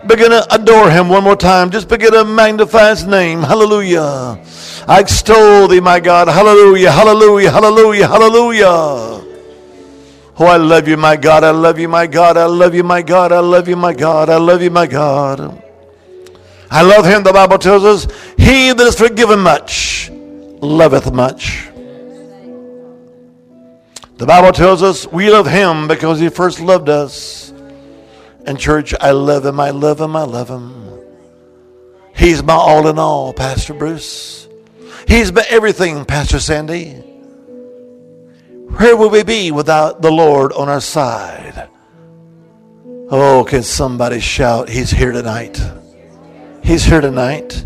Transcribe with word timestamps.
Begin 0.07 0.31
to 0.31 0.43
adore 0.55 0.89
Him 0.89 1.07
one 1.07 1.23
more 1.23 1.35
time. 1.35 1.69
Just 1.69 1.87
begin 1.87 2.13
to 2.13 2.25
magnify 2.25 2.89
His 2.89 3.05
name. 3.05 3.41
Hallelujah. 3.41 4.43
I 4.87 5.01
extol 5.01 5.67
Thee, 5.67 5.79
my 5.79 5.99
God. 5.99 6.29
Hallelujah, 6.29 6.91
hallelujah, 6.91 7.51
hallelujah, 7.51 8.07
hallelujah. 8.07 8.65
Oh, 10.39 10.45
I 10.45 10.57
love 10.57 10.87
you, 10.87 10.97
my 10.97 11.15
God. 11.15 11.43
I 11.43 11.51
love 11.51 11.77
you, 11.77 11.87
my 11.87 12.07
God. 12.07 12.37
I 12.37 12.45
love 12.45 12.73
you, 12.73 12.83
my 12.83 13.03
God. 13.03 13.31
I 13.31 13.39
love 13.39 13.67
you, 13.67 13.75
my 13.75 13.93
God. 13.93 14.31
I 14.31 14.37
love 14.37 14.63
you, 14.63 14.71
my 14.71 14.87
God. 14.87 15.63
I 16.71 16.81
love 16.81 17.05
him, 17.05 17.21
the 17.21 17.33
Bible 17.33 17.59
tells 17.59 17.83
us. 17.85 18.07
He 18.35 18.73
that 18.73 18.79
is 18.79 18.95
forgiven 18.95 19.41
much 19.41 20.09
loveth 20.59 21.13
much. 21.13 21.69
The 24.17 24.25
Bible 24.25 24.51
tells 24.51 24.81
us 24.81 25.05
we 25.11 25.29
love 25.29 25.45
him 25.45 25.87
because 25.87 26.19
he 26.19 26.29
first 26.29 26.59
loved 26.59 26.89
us. 26.89 27.53
And, 28.45 28.59
church, 28.59 28.93
I 28.99 29.11
love 29.11 29.45
him, 29.45 29.59
I 29.59 29.69
love 29.69 30.01
him, 30.01 30.15
I 30.15 30.23
love 30.23 30.49
him. 30.49 30.87
He's 32.15 32.41
my 32.41 32.53
all 32.53 32.87
in 32.87 32.97
all, 32.97 33.31
Pastor 33.31 33.73
Bruce. 33.73 34.47
He's 35.07 35.31
my 35.31 35.45
everything, 35.49 36.03
Pastor 36.05 36.39
Sandy. 36.39 36.93
Where 38.77 38.97
would 38.97 39.11
we 39.11 39.23
be 39.23 39.51
without 39.51 40.01
the 40.01 40.11
Lord 40.11 40.51
on 40.53 40.67
our 40.67 40.81
side? 40.81 41.69
Oh, 43.09 43.45
can 43.47 43.63
somebody 43.63 44.19
shout, 44.19 44.67
He's 44.67 44.91
here 44.91 45.11
tonight? 45.11 45.61
He's 46.63 46.83
here 46.83 47.01
tonight. 47.01 47.65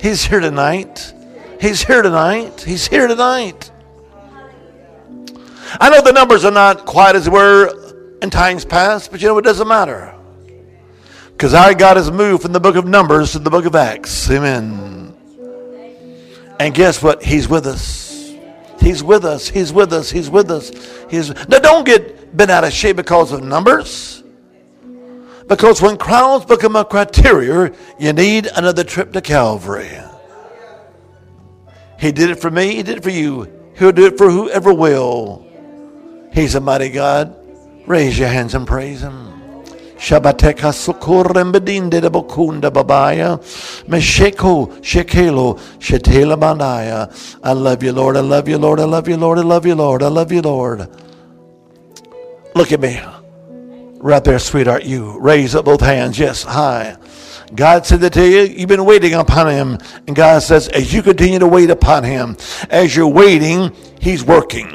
He's 0.00 0.24
here 0.24 0.40
tonight. 0.40 1.14
He's 1.60 1.82
here 1.82 2.02
tonight. 2.02 2.60
He's 2.60 2.86
here 2.86 3.08
tonight. 3.08 3.70
I 5.80 5.90
know 5.90 6.00
the 6.00 6.12
numbers 6.12 6.44
are 6.44 6.50
not 6.50 6.86
quite 6.86 7.16
as 7.16 7.28
were 7.28 8.18
in 8.22 8.30
times 8.30 8.64
past, 8.64 9.10
but 9.10 9.20
you 9.20 9.28
know, 9.28 9.38
it 9.38 9.44
doesn't 9.44 9.68
matter. 9.68 10.14
Because 11.32 11.54
our 11.54 11.74
God 11.74 11.96
has 11.96 12.10
moved 12.10 12.42
from 12.42 12.52
the 12.52 12.60
book 12.60 12.76
of 12.76 12.84
Numbers 12.84 13.32
to 13.32 13.38
the 13.38 13.50
book 13.50 13.64
of 13.64 13.76
Acts. 13.76 14.28
Amen. 14.30 15.14
And 16.58 16.74
guess 16.74 17.00
what? 17.02 17.22
He's 17.22 17.48
with 17.48 17.66
us. 17.66 18.34
He's 18.80 19.02
with 19.02 19.24
us. 19.24 19.48
He's 19.48 19.72
with 19.72 19.92
us. 19.92 20.10
He's 20.10 20.30
with 20.30 20.50
us. 20.50 20.70
He's 21.08 21.28
now 21.48 21.58
don't 21.58 21.86
get 21.86 22.36
bent 22.36 22.50
out 22.50 22.64
of 22.64 22.72
shape 22.72 22.96
because 22.96 23.32
of 23.32 23.42
numbers. 23.42 24.24
Because 25.46 25.80
when 25.80 25.96
crowds 25.96 26.44
become 26.44 26.76
a 26.76 26.84
criteria, 26.84 27.72
you 27.98 28.12
need 28.12 28.48
another 28.54 28.84
trip 28.84 29.12
to 29.12 29.20
Calvary. 29.20 29.98
He 31.98 32.12
did 32.12 32.30
it 32.30 32.40
for 32.40 32.50
me, 32.50 32.74
He 32.76 32.82
did 32.82 32.98
it 32.98 33.02
for 33.02 33.10
you. 33.10 33.50
He'll 33.76 33.92
do 33.92 34.06
it 34.06 34.18
for 34.18 34.30
whoever 34.30 34.74
will. 34.74 35.47
He's 36.38 36.54
a 36.54 36.60
mighty 36.60 36.88
God. 36.88 37.34
Raise 37.84 38.16
your 38.16 38.28
hands 38.28 38.54
and 38.54 38.64
praise 38.64 39.02
Him. 39.02 39.32
Shabateka 39.96 40.70
sukurembedinde 40.70 42.00
de 42.00 42.08
bokunda 42.08 42.70
babaya. 42.70 43.38
Mesheko 43.88 44.68
shekelo 44.80 45.58
shetela 45.80 46.38
manaya. 46.38 47.10
I 47.42 47.52
love 47.54 47.82
you, 47.82 47.92
Lord. 47.92 48.16
I 48.16 48.20
love 48.20 48.48
you, 48.48 48.56
Lord. 48.56 48.78
I 48.78 48.84
love 48.84 49.08
you, 49.08 49.16
Lord. 49.16 49.40
I 49.40 49.42
love 49.42 49.66
you, 49.66 49.74
Lord. 49.74 50.00
I 50.00 50.06
love 50.06 50.30
you, 50.30 50.40
Lord. 50.40 50.88
Look 52.54 52.70
at 52.70 52.78
me. 52.78 53.00
Right 53.96 54.22
there, 54.22 54.38
sweetheart. 54.38 54.84
You 54.84 55.18
raise 55.18 55.56
up 55.56 55.64
both 55.64 55.80
hands. 55.80 56.20
Yes, 56.20 56.44
high. 56.44 56.98
God 57.54 57.86
said 57.86 58.00
that 58.00 58.12
to 58.14 58.28
you. 58.28 58.42
You've 58.42 58.68
been 58.68 58.84
waiting 58.84 59.14
upon 59.14 59.48
Him. 59.48 59.78
And 60.06 60.14
God 60.14 60.42
says, 60.42 60.68
as 60.68 60.92
you 60.92 61.02
continue 61.02 61.38
to 61.38 61.46
wait 61.46 61.70
upon 61.70 62.04
Him, 62.04 62.36
as 62.70 62.94
you're 62.94 63.08
waiting, 63.08 63.72
He's 64.00 64.22
working. 64.22 64.70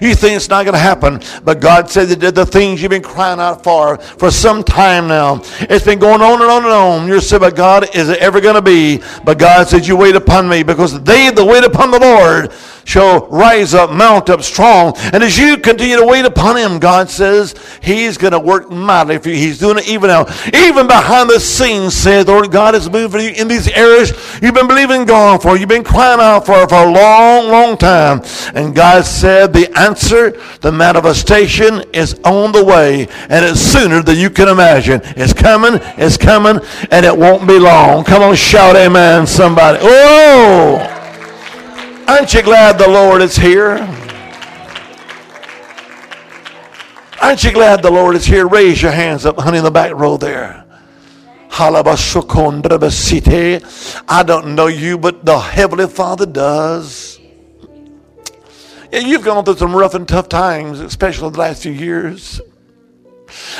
You 0.00 0.14
think 0.14 0.36
it's 0.36 0.48
not 0.48 0.64
going 0.64 0.74
to 0.74 0.78
happen, 0.78 1.20
but 1.42 1.60
God 1.60 1.90
said 1.90 2.08
that 2.08 2.34
the 2.34 2.46
things 2.46 2.80
you've 2.80 2.90
been 2.90 3.02
crying 3.02 3.40
out 3.40 3.64
for 3.64 3.98
for 3.98 4.30
some 4.30 4.62
time 4.62 5.08
now. 5.08 5.42
It's 5.60 5.84
been 5.84 5.98
going 5.98 6.22
on 6.22 6.40
and 6.40 6.50
on 6.50 6.64
and 6.64 6.72
on. 6.72 7.08
You're 7.08 7.20
saying, 7.20 7.40
but 7.40 7.56
God, 7.56 7.94
is 7.96 8.08
it 8.08 8.18
ever 8.18 8.40
going 8.40 8.54
to 8.54 8.62
be? 8.62 9.02
But 9.24 9.38
God 9.38 9.66
said, 9.66 9.86
you 9.86 9.96
wait 9.96 10.14
upon 10.14 10.48
me 10.48 10.62
because 10.62 11.02
they 11.02 11.30
that 11.30 11.44
wait 11.44 11.64
upon 11.64 11.90
the 11.90 11.98
Lord 11.98 12.52
shall 12.88 13.26
rise 13.26 13.74
up, 13.74 13.90
mount 13.90 14.30
up 14.30 14.42
strong. 14.42 14.94
And 15.12 15.22
as 15.22 15.36
you 15.36 15.58
continue 15.58 15.98
to 15.98 16.06
wait 16.06 16.24
upon 16.24 16.56
Him, 16.56 16.78
God 16.78 17.10
says 17.10 17.54
He's 17.82 18.16
going 18.16 18.32
to 18.32 18.40
work 18.40 18.70
mightily 18.70 19.18
for 19.18 19.28
you. 19.28 19.34
He's 19.34 19.58
doing 19.58 19.76
it 19.76 19.86
even 19.86 20.08
now. 20.08 20.22
Even 20.54 20.86
behind 20.86 21.28
the 21.28 21.38
scenes, 21.38 21.94
says 21.94 22.26
Lord 22.26 22.50
God 22.50 22.74
is 22.74 22.88
moving 22.88 23.20
you 23.20 23.30
in 23.32 23.46
these 23.46 23.68
areas 23.68 24.10
you've 24.40 24.54
been 24.54 24.66
believing 24.66 25.04
God 25.04 25.42
for. 25.42 25.58
You've 25.58 25.68
been 25.68 25.84
crying 25.84 26.18
out 26.18 26.46
for 26.46 26.66
for 26.66 26.76
a 26.76 26.90
long, 26.90 27.48
long 27.48 27.76
time. 27.76 28.22
And 28.54 28.74
God 28.74 29.04
said 29.04 29.52
the 29.52 29.70
answer, 29.78 30.40
the 30.62 30.72
manifestation 30.72 31.82
is 31.92 32.18
on 32.24 32.52
the 32.52 32.64
way. 32.64 33.06
And 33.28 33.44
it's 33.44 33.60
sooner 33.60 34.02
than 34.02 34.16
you 34.16 34.30
can 34.30 34.48
imagine. 34.48 35.02
It's 35.04 35.34
coming, 35.34 35.78
it's 35.98 36.16
coming, 36.16 36.58
and 36.90 37.04
it 37.04 37.16
won't 37.16 37.46
be 37.46 37.58
long. 37.58 38.04
Come 38.04 38.22
on, 38.22 38.34
shout 38.34 38.76
amen, 38.76 39.26
somebody. 39.26 39.78
Oh! 39.82 40.97
Aren't 42.08 42.32
you 42.32 42.42
glad 42.42 42.78
the 42.78 42.88
Lord 42.88 43.20
is 43.20 43.36
here? 43.36 43.76
Aren't 47.20 47.44
you 47.44 47.52
glad 47.52 47.82
the 47.82 47.90
Lord 47.90 48.16
is 48.16 48.24
here? 48.24 48.48
Raise 48.48 48.80
your 48.80 48.92
hands 48.92 49.26
up, 49.26 49.38
honey, 49.38 49.58
in 49.58 49.64
the 49.64 49.70
back 49.70 49.92
row 49.92 50.16
there. 50.16 50.64
I 54.08 54.22
don't 54.26 54.54
know 54.54 54.68
you, 54.68 54.96
but 54.96 55.26
the 55.26 55.38
Heavenly 55.38 55.86
Father 55.86 56.24
does. 56.24 57.20
Yeah, 58.90 59.00
you've 59.00 59.22
gone 59.22 59.44
through 59.44 59.56
some 59.56 59.76
rough 59.76 59.92
and 59.92 60.08
tough 60.08 60.30
times, 60.30 60.80
especially 60.80 61.28
the 61.28 61.38
last 61.38 61.62
few 61.62 61.72
years. 61.72 62.40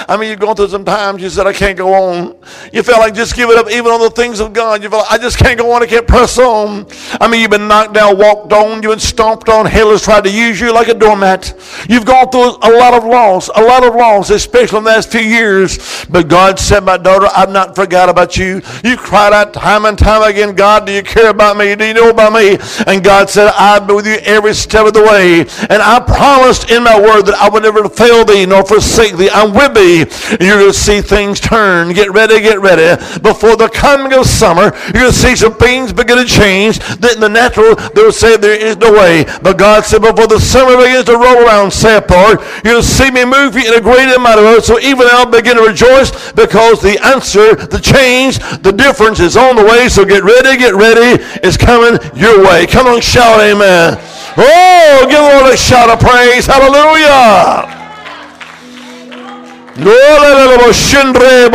I 0.08 0.16
mean, 0.16 0.30
you've 0.30 0.40
gone 0.40 0.56
through 0.56 0.68
some 0.68 0.84
times 0.84 1.22
you 1.22 1.30
said, 1.30 1.46
I 1.46 1.52
can't 1.52 1.76
go 1.76 1.94
on. 1.94 2.36
You 2.72 2.82
felt 2.82 3.00
like 3.00 3.14
just 3.14 3.34
give 3.34 3.50
it 3.50 3.56
up 3.56 3.70
even 3.70 3.92
on 3.92 4.00
the 4.00 4.10
things 4.10 4.40
of 4.40 4.52
God. 4.52 4.82
You 4.82 4.90
felt 4.90 5.04
like, 5.10 5.20
I 5.20 5.22
just 5.22 5.38
can't 5.38 5.58
go 5.58 5.72
on. 5.72 5.82
I 5.82 5.86
can't 5.86 6.06
press 6.06 6.38
on. 6.38 6.86
I 7.20 7.28
mean, 7.28 7.40
you've 7.40 7.50
been 7.50 7.68
knocked 7.68 7.94
down, 7.94 8.18
walked 8.18 8.52
on, 8.52 8.82
you've 8.82 8.92
been 8.92 8.98
stomped 8.98 9.48
on. 9.48 9.66
Hell 9.66 9.90
has 9.90 10.02
tried 10.02 10.24
to 10.24 10.30
use 10.30 10.60
you 10.60 10.72
like 10.72 10.88
a 10.88 10.94
doormat. 10.94 11.54
You've 11.88 12.04
gone 12.04 12.30
through 12.30 12.56
a 12.62 12.72
lot 12.78 12.94
of 12.94 13.04
loss, 13.04 13.48
a 13.48 13.62
lot 13.62 13.84
of 13.84 13.94
loss, 13.94 14.30
especially 14.30 14.78
in 14.78 14.84
the 14.84 14.90
last 14.90 15.10
few 15.12 15.20
years. 15.20 16.06
But 16.06 16.28
God 16.28 16.58
said, 16.58 16.84
my 16.84 16.96
daughter, 16.96 17.28
I've 17.34 17.50
not 17.50 17.74
forgot 17.74 18.08
about 18.08 18.36
you. 18.36 18.62
You 18.84 18.96
cried 18.96 19.32
out 19.32 19.52
time 19.54 19.84
and 19.84 19.98
time 19.98 20.22
again, 20.22 20.54
God, 20.54 20.86
do 20.86 20.92
you 20.92 21.02
care 21.02 21.30
about 21.30 21.56
me? 21.56 21.74
Do 21.74 21.84
you 21.84 21.94
know 21.94 22.10
about 22.10 22.32
me? 22.32 22.58
And 22.86 23.02
God 23.04 23.28
said, 23.28 23.52
I've 23.54 23.86
been 23.86 23.96
with 23.96 24.06
you 24.06 24.16
every 24.24 24.54
step 24.54 24.86
of 24.86 24.94
the 24.94 25.02
way. 25.02 25.40
And 25.40 25.82
I 25.82 26.00
promised 26.00 26.70
in 26.70 26.82
my 26.82 26.98
word 26.98 27.22
that 27.26 27.34
I 27.34 27.48
would 27.48 27.62
never 27.62 27.88
fail 27.88 28.24
thee 28.24 28.46
nor 28.46 28.64
forsake 28.64 29.16
thee. 29.16 29.30
I'm 29.30 29.57
You're 29.58 30.58
going 30.58 30.72
to 30.72 30.72
see 30.72 31.00
things 31.00 31.40
turn. 31.40 31.92
Get 31.92 32.12
ready, 32.12 32.40
get 32.40 32.60
ready. 32.60 32.96
Before 33.20 33.56
the 33.56 33.68
coming 33.68 34.12
of 34.12 34.26
summer, 34.26 34.72
you're 34.94 35.02
going 35.02 35.12
to 35.12 35.18
see 35.18 35.34
some 35.34 35.54
things 35.54 35.92
begin 35.92 36.18
to 36.18 36.24
change. 36.24 36.78
That 36.98 37.14
in 37.14 37.20
the 37.20 37.28
natural, 37.28 37.74
they'll 37.94 38.12
say 38.12 38.36
there 38.36 38.54
is 38.54 38.76
no 38.76 38.92
way. 38.92 39.24
But 39.42 39.58
God 39.58 39.84
said, 39.84 40.02
before 40.02 40.26
the 40.26 40.38
summer 40.38 40.76
begins 40.76 41.04
to 41.06 41.18
roll 41.18 41.44
around, 41.44 41.72
saith 41.72 42.10
Lord, 42.10 42.40
you'll 42.64 42.82
see 42.82 43.10
me 43.10 43.24
move 43.24 43.54
you 43.54 43.66
in 43.66 43.74
a 43.74 43.82
great 43.82 44.14
amount 44.14 44.38
of 44.38 44.44
way. 44.46 44.60
So 44.60 44.78
even 44.78 45.06
now 45.08 45.24
begin 45.24 45.56
to 45.56 45.66
rejoice 45.66 46.32
because 46.32 46.80
the 46.80 46.98
answer, 47.04 47.54
the 47.54 47.78
change, 47.78 48.38
the 48.62 48.72
difference 48.72 49.20
is 49.20 49.36
on 49.36 49.56
the 49.56 49.64
way. 49.64 49.88
So 49.88 50.04
get 50.04 50.22
ready, 50.22 50.56
get 50.56 50.74
ready. 50.74 51.22
It's 51.42 51.56
coming 51.56 51.98
your 52.14 52.44
way. 52.44 52.66
Come 52.66 52.86
on, 52.86 53.00
shout 53.00 53.40
amen. 53.40 53.98
Oh, 54.38 55.06
give 55.10 55.18
the 55.18 55.40
Lord 55.42 55.52
a 55.52 55.56
shout 55.56 55.90
of 55.90 55.98
praise. 55.98 56.46
Hallelujah. 56.46 57.77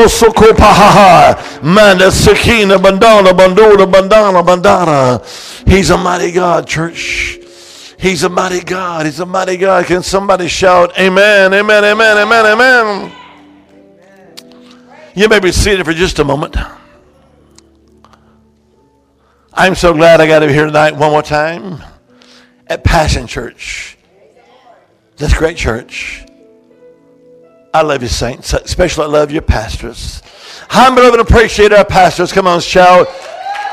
Sokopaha. 0.08 1.62
Manda 1.64 2.12
Sakina 2.12 2.80
Bandana 2.80 3.30
Bandura 3.34 3.92
Bandana 3.92 4.44
Bandana. 4.44 5.22
He's 5.66 5.90
a 5.90 5.98
mighty 5.98 6.32
God, 6.32 6.68
church. 6.68 7.40
He's 8.00 8.24
a 8.24 8.30
mighty 8.30 8.62
God. 8.62 9.06
He's 9.06 9.20
a 9.20 9.26
mighty 9.26 9.58
God. 9.58 9.86
Can 9.86 10.04
somebody 10.04 10.48
shout, 10.48 10.98
Amen, 11.00 11.54
Amen, 11.54 11.84
Amen, 11.86 12.18
Amen, 12.18 12.46
Amen? 12.46 13.12
You 15.16 15.30
may 15.30 15.40
be 15.40 15.52
seated 15.52 15.86
for 15.86 15.94
just 15.94 16.20
a 16.20 16.24
moment. 16.24 16.58
I'm 19.54 19.76
so 19.76 19.94
glad 19.94 20.20
I 20.20 20.28
got 20.28 20.40
to 20.40 20.48
be 20.48 20.54
here 20.54 20.66
tonight 20.66 20.96
one 20.96 21.12
more 21.12 21.22
time 21.22 21.84
at 22.68 22.84
Passion 22.84 23.28
Church. 23.28 23.98
This 25.18 25.34
great 25.38 25.56
church. 25.58 26.26
I 27.74 27.82
love 27.82 28.04
you, 28.04 28.08
saints. 28.08 28.54
Especially 28.54 29.06
I 29.06 29.08
love 29.08 29.32
your 29.32 29.42
pastors. 29.42 30.22
Love 30.72 30.98
and 30.98 31.22
appreciate 31.22 31.74
our 31.74 31.84
pastors? 31.84 32.32
Come 32.32 32.46
on, 32.46 32.62
shout. 32.62 33.08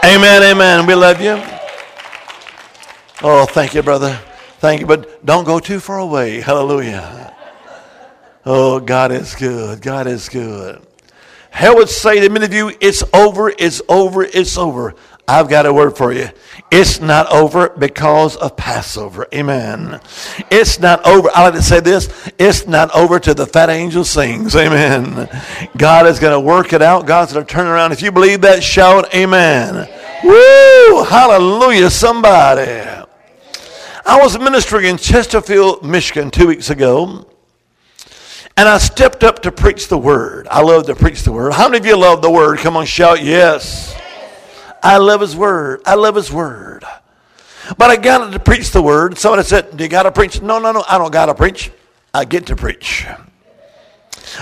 Amen, 0.02 0.42
amen. 0.42 0.86
We 0.86 0.94
love 0.94 1.20
you. 1.20 1.42
Oh, 3.22 3.44
thank 3.44 3.74
you, 3.74 3.82
brother. 3.82 4.18
Thank 4.58 4.80
you. 4.80 4.86
But 4.86 5.24
don't 5.26 5.44
go 5.44 5.60
too 5.60 5.80
far 5.80 5.98
away. 5.98 6.40
Hallelujah. 6.40 7.36
Oh, 8.46 8.80
God 8.80 9.12
is 9.12 9.34
good. 9.34 9.82
God 9.82 10.06
is 10.06 10.30
good. 10.30 10.80
Hell 11.50 11.76
would 11.76 11.90
say 11.90 12.20
to 12.20 12.30
many 12.30 12.46
of 12.46 12.54
you, 12.54 12.72
it's 12.80 13.02
over, 13.12 13.50
it's 13.50 13.82
over, 13.88 14.22
it's 14.22 14.56
over. 14.56 14.94
I've 15.30 15.48
got 15.48 15.64
a 15.64 15.72
word 15.72 15.96
for 15.96 16.12
you. 16.12 16.28
It's 16.72 17.00
not 17.00 17.30
over 17.32 17.68
because 17.68 18.34
of 18.34 18.56
Passover. 18.56 19.28
Amen. 19.32 20.00
It's 20.50 20.80
not 20.80 21.06
over. 21.06 21.30
I 21.32 21.44
like 21.44 21.54
to 21.54 21.62
say 21.62 21.78
this. 21.78 22.32
It's 22.36 22.66
not 22.66 22.92
over 22.96 23.20
till 23.20 23.36
the 23.36 23.46
fat 23.46 23.70
angel 23.70 24.02
sings. 24.02 24.56
Amen. 24.56 25.28
God 25.76 26.08
is 26.08 26.18
going 26.18 26.32
to 26.32 26.40
work 26.40 26.72
it 26.72 26.82
out. 26.82 27.06
God's 27.06 27.32
going 27.32 27.46
to 27.46 27.52
turn 27.52 27.68
around. 27.68 27.92
If 27.92 28.02
you 28.02 28.10
believe 28.10 28.40
that, 28.40 28.60
shout 28.64 29.14
amen. 29.14 29.88
Woo! 30.24 31.04
Hallelujah, 31.04 31.90
somebody. 31.90 32.82
I 34.04 34.20
was 34.20 34.36
ministering 34.36 34.86
in 34.86 34.96
Chesterfield, 34.96 35.84
Michigan 35.84 36.32
two 36.32 36.48
weeks 36.48 36.70
ago. 36.70 37.24
And 38.56 38.68
I 38.68 38.78
stepped 38.78 39.22
up 39.22 39.42
to 39.42 39.52
preach 39.52 39.86
the 39.86 39.96
word. 39.96 40.48
I 40.50 40.60
love 40.62 40.86
to 40.86 40.96
preach 40.96 41.22
the 41.22 41.30
word. 41.30 41.52
How 41.52 41.68
many 41.68 41.78
of 41.78 41.86
you 41.86 41.96
love 41.96 42.20
the 42.20 42.30
word? 42.32 42.58
Come 42.58 42.76
on, 42.76 42.84
shout 42.84 43.22
yes. 43.22 43.94
I 44.82 44.98
love 44.98 45.20
his 45.20 45.36
word. 45.36 45.82
I 45.86 45.94
love 45.94 46.14
his 46.14 46.32
word. 46.32 46.84
But 47.76 47.90
I 47.90 47.96
got 47.96 48.32
to 48.32 48.38
preach 48.38 48.70
the 48.70 48.82
word. 48.82 49.18
Somebody 49.18 49.44
said, 49.44 49.76
Do 49.76 49.84
you 49.84 49.90
got 49.90 50.04
to 50.04 50.12
preach? 50.12 50.42
No, 50.42 50.58
no, 50.58 50.72
no. 50.72 50.84
I 50.88 50.98
don't 50.98 51.12
got 51.12 51.26
to 51.26 51.34
preach. 51.34 51.70
I 52.12 52.24
get 52.24 52.46
to 52.46 52.56
preach. 52.56 53.06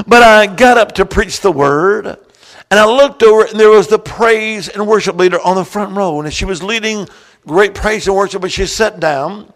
But 0.06 0.22
I 0.22 0.46
got 0.46 0.78
up 0.78 0.92
to 0.92 1.06
preach 1.06 1.40
the 1.40 1.52
word. 1.52 2.06
And 2.70 2.78
I 2.78 2.84
looked 2.84 3.22
over 3.22 3.44
and 3.44 3.58
there 3.58 3.70
was 3.70 3.88
the 3.88 3.98
praise 3.98 4.68
and 4.68 4.86
worship 4.86 5.16
leader 5.16 5.40
on 5.40 5.56
the 5.56 5.64
front 5.64 5.96
row. 5.96 6.20
And 6.20 6.32
she 6.32 6.44
was 6.44 6.62
leading 6.62 7.08
great 7.46 7.74
praise 7.74 8.06
and 8.06 8.14
worship, 8.14 8.42
but 8.42 8.52
she 8.52 8.66
sat 8.66 9.00
down. 9.00 9.52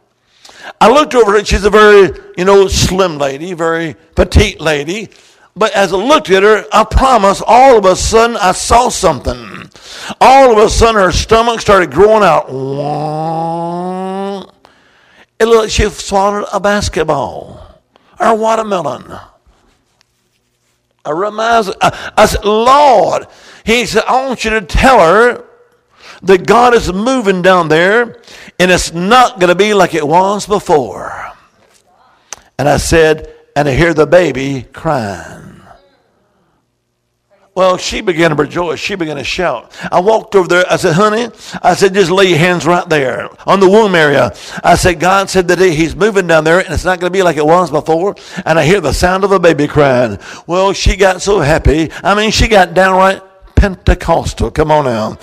I 0.80 0.90
looked 0.90 1.14
over 1.14 1.36
and 1.36 1.46
she's 1.46 1.64
a 1.64 1.70
very, 1.70 2.18
you 2.36 2.44
know, 2.44 2.68
slim 2.68 3.18
lady, 3.18 3.52
very 3.52 3.96
petite 4.14 4.60
lady. 4.60 5.10
But 5.54 5.72
as 5.72 5.92
I 5.92 5.96
looked 5.96 6.30
at 6.30 6.42
her, 6.42 6.64
I 6.72 6.84
promise, 6.84 7.42
all 7.46 7.76
of 7.76 7.84
a 7.84 7.96
sudden 7.96 8.36
I 8.36 8.52
saw 8.52 8.88
something. 8.88 9.61
All 10.20 10.52
of 10.52 10.58
a 10.58 10.68
sudden 10.68 11.00
her 11.00 11.12
stomach 11.12 11.60
started 11.60 11.90
growing 11.90 12.22
out. 12.22 12.48
It 15.38 15.46
looked 15.46 15.62
like 15.62 15.70
she 15.70 15.88
swallowed 15.88 16.46
a 16.52 16.60
basketball 16.60 17.80
or 18.20 18.26
a 18.26 18.34
watermelon. 18.34 19.18
I 21.04 21.10
reminded, 21.10 21.74
I, 21.80 22.12
I 22.16 22.26
said, 22.26 22.44
Lord, 22.44 23.26
he 23.64 23.86
said, 23.86 24.04
I 24.06 24.26
want 24.26 24.44
you 24.44 24.50
to 24.50 24.60
tell 24.60 25.00
her 25.00 25.44
that 26.22 26.46
God 26.46 26.74
is 26.74 26.92
moving 26.92 27.42
down 27.42 27.68
there 27.68 28.22
and 28.58 28.70
it's 28.70 28.92
not 28.92 29.40
going 29.40 29.48
to 29.48 29.56
be 29.56 29.74
like 29.74 29.94
it 29.94 30.06
was 30.06 30.46
before. 30.46 31.32
And 32.58 32.68
I 32.68 32.76
said, 32.76 33.34
and 33.56 33.68
I 33.68 33.74
hear 33.74 33.92
the 33.94 34.06
baby 34.06 34.62
crying. 34.72 35.51
Well, 37.54 37.76
she 37.76 38.00
began 38.00 38.30
to 38.30 38.36
rejoice. 38.36 38.80
She 38.80 38.94
began 38.94 39.16
to 39.16 39.24
shout. 39.24 39.76
I 39.92 40.00
walked 40.00 40.34
over 40.34 40.48
there. 40.48 40.64
I 40.70 40.76
said, 40.76 40.94
honey, 40.94 41.28
I 41.62 41.74
said, 41.74 41.92
just 41.92 42.10
lay 42.10 42.24
your 42.24 42.38
hands 42.38 42.64
right 42.64 42.88
there 42.88 43.28
on 43.46 43.60
the 43.60 43.68
womb 43.68 43.94
area. 43.94 44.32
I 44.64 44.74
said, 44.74 45.00
God 45.00 45.28
said 45.28 45.48
that 45.48 45.58
he's 45.58 45.94
moving 45.94 46.26
down 46.26 46.44
there 46.44 46.60
and 46.60 46.72
it's 46.72 46.86
not 46.86 46.98
going 46.98 47.12
to 47.12 47.16
be 47.16 47.22
like 47.22 47.36
it 47.36 47.44
was 47.44 47.70
before. 47.70 48.16
And 48.46 48.58
I 48.58 48.64
hear 48.64 48.80
the 48.80 48.94
sound 48.94 49.24
of 49.24 49.32
a 49.32 49.38
baby 49.38 49.68
crying. 49.68 50.18
Well, 50.46 50.72
she 50.72 50.96
got 50.96 51.20
so 51.20 51.40
happy. 51.40 51.90
I 52.02 52.14
mean, 52.14 52.30
she 52.30 52.48
got 52.48 52.72
downright 52.72 53.22
Pentecostal. 53.54 54.50
Come 54.50 54.70
on 54.70 54.84
now. 54.84 55.18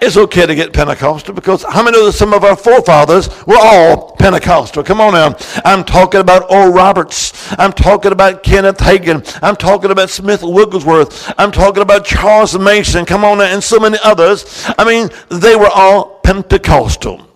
It's 0.00 0.16
okay 0.16 0.46
to 0.46 0.54
get 0.54 0.72
Pentecostal 0.72 1.34
because 1.34 1.62
how 1.62 1.82
many 1.82 2.02
that 2.02 2.12
some 2.12 2.32
of 2.32 2.42
our 2.42 2.56
forefathers 2.56 3.28
were 3.46 3.58
all 3.58 4.12
Pentecostal? 4.12 4.82
Come 4.82 4.98
on 4.98 5.12
now. 5.12 5.36
I'm 5.62 5.84
talking 5.84 6.20
about 6.20 6.50
Oral 6.50 6.72
Roberts. 6.72 7.52
I'm 7.58 7.72
talking 7.72 8.10
about 8.10 8.42
Kenneth 8.42 8.78
Hagin. 8.78 9.38
I'm 9.42 9.56
talking 9.56 9.90
about 9.90 10.08
Smith 10.08 10.42
Wigglesworth. 10.42 11.34
I'm 11.36 11.52
talking 11.52 11.82
about 11.82 12.06
Charles 12.06 12.58
Mason. 12.58 13.04
Come 13.04 13.24
on 13.24 13.38
now. 13.38 13.44
And 13.44 13.62
so 13.62 13.78
many 13.78 13.98
others. 14.02 14.64
I 14.78 14.86
mean, 14.86 15.10
they 15.28 15.54
were 15.54 15.68
all 15.68 16.20
Pentecostal. 16.20 17.26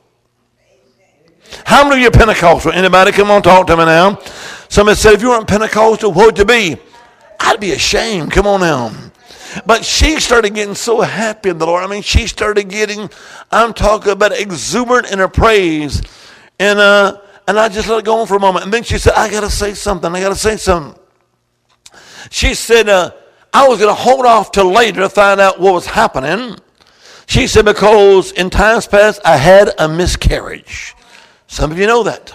How 1.66 1.84
many 1.84 1.96
of 1.96 2.00
you 2.00 2.08
are 2.08 2.10
Pentecostal? 2.10 2.72
Anybody? 2.72 3.12
Come 3.12 3.30
on, 3.30 3.42
talk 3.42 3.66
to 3.66 3.76
me 3.76 3.84
now. 3.84 4.18
Somebody 4.68 4.96
said, 4.96 5.12
if 5.14 5.22
you 5.22 5.28
weren't 5.28 5.46
Pentecostal, 5.46 6.12
what 6.12 6.26
would 6.26 6.38
you 6.38 6.46
be? 6.46 6.78
I'd 7.38 7.60
be 7.60 7.72
ashamed. 7.72 8.32
Come 8.32 8.46
on 8.46 8.60
now. 8.60 8.90
But 9.66 9.84
she 9.84 10.20
started 10.20 10.54
getting 10.54 10.74
so 10.74 11.00
happy 11.00 11.50
in 11.50 11.58
the 11.58 11.66
Lord. 11.66 11.84
I 11.84 11.86
mean, 11.86 12.02
she 12.02 12.26
started 12.26 12.68
getting, 12.68 13.10
I'm 13.50 13.72
talking 13.74 14.12
about 14.12 14.32
exuberant 14.32 15.10
in 15.10 15.18
her 15.18 15.28
praise. 15.28 16.02
And, 16.58 16.78
uh, 16.78 17.20
and 17.46 17.58
I 17.58 17.68
just 17.68 17.88
let 17.88 17.98
it 17.98 18.04
go 18.04 18.20
on 18.20 18.26
for 18.26 18.36
a 18.36 18.40
moment. 18.40 18.64
And 18.64 18.74
then 18.74 18.82
she 18.82 18.98
said, 18.98 19.14
I 19.14 19.30
got 19.30 19.40
to 19.40 19.50
say 19.50 19.74
something. 19.74 20.14
I 20.14 20.20
got 20.20 20.30
to 20.30 20.34
say 20.34 20.56
something. 20.56 21.00
She 22.30 22.54
said, 22.54 22.88
uh, 22.88 23.12
I 23.52 23.68
was 23.68 23.78
going 23.78 23.90
to 23.90 23.94
hold 23.94 24.26
off 24.26 24.50
till 24.50 24.70
later 24.70 25.00
to 25.00 25.08
find 25.08 25.40
out 25.40 25.60
what 25.60 25.74
was 25.74 25.86
happening. 25.86 26.56
She 27.26 27.46
said, 27.46 27.64
because 27.64 28.32
in 28.32 28.50
times 28.50 28.86
past 28.86 29.20
I 29.24 29.36
had 29.36 29.70
a 29.78 29.88
miscarriage. 29.88 30.94
Some 31.46 31.70
of 31.70 31.78
you 31.78 31.86
know 31.86 32.02
that. 32.02 32.34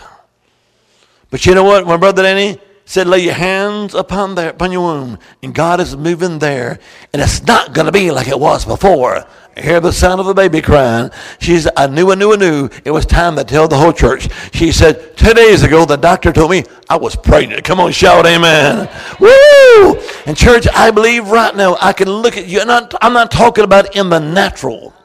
But 1.30 1.46
you 1.46 1.54
know 1.54 1.64
what, 1.64 1.86
my 1.86 1.98
brother 1.98 2.24
Danny? 2.24 2.60
Said, 2.90 3.08
lay 3.08 3.20
your 3.20 3.36
hands 3.36 3.94
upon 3.94 4.34
there, 4.34 4.50
upon 4.50 4.72
your 4.72 4.82
womb, 4.82 5.20
and 5.44 5.54
God 5.54 5.80
is 5.80 5.96
moving 5.96 6.40
there, 6.40 6.80
and 7.14 7.22
it's 7.22 7.44
not 7.44 7.72
going 7.76 7.86
to 7.86 7.92
be 7.92 8.10
like 8.10 8.28
it 8.28 8.40
was 8.40 8.66
before. 8.66 9.28
I 9.56 9.62
hear 9.62 9.80
the 9.80 9.92
sound 9.92 10.20
of 10.20 10.26
a 10.26 10.34
baby 10.34 10.60
crying. 10.60 11.12
She 11.40 11.60
said, 11.60 11.74
I 11.78 11.86
knew, 11.86 12.12
I 12.12 12.16
knew, 12.16 12.34
I 12.34 12.38
knew 12.38 12.68
it 12.84 12.90
was 12.90 13.06
time 13.06 13.36
to 13.36 13.44
tell 13.44 13.68
the 13.68 13.78
whole 13.78 13.94
church. 13.94 14.28
She 14.56 14.72
said, 14.72 15.16
two 15.16 15.36
days 15.36 15.62
ago, 15.62 15.86
the 15.86 15.98
doctor 15.98 16.34
told 16.34 16.50
me 16.50 16.64
I 16.90 16.98
was 16.98 17.16
pregnant. 17.16 17.64
Come 17.64 17.80
on, 17.80 17.92
shout 17.92 18.26
amen. 18.26 18.90
Woo! 19.20 20.02
And 20.26 20.36
church, 20.36 20.68
I 20.74 20.90
believe 20.90 21.28
right 21.28 21.56
now 21.56 21.78
I 21.80 21.94
can 21.94 22.10
look 22.10 22.38
at 22.38 22.48
you. 22.48 22.60
I'm 22.60 23.14
not 23.14 23.30
talking 23.30 23.64
about 23.64 23.96
in 23.96 24.10
the 24.10 24.20
natural. 24.20 24.96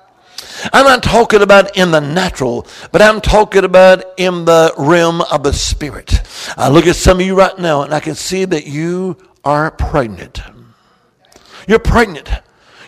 I'm 0.73 0.85
not 0.87 1.03
talking 1.03 1.43
about 1.43 1.77
in 1.77 1.91
the 1.91 2.01
natural, 2.01 2.67
but 2.93 3.03
I'm 3.03 3.21
talking 3.21 3.65
about 3.65 4.05
in 4.17 4.45
the 4.45 4.73
realm 4.79 5.21
of 5.23 5.43
the 5.43 5.53
spirit. 5.53 6.23
I 6.57 6.69
look 6.69 6.87
at 6.87 6.97
some 6.97 7.21
of 7.21 7.27
you 7.27 7.37
right 7.37 7.59
now 7.59 7.83
and 7.83 7.93
I 7.93 8.01
can 8.01 8.15
see 8.15 8.45
that 8.45 8.67
you 8.67 9.17
are 9.45 9.71
pregnant. 9.71 10.41
You're 11.69 11.79
pregnant. 11.79 12.31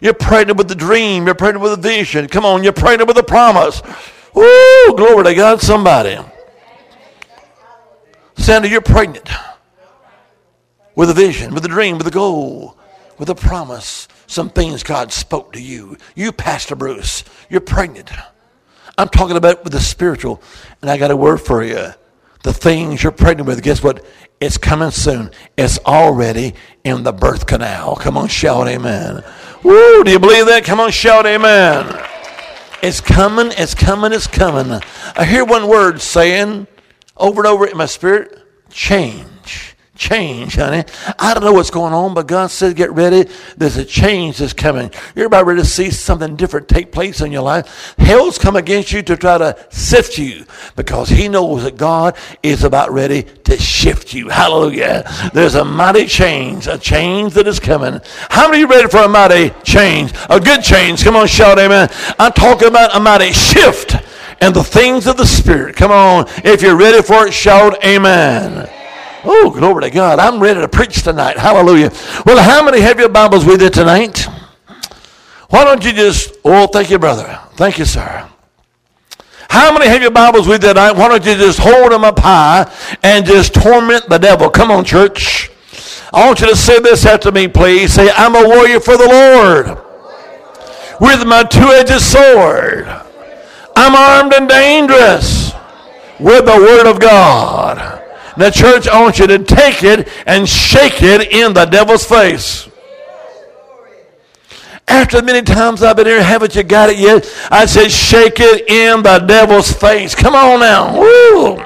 You're 0.00 0.14
pregnant 0.14 0.58
with 0.58 0.68
the 0.68 0.74
dream. 0.74 1.26
You're 1.26 1.34
pregnant 1.34 1.62
with 1.62 1.72
a 1.72 1.76
vision. 1.76 2.28
Come 2.28 2.44
on, 2.44 2.62
you're 2.62 2.72
pregnant 2.72 3.08
with 3.08 3.18
a 3.18 3.22
promise. 3.22 3.82
Woo, 4.34 4.96
glory 4.96 5.24
to 5.24 5.34
God, 5.34 5.60
somebody. 5.60 6.18
Sandy, 8.36 8.68
you're 8.68 8.82
pregnant 8.82 9.28
with 10.94 11.10
a 11.10 11.14
vision, 11.14 11.54
with 11.54 11.64
a 11.64 11.68
dream, 11.68 11.98
with 11.98 12.06
a 12.06 12.10
goal, 12.10 12.76
with 13.18 13.30
a 13.30 13.34
promise 13.34 14.08
some 14.26 14.50
things 14.50 14.82
God 14.82 15.12
spoke 15.12 15.52
to 15.52 15.62
you. 15.62 15.96
You, 16.14 16.32
Pastor 16.32 16.74
Bruce, 16.74 17.24
you're 17.48 17.60
pregnant. 17.60 18.10
I'm 18.98 19.08
talking 19.08 19.36
about 19.36 19.62
with 19.64 19.72
the 19.72 19.80
spiritual, 19.80 20.42
and 20.80 20.90
I 20.90 20.96
got 20.96 21.10
a 21.10 21.16
word 21.16 21.38
for 21.38 21.62
you. 21.62 21.88
The 22.42 22.52
things 22.52 23.02
you're 23.02 23.12
pregnant 23.12 23.46
with, 23.46 23.62
guess 23.62 23.82
what? 23.82 24.04
It's 24.40 24.58
coming 24.58 24.90
soon. 24.90 25.30
It's 25.56 25.78
already 25.80 26.54
in 26.84 27.02
the 27.02 27.12
birth 27.12 27.46
canal. 27.46 27.96
Come 27.96 28.16
on, 28.16 28.28
shout 28.28 28.68
amen. 28.68 29.24
Woo, 29.62 30.04
do 30.04 30.10
you 30.10 30.18
believe 30.18 30.46
that? 30.46 30.64
Come 30.64 30.78
on, 30.78 30.90
shout 30.90 31.26
amen. 31.26 32.04
It's 32.82 33.00
coming, 33.00 33.52
it's 33.56 33.74
coming, 33.74 34.12
it's 34.12 34.26
coming. 34.26 34.80
I 35.16 35.24
hear 35.24 35.44
one 35.44 35.66
word 35.66 36.00
saying 36.00 36.66
over 37.16 37.40
and 37.40 37.46
over 37.46 37.66
in 37.66 37.76
my 37.76 37.86
spirit 37.86 38.38
change, 38.70 39.75
change, 39.96 40.56
honey. 40.56 40.84
I 41.18 41.34
don't 41.34 41.44
know 41.44 41.52
what's 41.52 41.70
going 41.70 41.92
on, 41.92 42.14
but 42.14 42.26
God 42.26 42.50
says, 42.50 42.74
get 42.74 42.92
ready. 42.92 43.28
There's 43.56 43.76
a 43.76 43.84
change 43.84 44.38
that's 44.38 44.52
coming. 44.52 44.90
You're 45.14 45.26
about 45.26 45.46
ready 45.46 45.60
to 45.60 45.66
see 45.66 45.90
something 45.90 46.36
different 46.36 46.68
take 46.68 46.92
place 46.92 47.20
in 47.20 47.32
your 47.32 47.42
life. 47.42 47.94
Hell's 47.98 48.38
come 48.38 48.56
against 48.56 48.92
you 48.92 49.02
to 49.02 49.16
try 49.16 49.38
to 49.38 49.56
sift 49.70 50.18
you 50.18 50.44
because 50.76 51.08
he 51.08 51.28
knows 51.28 51.64
that 51.64 51.76
God 51.76 52.16
is 52.42 52.64
about 52.64 52.92
ready 52.92 53.24
to 53.44 53.56
shift 53.58 54.12
you. 54.12 54.28
Hallelujah. 54.28 55.04
There's 55.32 55.54
a 55.54 55.64
mighty 55.64 56.06
change, 56.06 56.66
a 56.66 56.78
change 56.78 57.34
that 57.34 57.46
is 57.46 57.60
coming. 57.60 58.00
How 58.30 58.48
many 58.48 58.60
you 58.60 58.68
ready 58.68 58.88
for 58.88 58.98
a 58.98 59.08
mighty 59.08 59.50
change? 59.64 60.12
A 60.30 60.40
good 60.40 60.62
change. 60.62 61.02
Come 61.04 61.16
on, 61.16 61.26
shout 61.26 61.58
amen. 61.58 61.88
I'm 62.18 62.32
talking 62.32 62.68
about 62.68 62.94
a 62.94 63.00
mighty 63.00 63.32
shift 63.32 63.96
and 64.40 64.54
the 64.54 64.64
things 64.64 65.06
of 65.06 65.16
the 65.16 65.26
Spirit. 65.26 65.76
Come 65.76 65.90
on. 65.90 66.26
If 66.44 66.62
you're 66.62 66.76
ready 66.76 67.02
for 67.02 67.26
it, 67.26 67.32
shout 67.32 67.82
amen. 67.84 68.68
Oh, 69.28 69.50
glory 69.50 69.82
to 69.82 69.90
God. 69.90 70.20
I'm 70.20 70.40
ready 70.40 70.60
to 70.60 70.68
preach 70.68 71.02
tonight. 71.02 71.36
Hallelujah. 71.36 71.90
Well, 72.24 72.42
how 72.42 72.64
many 72.64 72.80
have 72.80 72.98
your 72.98 73.08
Bibles 73.08 73.44
with 73.44 73.60
you 73.60 73.70
tonight? 73.70 74.26
Why 75.50 75.64
don't 75.64 75.84
you 75.84 75.92
just, 75.92 76.34
oh, 76.44 76.68
thank 76.68 76.90
you, 76.90 76.98
brother. 76.98 77.40
Thank 77.54 77.78
you, 77.78 77.84
sir. 77.84 78.28
How 79.50 79.72
many 79.72 79.86
have 79.88 80.00
your 80.00 80.10
Bibles 80.12 80.46
with 80.46 80.62
you 80.62 80.68
tonight? 80.68 80.92
Why 80.92 81.08
don't 81.08 81.24
you 81.24 81.34
just 81.34 81.58
hold 81.58 81.90
them 81.90 82.04
up 82.04 82.18
high 82.18 82.72
and 83.02 83.26
just 83.26 83.54
torment 83.54 84.08
the 84.08 84.18
devil? 84.18 84.48
Come 84.48 84.70
on, 84.70 84.84
church. 84.84 85.50
I 86.12 86.26
want 86.26 86.40
you 86.40 86.48
to 86.48 86.56
say 86.56 86.78
this 86.78 87.04
after 87.04 87.32
me, 87.32 87.48
please. 87.48 87.94
Say, 87.94 88.10
I'm 88.14 88.36
a 88.36 88.46
warrior 88.46 88.80
for 88.80 88.96
the 88.96 89.08
Lord 89.08 89.78
with 91.00 91.26
my 91.26 91.42
two 91.42 91.68
edged 91.72 92.00
sword. 92.00 92.86
I'm 93.76 93.94
armed 93.94 94.34
and 94.34 94.48
dangerous 94.48 95.52
with 96.18 96.46
the 96.46 96.56
Word 96.56 96.86
of 96.88 97.00
God. 97.00 97.95
The 98.36 98.50
church, 98.50 98.86
I 98.86 99.00
want 99.00 99.18
you 99.18 99.26
to 99.26 99.38
take 99.38 99.82
it 99.82 100.08
and 100.26 100.48
shake 100.48 101.02
it 101.02 101.32
in 101.32 101.54
the 101.54 101.64
devil's 101.64 102.04
face. 102.04 102.68
After 104.88 105.20
many 105.22 105.42
times 105.42 105.82
I've 105.82 105.96
been 105.96 106.06
here, 106.06 106.22
haven't 106.22 106.54
you 106.54 106.62
got 106.62 106.90
it 106.90 106.98
yet? 106.98 107.28
I 107.50 107.66
said, 107.66 107.90
shake 107.90 108.38
it 108.38 108.68
in 108.68 109.02
the 109.02 109.18
devil's 109.18 109.72
face. 109.72 110.14
Come 110.14 110.34
on 110.34 110.60
now. 110.60 111.00
Woo. 111.00 111.56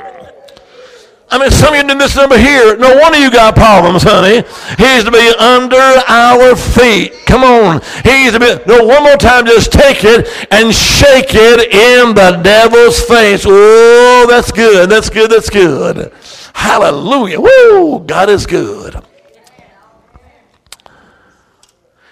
I 1.32 1.38
mean, 1.38 1.50
some 1.52 1.74
of 1.74 1.84
you 1.84 1.88
in 1.88 1.98
this 1.98 2.16
number 2.16 2.36
here, 2.36 2.76
no 2.76 2.96
wonder 2.96 3.18
you 3.18 3.30
got 3.30 3.54
problems, 3.54 4.02
honey. 4.02 4.42
He's 4.78 5.04
to 5.04 5.12
be 5.12 5.32
under 5.38 5.76
our 5.76 6.56
feet. 6.56 7.12
Come 7.26 7.44
on. 7.44 7.80
He's 8.02 8.32
to 8.32 8.40
be, 8.40 8.58
no, 8.66 8.84
one 8.84 9.04
more 9.04 9.16
time, 9.16 9.46
just 9.46 9.70
take 9.70 10.02
it 10.02 10.26
and 10.50 10.74
shake 10.74 11.34
it 11.34 11.70
in 11.70 12.14
the 12.14 12.40
devil's 12.42 13.00
face. 13.02 13.44
Oh, 13.46 14.26
that's 14.28 14.50
good. 14.50 14.90
That's 14.90 15.08
good. 15.08 15.30
That's 15.30 15.50
good. 15.50 16.12
Hallelujah. 16.60 17.40
Woo! 17.40 18.00
God 18.00 18.28
is 18.28 18.44
good. 18.44 18.94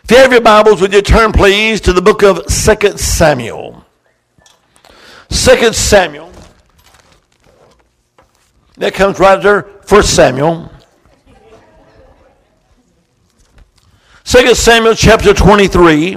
If 0.02 0.10
you 0.10 0.16
have 0.16 0.32
your 0.32 0.40
Bibles, 0.40 0.80
would 0.80 0.94
you 0.94 1.02
turn 1.02 1.32
please 1.32 1.82
to 1.82 1.92
the 1.92 2.00
book 2.00 2.22
of 2.22 2.46
2 2.46 2.96
Samuel? 2.96 3.84
2 5.28 5.72
Samuel. 5.74 6.32
That 8.78 8.94
comes 8.94 9.18
right 9.18 9.36
after 9.36 9.60
1 9.86 10.02
Samuel. 10.02 10.72
2 14.24 14.54
Samuel 14.54 14.94
chapter 14.94 15.34
23. 15.34 16.16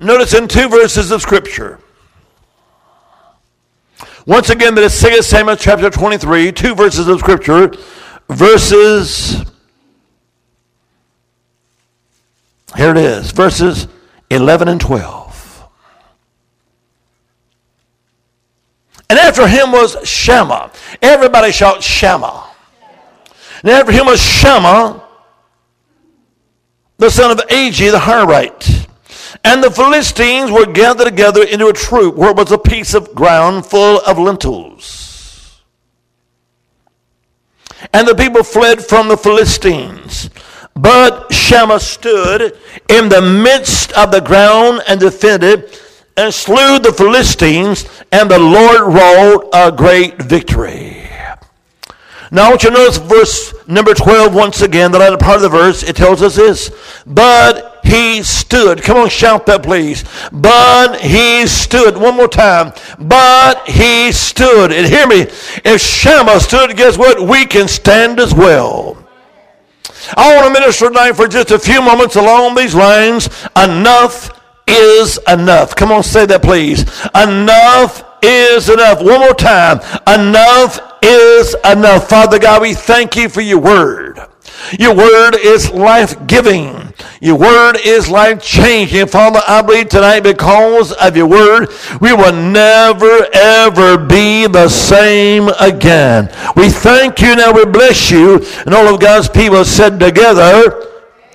Notice 0.00 0.32
in 0.32 0.48
two 0.48 0.70
verses 0.70 1.10
of 1.10 1.20
Scripture. 1.20 1.78
Once 4.28 4.50
again, 4.50 4.74
that 4.74 4.84
is 4.84 5.00
2 5.00 5.22
Samuel 5.22 5.56
chapter 5.56 5.88
23, 5.88 6.52
two 6.52 6.74
verses 6.74 7.08
of 7.08 7.18
Scripture, 7.18 7.72
verses, 8.28 9.42
here 12.76 12.90
it 12.90 12.98
is, 12.98 13.30
verses 13.30 13.88
11 14.28 14.68
and 14.68 14.82
12. 14.82 15.66
And 19.08 19.18
after 19.18 19.48
him 19.48 19.72
was 19.72 19.96
Shammah. 20.06 20.72
Everybody 21.00 21.50
shout 21.50 21.82
Shammah. 21.82 22.50
And 23.62 23.70
after 23.70 23.92
him 23.92 24.04
was 24.04 24.20
Shammah, 24.20 25.08
the 26.98 27.10
son 27.10 27.30
of 27.30 27.38
Agee 27.48 27.90
the 27.90 27.96
Harite. 27.96 28.77
And 29.44 29.62
the 29.62 29.70
Philistines 29.70 30.50
were 30.50 30.66
gathered 30.66 31.04
together 31.04 31.42
into 31.44 31.68
a 31.68 31.72
troop 31.72 32.16
where 32.16 32.32
was 32.32 32.52
a 32.52 32.58
piece 32.58 32.94
of 32.94 33.14
ground 33.14 33.66
full 33.66 34.00
of 34.00 34.18
lentils. 34.18 35.62
And 37.92 38.06
the 38.06 38.14
people 38.14 38.42
fled 38.42 38.84
from 38.84 39.08
the 39.08 39.16
Philistines. 39.16 40.30
But 40.74 41.32
Shammah 41.32 41.80
stood 41.80 42.56
in 42.88 43.08
the 43.08 43.22
midst 43.22 43.92
of 43.92 44.10
the 44.10 44.20
ground 44.20 44.82
and 44.88 45.00
defended 45.00 45.78
and 46.16 46.34
slew 46.34 46.80
the 46.80 46.92
Philistines, 46.92 47.86
and 48.10 48.28
the 48.28 48.38
Lord 48.38 48.92
wrought 48.92 49.48
a 49.52 49.70
great 49.70 50.20
victory. 50.20 51.08
Now, 52.30 52.46
I 52.46 52.50
want 52.50 52.64
you 52.64 52.70
to 52.70 52.76
notice 52.76 52.98
verse 52.98 53.54
number 53.68 53.94
12 53.94 54.34
once 54.34 54.60
again, 54.60 54.90
the 54.90 54.98
latter 54.98 55.16
part 55.16 55.36
of 55.36 55.42
the 55.42 55.48
verse. 55.48 55.82
It 55.82 55.96
tells 55.96 56.20
us 56.20 56.36
this. 56.36 56.70
But 57.06 57.77
he 57.88 58.22
stood. 58.22 58.82
Come 58.82 58.98
on, 58.98 59.08
shout 59.08 59.46
that, 59.46 59.62
please. 59.62 60.04
But 60.30 61.00
he 61.00 61.46
stood. 61.46 61.96
One 61.96 62.16
more 62.16 62.28
time. 62.28 62.72
But 62.98 63.66
he 63.66 64.12
stood. 64.12 64.72
And 64.72 64.86
hear 64.86 65.06
me. 65.06 65.22
If 65.64 65.80
Shammah 65.80 66.40
stood, 66.40 66.76
guess 66.76 66.98
what? 66.98 67.20
We 67.20 67.46
can 67.46 67.66
stand 67.66 68.20
as 68.20 68.34
well. 68.34 68.96
I 70.16 70.36
want 70.36 70.54
to 70.54 70.60
minister 70.60 70.88
tonight 70.88 71.12
for 71.12 71.26
just 71.26 71.50
a 71.50 71.58
few 71.58 71.80
moments 71.80 72.16
along 72.16 72.54
these 72.54 72.74
lines. 72.74 73.28
Enough 73.56 74.30
is 74.66 75.18
enough. 75.26 75.74
Come 75.74 75.90
on, 75.90 76.02
say 76.02 76.26
that, 76.26 76.42
please. 76.42 76.82
Enough 77.14 78.04
is 78.22 78.68
enough. 78.68 79.02
One 79.02 79.20
more 79.20 79.34
time. 79.34 79.80
Enough 80.06 80.80
is 81.02 81.56
enough. 81.64 82.08
Father 82.08 82.38
God, 82.38 82.62
we 82.62 82.74
thank 82.74 83.16
you 83.16 83.28
for 83.28 83.40
your 83.40 83.60
word. 83.60 84.27
Your 84.78 84.94
word 84.94 85.34
is 85.36 85.70
life 85.70 86.26
giving. 86.26 86.92
Your 87.20 87.36
word 87.36 87.76
is 87.84 88.08
life 88.08 88.42
changing. 88.42 89.06
Father, 89.06 89.40
I 89.46 89.62
believe 89.62 89.88
tonight 89.88 90.20
because 90.20 90.92
of 90.92 91.16
your 91.16 91.26
word, 91.26 91.68
we 92.00 92.12
will 92.12 92.32
never 92.32 93.26
ever 93.32 93.98
be 93.98 94.46
the 94.46 94.68
same 94.68 95.48
again. 95.60 96.28
We 96.56 96.68
thank 96.68 97.20
you 97.20 97.36
now. 97.36 97.52
We 97.52 97.64
bless 97.64 98.10
you. 98.10 98.44
And 98.66 98.74
all 98.74 98.92
of 98.92 99.00
God's 99.00 99.28
people 99.28 99.64
said 99.64 99.98
together, 99.98 100.86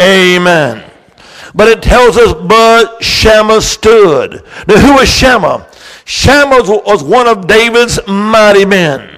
Amen. 0.02 0.90
But 1.56 1.68
it 1.68 1.82
tells 1.84 2.18
us, 2.18 2.34
but 2.34 3.04
Shammah 3.04 3.62
stood. 3.62 4.44
Now, 4.68 4.80
who 4.80 4.94
was 4.96 5.08
Shammah? 5.08 5.68
Shammah 6.06 6.64
was 6.64 7.04
one 7.04 7.28
of 7.28 7.48
David's 7.48 8.00
mighty 8.08 8.66
men. 8.66 9.13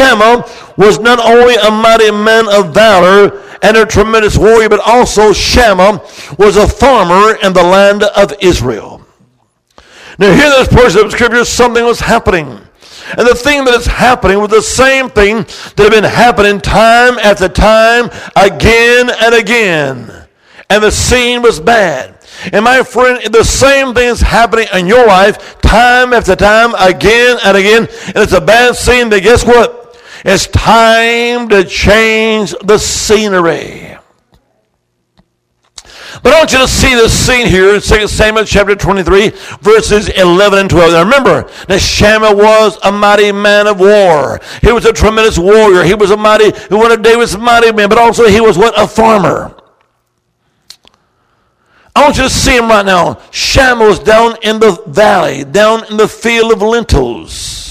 Shammah 0.00 0.46
was 0.78 0.98
not 0.98 1.18
only 1.20 1.56
a 1.56 1.70
mighty 1.70 2.10
man 2.10 2.48
of 2.48 2.72
valor 2.72 3.42
and 3.62 3.76
a 3.76 3.84
tremendous 3.84 4.38
warrior, 4.38 4.70
but 4.70 4.80
also 4.80 5.34
Shammah 5.34 6.00
was 6.38 6.56
a 6.56 6.66
farmer 6.66 7.36
in 7.42 7.52
the 7.52 7.62
land 7.62 8.04
of 8.04 8.32
Israel. 8.40 9.04
Now, 10.18 10.34
here 10.34 10.48
this 10.48 10.68
portion 10.68 11.04
of 11.04 11.12
Scripture, 11.12 11.44
something 11.44 11.84
was 11.84 12.00
happening. 12.00 12.46
And 12.46 13.26
the 13.26 13.34
thing 13.34 13.64
that 13.66 13.74
is 13.74 13.86
happening 13.86 14.38
was 14.38 14.50
the 14.50 14.62
same 14.62 15.10
thing 15.10 15.38
that 15.76 15.78
had 15.78 15.90
been 15.90 16.04
happening 16.04 16.60
time 16.60 17.18
after 17.18 17.48
time, 17.48 18.08
again 18.36 19.10
and 19.10 19.34
again. 19.34 20.26
And 20.70 20.82
the 20.82 20.90
scene 20.90 21.42
was 21.42 21.60
bad. 21.60 22.16
And 22.54 22.64
my 22.64 22.82
friend, 22.82 23.20
the 23.32 23.44
same 23.44 23.92
thing 23.92 24.08
is 24.08 24.22
happening 24.22 24.68
in 24.72 24.86
your 24.86 25.06
life 25.06 25.60
time 25.60 26.14
after 26.14 26.36
time, 26.36 26.74
again 26.78 27.38
and 27.44 27.56
again. 27.56 27.88
And 28.06 28.16
it's 28.16 28.32
a 28.32 28.40
bad 28.40 28.76
scene, 28.76 29.10
but 29.10 29.22
guess 29.22 29.44
what? 29.44 29.79
It's 30.24 30.46
time 30.48 31.48
to 31.48 31.64
change 31.64 32.54
the 32.62 32.78
scenery. 32.78 33.96
But 36.22 36.34
I 36.34 36.38
want 36.38 36.52
you 36.52 36.58
to 36.58 36.68
see 36.68 36.94
this 36.94 37.12
scene 37.12 37.46
here 37.46 37.74
in 37.74 37.80
2 37.80 38.06
Samuel 38.06 38.44
chapter 38.44 38.74
23, 38.74 39.30
verses 39.60 40.08
11 40.08 40.58
and 40.58 40.68
12. 40.70 40.92
Now 40.92 41.04
remember 41.04 41.48
Shammah 41.78 42.34
was 42.34 42.78
a 42.82 42.92
mighty 42.92 43.32
man 43.32 43.66
of 43.66 43.80
war. 43.80 44.40
He 44.60 44.72
was 44.72 44.84
a 44.84 44.92
tremendous 44.92 45.38
warrior. 45.38 45.82
He 45.84 45.94
was 45.94 46.10
a 46.10 46.16
mighty, 46.16 46.50
He 46.50 46.74
one 46.74 46.92
of 46.92 47.02
David's 47.02 47.38
mighty 47.38 47.72
men, 47.72 47.88
but 47.88 47.98
also 47.98 48.26
he 48.26 48.40
was 48.40 48.58
what? 48.58 48.78
A 48.78 48.86
farmer. 48.86 49.56
I 51.94 52.04
want 52.04 52.16
you 52.16 52.24
to 52.24 52.30
see 52.30 52.56
him 52.56 52.68
right 52.68 52.84
now. 52.84 53.20
Shammah 53.30 53.84
was 53.84 53.98
down 53.98 54.36
in 54.42 54.58
the 54.58 54.82
valley, 54.86 55.44
down 55.44 55.84
in 55.90 55.96
the 55.96 56.08
field 56.08 56.52
of 56.52 56.60
lentils. 56.60 57.69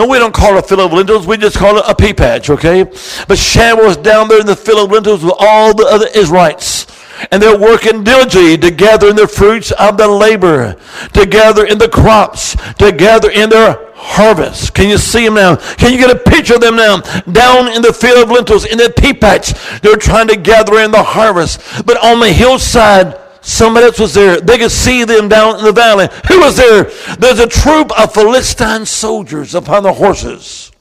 No, 0.00 0.06
we 0.06 0.18
don't 0.18 0.32
call 0.32 0.56
it 0.56 0.64
a 0.64 0.66
field 0.66 0.80
of 0.80 0.94
lentils. 0.94 1.26
We 1.26 1.36
just 1.36 1.58
call 1.58 1.76
it 1.76 1.84
a 1.86 1.94
pea 1.94 2.14
patch, 2.14 2.48
okay? 2.48 2.84
But 3.28 3.36
Shammah 3.36 3.82
was 3.82 3.98
down 3.98 4.28
there 4.28 4.40
in 4.40 4.46
the 4.46 4.56
field 4.56 4.78
of 4.78 4.90
lentils 4.90 5.22
with 5.22 5.34
all 5.38 5.74
the 5.74 5.84
other 5.84 6.06
Israelites. 6.14 6.86
And 7.30 7.42
they're 7.42 7.58
working 7.58 8.02
diligently 8.02 8.56
to 8.56 8.70
gather 8.70 9.10
in 9.10 9.16
the 9.16 9.28
fruits 9.28 9.72
of 9.72 9.98
the 9.98 10.08
labor, 10.08 10.76
to 11.12 11.26
gather 11.26 11.66
in 11.66 11.76
the 11.76 11.90
crops, 11.90 12.56
to 12.78 12.92
gather 12.92 13.30
in 13.30 13.50
their 13.50 13.92
harvest. 13.94 14.72
Can 14.72 14.88
you 14.88 14.96
see 14.96 15.26
them 15.26 15.34
now? 15.34 15.56
Can 15.56 15.92
you 15.92 15.98
get 15.98 16.10
a 16.10 16.18
picture 16.18 16.54
of 16.54 16.62
them 16.62 16.76
now? 16.76 17.02
Down 17.30 17.68
in 17.68 17.82
the 17.82 17.92
field 17.92 18.22
of 18.22 18.30
lentils, 18.30 18.64
in 18.64 18.78
the 18.78 18.90
pea 18.96 19.12
patch, 19.12 19.52
they're 19.82 19.96
trying 19.96 20.28
to 20.28 20.36
gather 20.36 20.78
in 20.78 20.92
the 20.92 21.02
harvest. 21.02 21.60
But 21.84 22.02
on 22.02 22.20
the 22.20 22.32
hillside, 22.32 23.19
somebody 23.40 23.86
else 23.86 23.98
was 23.98 24.14
there. 24.14 24.40
They 24.40 24.58
could 24.58 24.70
see 24.70 25.04
them 25.04 25.28
down 25.28 25.58
in 25.58 25.64
the 25.64 25.72
valley. 25.72 26.08
Who 26.28 26.40
was 26.40 26.56
there? 26.56 26.84
There's 27.16 27.40
a 27.40 27.46
troop 27.46 27.90
of 27.98 28.12
Philistine 28.14 28.86
soldiers 28.86 29.54
upon 29.54 29.82
the 29.82 29.92
horses. 29.92 30.72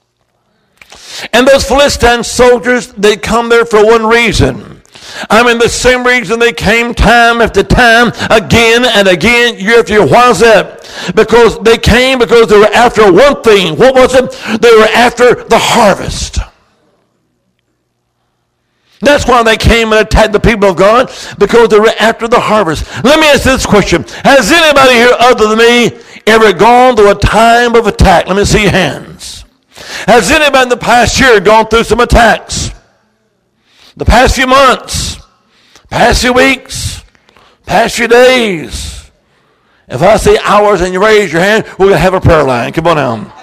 And 1.34 1.48
those 1.48 1.66
Philistine 1.66 2.24
soldiers, 2.24 2.94
they 2.94 3.18
come 3.18 3.50
there 3.50 3.66
for 3.66 3.86
one 3.86 4.06
reason 4.06 4.80
I 5.30 5.44
mean, 5.44 5.58
the 5.58 5.70
same 5.70 6.06
reason 6.06 6.40
they 6.40 6.54
came 6.54 6.94
time 6.94 7.42
after 7.42 7.64
time, 7.64 8.12
again 8.30 8.86
and 8.86 9.08
again, 9.08 9.58
year 9.58 9.80
after 9.80 9.94
year. 9.94 10.06
Why 10.06 10.30
is 10.30 10.40
that? 10.40 10.90
Because 11.16 11.60
they 11.60 11.78
came 11.78 12.20
because 12.20 12.48
they 12.48 12.58
were 12.58 12.74
after 12.74 13.12
one 13.12 13.42
thing. 13.42 13.78
What 13.78 13.96
was 13.96 14.14
it? 14.16 14.32
They 14.62 14.72
were 14.76 14.90
after 14.96 15.44
the 15.44 15.58
harvest. 15.58 16.40
That's 19.02 19.26
why 19.26 19.44
they 19.44 19.56
came 19.56 19.94
and 19.94 20.02
attacked 20.06 20.34
the 20.34 20.40
people 20.40 20.70
of 20.70 20.76
God, 20.76 21.12
because 21.38 21.70
they 21.70 21.80
were 21.80 21.94
after 22.00 22.28
the 22.28 22.40
harvest. 22.40 22.86
Let 23.04 23.20
me 23.20 23.28
ask 23.28 23.44
this 23.44 23.66
question 23.66 24.04
Has 24.24 24.52
anybody 24.52 24.94
here 24.94 25.16
other 25.20 25.48
than 25.48 25.58
me 25.58 26.00
ever 26.28 26.54
gone 26.54 26.96
through 26.96 27.12
a 27.12 27.16
time 27.16 27.76
of 27.76 27.88
attack? 27.88 28.28
Let 28.28 28.36
me 28.36 28.46
see 28.46 28.66
hands. 28.66 29.46
Has 30.06 30.30
anybody 30.32 30.64
in 30.64 30.70
the 30.70 30.78
past 30.78 31.20
year 31.20 31.40
gone 31.40 31.68
through 31.68 31.86
some 31.86 32.00
attacks? 32.02 32.72
the 34.00 34.06
past 34.06 34.34
few 34.34 34.48
months, 34.48 35.20
past 35.90 36.22
few 36.22 36.32
weeks, 36.32 37.04
past 37.66 37.98
few 37.98 38.08
days. 38.08 39.12
If 39.90 40.02
I 40.02 40.16
say 40.16 40.38
hours 40.42 40.80
and 40.80 40.94
you 40.94 41.04
raise 41.04 41.34
your 41.34 41.42
hand, 41.42 41.66
we're 41.78 41.88
going 41.88 41.92
to 41.94 41.98
have 41.98 42.14
a 42.14 42.22
prayer 42.22 42.44
line. 42.44 42.72
Come 42.72 42.88
on 42.88 42.96
now. 42.96 43.36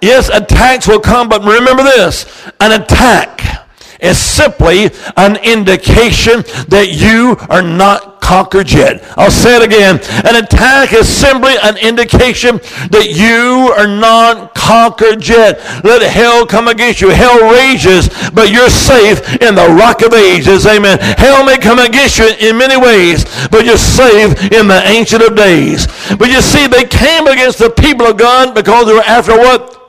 Yes, 0.00 0.30
attacks 0.30 0.88
will 0.88 0.98
come, 0.98 1.28
but 1.28 1.42
remember 1.42 1.84
this 1.84 2.26
an 2.58 2.82
attack 2.82 3.68
is 4.02 4.18
simply 4.18 4.90
an 5.16 5.36
indication 5.36 6.42
that 6.68 6.90
you 6.90 7.36
are 7.48 7.62
not 7.62 8.20
conquered 8.20 8.70
yet. 8.70 9.02
I'll 9.18 9.30
say 9.30 9.56
it 9.56 9.62
again. 9.62 9.98
An 10.24 10.42
attack 10.42 10.92
is 10.92 11.08
simply 11.08 11.54
an 11.62 11.76
indication 11.76 12.58
that 12.88 13.10
you 13.10 13.74
are 13.76 13.86
not 13.86 14.54
conquered 14.54 15.26
yet. 15.26 15.58
Let 15.84 16.02
hell 16.02 16.46
come 16.46 16.68
against 16.68 17.00
you. 17.00 17.10
Hell 17.10 17.50
rages, 17.50 18.08
but 18.30 18.50
you're 18.50 18.70
safe 18.70 19.20
in 19.42 19.54
the 19.54 19.68
rock 19.76 20.02
of 20.02 20.14
ages. 20.14 20.66
Amen. 20.66 20.98
Hell 21.18 21.44
may 21.44 21.58
come 21.58 21.78
against 21.78 22.18
you 22.18 22.30
in 22.40 22.56
many 22.56 22.76
ways, 22.76 23.26
but 23.50 23.66
you're 23.66 23.76
safe 23.76 24.38
in 24.52 24.68
the 24.68 24.80
ancient 24.86 25.22
of 25.22 25.36
days. 25.36 25.86
But 26.16 26.30
you 26.30 26.40
see, 26.40 26.66
they 26.66 26.84
came 26.84 27.26
against 27.26 27.58
the 27.58 27.70
people 27.70 28.06
of 28.06 28.16
God 28.16 28.54
because 28.54 28.86
they 28.86 28.94
were 28.94 29.00
after 29.00 29.36
what? 29.36 29.81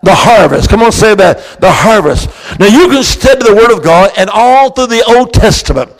The 0.00 0.14
harvest. 0.14 0.70
Come 0.70 0.82
on, 0.82 0.92
say 0.92 1.16
that. 1.16 1.60
The 1.60 1.72
harvest. 1.72 2.30
Now 2.60 2.66
you 2.66 2.88
can 2.88 3.02
study 3.02 3.44
the 3.44 3.56
Word 3.56 3.76
of 3.76 3.82
God 3.82 4.12
and 4.16 4.30
all 4.30 4.70
through 4.70 4.86
the 4.86 5.02
Old 5.02 5.34
Testament. 5.34 5.90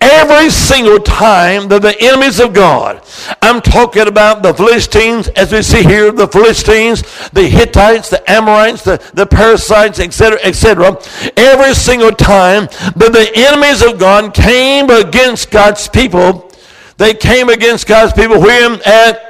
Every 0.00 0.48
single 0.48 1.00
time 1.00 1.66
that 1.68 1.82
the 1.82 2.00
enemies 2.00 2.38
of 2.38 2.54
God, 2.54 3.02
I'm 3.42 3.60
talking 3.60 4.06
about 4.06 4.44
the 4.44 4.54
Philistines, 4.54 5.26
as 5.28 5.50
we 5.52 5.62
see 5.62 5.82
here, 5.82 6.12
the 6.12 6.28
Philistines, 6.28 7.02
the 7.30 7.48
Hittites, 7.48 8.10
the 8.10 8.30
Amorites, 8.30 8.84
the, 8.84 9.02
the 9.14 9.26
Perizzites, 9.26 9.98
etc., 9.98 10.38
etc. 10.44 10.96
Every 11.36 11.74
single 11.74 12.12
time 12.12 12.66
that 12.94 13.10
the 13.12 13.30
enemies 13.34 13.82
of 13.82 13.98
God 13.98 14.34
came 14.34 14.88
against 14.88 15.50
God's 15.50 15.88
people, 15.88 16.48
they 16.96 17.12
came 17.12 17.48
against 17.48 17.88
God's 17.88 18.12
people 18.12 18.40
when 18.40 18.80
at 18.86 19.27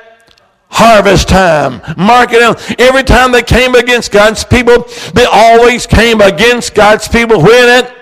harvest 0.71 1.29
time. 1.29 1.81
Mark 1.97 2.31
it. 2.33 2.81
Every 2.81 3.03
time 3.03 3.33
they 3.33 3.43
came 3.43 3.75
against 3.75 4.13
God's 4.13 4.45
people, 4.45 4.87
they 5.15 5.25
always 5.25 5.87
came 5.87 6.21
against 6.21 6.75
God's 6.75 7.09
people 7.09 7.43
when 7.43 7.85
it 7.85 7.95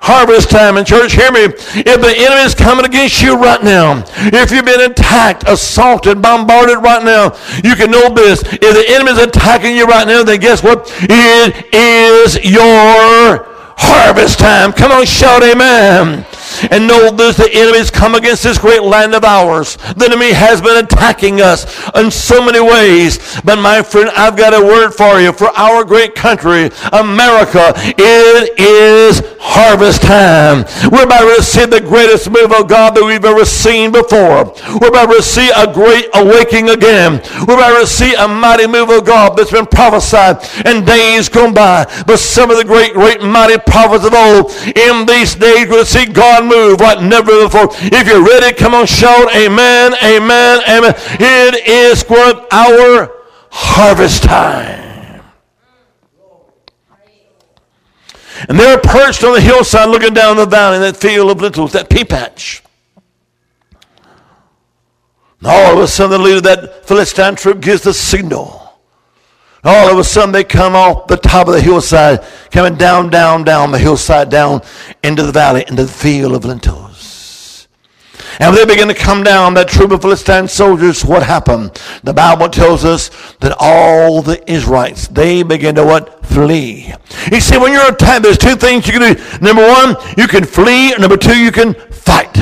harvest 0.00 0.50
time. 0.50 0.76
And 0.76 0.86
church, 0.86 1.12
hear 1.12 1.32
me. 1.32 1.44
If 1.44 2.00
the 2.00 2.14
enemy 2.16 2.42
is 2.42 2.54
coming 2.54 2.84
against 2.84 3.22
you 3.22 3.36
right 3.36 3.62
now, 3.62 4.04
if 4.16 4.50
you've 4.50 4.64
been 4.64 4.90
attacked, 4.90 5.44
assaulted, 5.48 6.22
bombarded 6.22 6.78
right 6.78 7.04
now, 7.04 7.36
you 7.62 7.74
can 7.74 7.90
know 7.90 8.08
this. 8.14 8.42
If 8.42 8.60
the 8.60 8.84
enemy 8.88 9.10
is 9.12 9.18
attacking 9.18 9.76
you 9.76 9.86
right 9.86 10.06
now, 10.06 10.22
then 10.22 10.40
guess 10.40 10.62
what? 10.62 10.90
It 11.02 11.74
is 11.74 12.36
your 12.44 13.46
harvest 13.76 14.38
time. 14.38 14.72
Come 14.72 14.92
on, 14.92 15.04
shout 15.06 15.42
amen. 15.42 16.24
And 16.70 16.86
know 16.86 17.10
this 17.10 17.36
the 17.36 17.48
enemy's 17.52 17.90
come 17.90 18.14
against 18.14 18.42
this 18.42 18.58
great 18.58 18.82
land 18.82 19.14
of 19.14 19.24
ours. 19.24 19.76
The 19.96 20.06
enemy 20.06 20.32
has 20.32 20.60
been 20.60 20.84
attacking 20.84 21.40
us 21.40 21.64
in 21.94 22.10
so 22.10 22.44
many 22.44 22.60
ways. 22.60 23.40
But 23.42 23.58
my 23.58 23.82
friend, 23.82 24.10
I've 24.16 24.36
got 24.36 24.54
a 24.54 24.64
word 24.64 24.92
for 24.92 25.20
you. 25.20 25.32
For 25.32 25.48
our 25.56 25.84
great 25.84 26.14
country, 26.14 26.70
America, 26.92 27.72
it 27.76 28.58
is 28.58 29.22
harvest 29.38 30.02
time. 30.02 30.64
We're 30.90 31.04
about 31.04 31.36
to 31.36 31.42
see 31.42 31.66
the 31.66 31.80
greatest 31.80 32.30
move 32.30 32.52
of 32.52 32.68
God 32.68 32.94
that 32.96 33.04
we've 33.04 33.24
ever 33.24 33.44
seen 33.44 33.92
before. 33.92 34.52
We're 34.80 34.88
about 34.88 35.12
to 35.12 35.22
see 35.22 35.50
a 35.54 35.72
great 35.72 36.08
awakening 36.14 36.70
again. 36.70 37.22
We're 37.46 37.54
about 37.54 37.80
to 37.80 37.86
see 37.86 38.14
a 38.14 38.26
mighty 38.26 38.66
move 38.66 38.90
of 38.90 39.04
God 39.04 39.36
that's 39.36 39.52
been 39.52 39.66
prophesied 39.66 40.42
in 40.64 40.84
days 40.84 41.28
gone 41.28 41.54
by. 41.54 41.84
But 42.06 42.18
some 42.18 42.50
of 42.50 42.56
the 42.56 42.64
great, 42.64 42.94
great, 42.94 43.22
mighty 43.22 43.58
prophets 43.58 44.04
of 44.04 44.14
old 44.14 44.50
in 44.76 45.06
these 45.06 45.34
days 45.34 45.68
will 45.68 45.84
see 45.84 46.06
God 46.06 46.45
move 46.46 46.80
like 46.80 47.02
never 47.02 47.44
before. 47.44 47.68
If 47.72 48.06
you're 48.06 48.24
ready, 48.24 48.54
come 48.54 48.74
on, 48.74 48.86
shout 48.86 49.34
amen, 49.34 49.94
amen, 50.02 50.60
amen. 50.68 50.94
It 51.20 51.68
is 51.68 52.02
what 52.04 52.52
our 52.52 53.12
harvest 53.50 54.22
time. 54.22 55.22
And 58.48 58.60
they're 58.60 58.78
perched 58.78 59.24
on 59.24 59.32
the 59.32 59.40
hillside 59.40 59.88
looking 59.88 60.14
down 60.14 60.36
the 60.36 60.46
valley 60.46 60.76
in 60.76 60.82
that 60.82 60.96
field 60.96 61.30
of 61.30 61.40
lentils, 61.40 61.72
that 61.72 61.88
pea 61.88 62.04
patch. 62.04 62.62
And 65.40 65.48
all 65.48 65.76
of 65.76 65.78
a 65.82 65.88
sudden, 65.88 66.12
the 66.12 66.18
leader 66.18 66.36
of 66.38 66.42
that 66.44 66.86
Philistine 66.86 67.36
troop 67.36 67.60
gives 67.60 67.82
the 67.82 67.94
signal. 67.94 68.65
All 69.66 69.90
of 69.90 69.98
a 69.98 70.04
sudden, 70.04 70.30
they 70.30 70.44
come 70.44 70.76
off 70.76 71.08
the 71.08 71.16
top 71.16 71.48
of 71.48 71.54
the 71.54 71.60
hillside, 71.60 72.24
coming 72.52 72.76
down, 72.76 73.10
down, 73.10 73.42
down 73.42 73.72
the 73.72 73.78
hillside, 73.78 74.30
down 74.30 74.62
into 75.02 75.24
the 75.24 75.32
valley, 75.32 75.64
into 75.66 75.84
the 75.84 75.92
field 75.92 76.34
of 76.34 76.44
lentils. 76.44 77.66
And 78.38 78.54
when 78.54 78.68
they 78.68 78.74
begin 78.74 78.86
to 78.88 78.94
come 78.94 79.24
down, 79.24 79.54
that 79.54 79.66
troop 79.68 79.90
of 79.90 80.02
Philistine 80.02 80.46
soldiers, 80.46 81.04
what 81.04 81.22
happened? 81.22 81.80
The 82.04 82.14
Bible 82.14 82.48
tells 82.48 82.84
us 82.84 83.10
that 83.40 83.56
all 83.58 84.22
the 84.22 84.48
Israelites, 84.50 85.08
they 85.08 85.42
begin 85.42 85.74
to 85.76 85.84
what? 85.84 86.24
Flee. 86.26 86.92
You 87.32 87.40
see, 87.40 87.56
when 87.56 87.72
you're 87.72 87.92
attacked, 87.92 88.22
there's 88.22 88.38
two 88.38 88.56
things 88.56 88.86
you 88.86 88.92
can 88.92 89.14
do. 89.14 89.38
Number 89.40 89.66
one, 89.66 89.96
you 90.16 90.28
can 90.28 90.44
flee. 90.44 90.94
Number 90.96 91.16
two, 91.16 91.36
you 91.36 91.50
can 91.50 91.74
fight. 91.74 92.35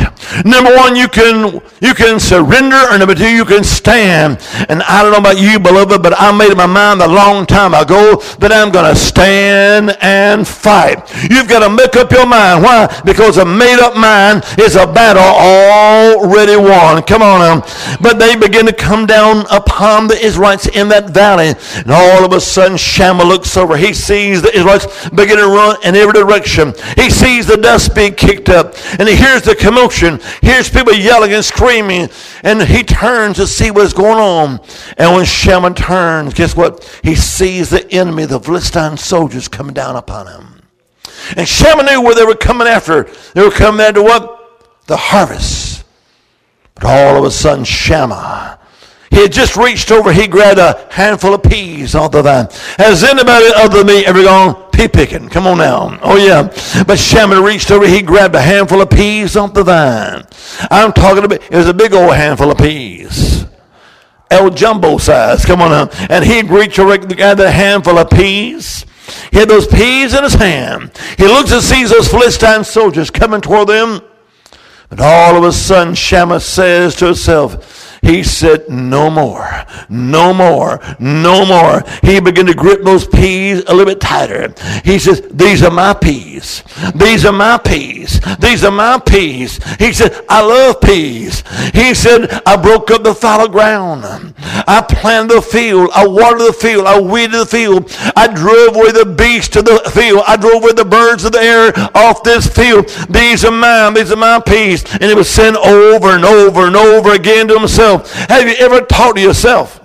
Number 0.45 0.75
one, 0.75 0.97
you 0.97 1.09
can 1.09 1.61
you 1.81 1.95
can 1.95 2.19
surrender, 2.19 2.77
or 2.91 2.99
number 2.99 3.15
two, 3.15 3.29
you 3.29 3.45
can 3.45 3.63
stand. 3.63 4.39
And 4.69 4.83
I 4.83 5.03
don't 5.03 5.13
know 5.13 5.19
about 5.19 5.39
you, 5.39 5.59
beloved, 5.59 6.03
but 6.03 6.15
I 6.19 6.33
made 6.37 6.51
up 6.51 6.57
my 6.57 6.67
mind 6.67 7.03
a 7.03 7.09
long 7.09 7.47
time 7.47 7.75
ago 7.75 8.17
that 8.39 8.53
I'm 8.53 8.73
going 8.73 8.93
to 8.93 8.99
stand 8.99 9.97
and 10.01 10.47
fight. 10.47 10.99
You've 11.31 11.49
got 11.49 11.61
to 11.61 11.71
make 11.71 11.97
up 11.97 12.11
your 12.11 12.27
mind. 12.27 12.63
Why? 12.63 12.89
Because 13.05 13.37
a 13.39 13.45
made-up 13.45 13.97
mind 13.97 14.45
is 14.59 14.77
a 14.77 14.87
battle 14.87 15.23
already 15.23 16.57
won. 16.57 17.03
Come 17.03 17.23
on 17.23 17.41
now. 17.41 17.67
But 18.01 18.19
they 18.19 18.37
begin 18.37 18.67
to 18.67 18.73
come 18.73 19.07
down 19.07 19.45
upon 19.51 20.09
the 20.09 20.19
Israelites 20.19 20.67
in 20.69 20.89
that 20.89 21.11
valley, 21.11 21.55
and 21.77 21.91
all 21.91 22.25
of 22.25 22.33
a 22.33 22.41
sudden 22.41 22.77
Shammah 22.77 23.25
looks 23.25 23.57
over. 23.57 23.77
He 23.77 23.93
sees 23.93 24.43
the 24.43 24.55
Israelites 24.57 25.09
begin 25.11 25.37
to 25.37 25.47
run 25.47 25.77
in 25.85 25.95
every 25.95 26.15
direction. 26.15 26.73
He 26.97 27.11
sees 27.11 27.47
the 27.47 27.57
dust 27.57 27.95
being 27.95 28.15
kicked 28.15 28.49
up, 28.49 28.75
and 28.99 29.09
he 29.09 29.17
hears 29.17 29.43
the 29.43 29.55
commotion. 29.55 30.21
Hears 30.43 30.71
people 30.71 30.95
yelling 30.95 31.33
and 31.33 31.45
screaming, 31.45 32.09
and 32.43 32.63
he 32.63 32.83
turns 32.83 33.37
to 33.37 33.47
see 33.47 33.71
what's 33.71 33.93
going 33.93 34.19
on. 34.19 34.61
And 34.97 35.15
when 35.15 35.25
Shammah 35.25 35.75
turns, 35.75 36.35
guess 36.35 36.57
what? 36.57 36.85
He 37.03 37.15
sees 37.15 37.71
the 37.71 37.91
enemy, 37.93 38.27
the 38.27 38.41
Philistine 38.41 38.97
soldiers, 38.97 39.49
coming 39.49 39.75
down 39.75 39.97
upon 39.97 40.27
him. 40.27 40.63
And 41.37 41.49
Shammah 41.49 41.85
knew 41.85 42.03
where 42.03 42.15
they 42.15 42.25
were 42.25 42.35
coming 42.35 42.69
after. 42.69 43.05
They 43.35 43.43
were 43.43 43.51
coming 43.51 43.81
after 43.81 44.03
what? 44.03 44.85
The 44.87 44.97
harvest. 44.97 45.85
But 46.75 46.87
all 46.87 47.19
of 47.19 47.25
a 47.25 47.31
sudden, 47.31 47.65
Shammah 47.65 48.59
he 49.15 49.23
had 49.23 49.33
just 49.33 49.57
reached 49.57 49.93
over, 49.93 50.13
he 50.13 50.27
grabbed 50.27 50.59
a 50.59 50.89
handful 50.91 51.35
of 51.35 51.43
peas 51.45 51.95
off 51.95 52.11
the 52.11 52.23
vine. 52.23 52.49
Has 52.79 53.05
anybody 53.05 53.47
other 53.55 53.79
than 53.79 53.87
me 53.87 54.05
ever 54.05 54.23
gone 54.25 54.71
pea 54.73 54.89
picking? 54.89 55.29
Come 55.29 55.47
on 55.47 55.59
now. 55.59 56.01
Oh, 56.03 56.17
yeah. 56.17 56.53
But 56.85 56.99
Shammah 56.99 57.41
reached 57.41 57.71
over, 57.71 57.87
he 57.87 58.03
grabbed 58.03 58.35
a 58.35 58.41
handful 58.41 58.83
of 58.83 58.91
peas 58.91 59.37
off 59.37 59.55
the 59.55 59.63
vine. 59.63 60.27
I'm 60.69 60.93
talking 60.93 61.25
about, 61.25 61.43
it 61.43 61.53
was 61.53 61.69
a 61.69 61.75
big 61.75 61.95
old 61.95 62.13
handful 62.13 62.51
of 62.51 62.59
peas. 62.59 63.47
El 64.33 64.51
Jumbo 64.51 64.99
size. 64.99 65.45
Come 65.45 65.63
on 65.63 65.71
now. 65.71 66.07
And 66.11 66.25
he 66.25 66.43
reached 66.43 66.81
over, 66.81 66.99
grabbed 66.99 67.39
a 67.39 67.51
handful 67.51 67.99
of 67.99 68.11
peas. 68.11 68.85
He 69.31 69.39
had 69.39 69.49
those 69.49 69.69
peas 69.69 70.13
in 70.13 70.25
his 70.25 70.35
hand. 70.35 70.91
He 71.17 71.29
looks 71.29 71.53
and 71.53 71.63
sees 71.63 71.91
those 71.91 72.09
Philistine 72.09 72.65
soldiers 72.65 73.11
coming 73.11 73.41
toward 73.41 73.69
them. 73.69 74.01
But 74.89 75.01
all 75.01 75.37
of 75.37 75.45
a 75.45 75.53
sudden, 75.53 75.95
Shammah 75.95 76.41
says 76.41 76.97
to 76.97 77.07
himself, 77.07 77.84
He 78.05 78.23
said, 78.23 78.69
No 78.69 79.11
more, 79.11 79.49
no 79.89 80.35
more, 80.35 80.79
no 80.99 81.47
more. 81.47 81.83
He 82.03 82.21
began 82.21 82.45
to 82.47 82.55
grip 82.55 82.83
those 82.83 83.07
peas 83.07 83.65
a 83.67 83.73
little 83.73 83.87
bit 83.87 84.01
tighter. 84.01 84.55
He 84.85 84.99
says, 84.99 85.23
These 85.33 85.63
are 85.63 85.71
my 85.71 85.95
peas. 85.95 86.63
These 86.95 87.25
are 87.25 87.33
my 87.33 87.57
peas. 87.57 88.21
These 88.39 88.63
are 88.63 88.71
my 88.71 88.99
peas. 88.99 89.59
He 89.77 89.95
said, 89.95 90.23
I 90.29 90.43
love 90.43 90.83
peas. 90.83 91.43
He 91.73 91.95
said, 91.95 92.31
I 92.45 92.57
broke 92.57 92.91
up 92.91 93.05
the 93.05 93.15
fallow 93.15 93.49
ground. 93.49 94.05
I 94.45 94.85
planted 94.87 95.37
the 95.37 95.43
field. 95.43 95.89
I 95.95 96.07
watered 96.07 96.49
the 96.49 96.53
field. 96.53 96.87
I 96.87 97.01
weeded 97.01 97.41
the 97.41 97.47
field. 97.47 97.91
I 98.15 98.27
drove 98.27 98.77
away 98.77 98.93
the 98.93 99.07
beasts 99.07 99.49
to 99.55 99.63
the 99.63 99.79
field. 99.95 100.23
I 100.27 100.37
drove 100.37 100.63
away 100.63 100.73
the 100.73 100.85
birds 100.85 101.25
of 101.25 101.33
the 101.33 101.41
air 101.41 101.73
off 101.95 102.23
this 102.23 102.47
field. 102.47 102.89
These 103.09 103.47
are 103.47 103.51
mine. 103.51 103.95
These 103.95 104.13
are 104.13 104.17
my 104.17 104.41
peas. 104.41 104.85
And 104.93 105.05
he 105.05 105.15
was 105.15 105.31
saying 105.31 105.57
over 105.57 106.09
and 106.09 106.25
over 106.25 106.67
and 106.67 106.77
over 106.77 107.13
again 107.13 107.49
to 107.49 107.59
himself. 107.59 107.94
Have 107.99 108.49
you 108.49 108.55
ever 108.59 108.81
talked 108.81 109.17
to 109.17 109.23
yourself? 109.23 109.81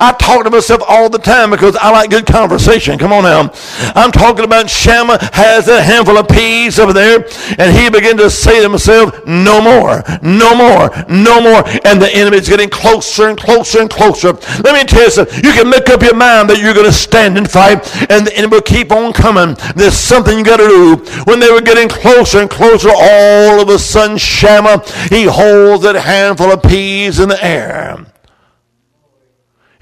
I 0.00 0.12
talk 0.12 0.44
to 0.44 0.50
myself 0.50 0.82
all 0.88 1.08
the 1.08 1.18
time 1.18 1.50
because 1.50 1.76
I 1.76 1.90
like 1.90 2.10
good 2.10 2.26
conversation. 2.26 2.98
Come 2.98 3.12
on 3.12 3.24
now. 3.24 3.52
I'm 3.94 4.12
talking 4.12 4.44
about 4.44 4.70
Shammah 4.70 5.18
has 5.32 5.68
a 5.68 5.82
handful 5.82 6.18
of 6.18 6.28
peas 6.28 6.78
over 6.78 6.92
there, 6.92 7.26
and 7.58 7.76
he 7.76 7.90
began 7.90 8.16
to 8.18 8.30
say 8.30 8.62
to 8.62 8.68
himself, 8.68 9.26
No 9.26 9.60
more, 9.60 10.02
no 10.22 10.54
more, 10.54 10.90
no 11.08 11.40
more. 11.40 11.62
And 11.84 12.00
the 12.00 12.10
enemy 12.12 12.38
is 12.38 12.48
getting 12.48 12.70
closer 12.70 13.28
and 13.28 13.38
closer 13.38 13.80
and 13.80 13.90
closer. 13.90 14.32
Let 14.62 14.74
me 14.74 14.84
tell 14.84 15.04
you 15.04 15.10
something. 15.10 15.44
You 15.44 15.52
can 15.52 15.68
make 15.68 15.88
up 15.88 16.02
your 16.02 16.16
mind 16.16 16.50
that 16.50 16.60
you're 16.60 16.74
going 16.74 16.86
to 16.86 16.92
stand 16.92 17.36
and 17.38 17.50
fight, 17.50 17.84
and 18.10 18.26
the 18.26 18.36
enemy 18.36 18.56
will 18.56 18.62
keep 18.62 18.92
on 18.92 19.12
coming. 19.12 19.56
There's 19.74 19.96
something 19.96 20.36
you 20.36 20.44
got 20.44 20.58
to 20.58 20.68
do. 20.68 20.96
When 21.24 21.40
they 21.40 21.50
were 21.50 21.60
getting 21.60 21.88
closer 21.88 22.40
and 22.40 22.50
closer, 22.50 22.90
all 22.90 23.60
of 23.60 23.68
a 23.68 23.78
sudden, 23.78 24.18
Shammah, 24.18 24.84
he 25.08 25.24
holds 25.24 25.84
that 25.84 25.96
handful 25.96 26.50
of 26.52 26.62
peas 26.62 27.20
in 27.20 27.28
the 27.28 27.42
air. 27.44 28.11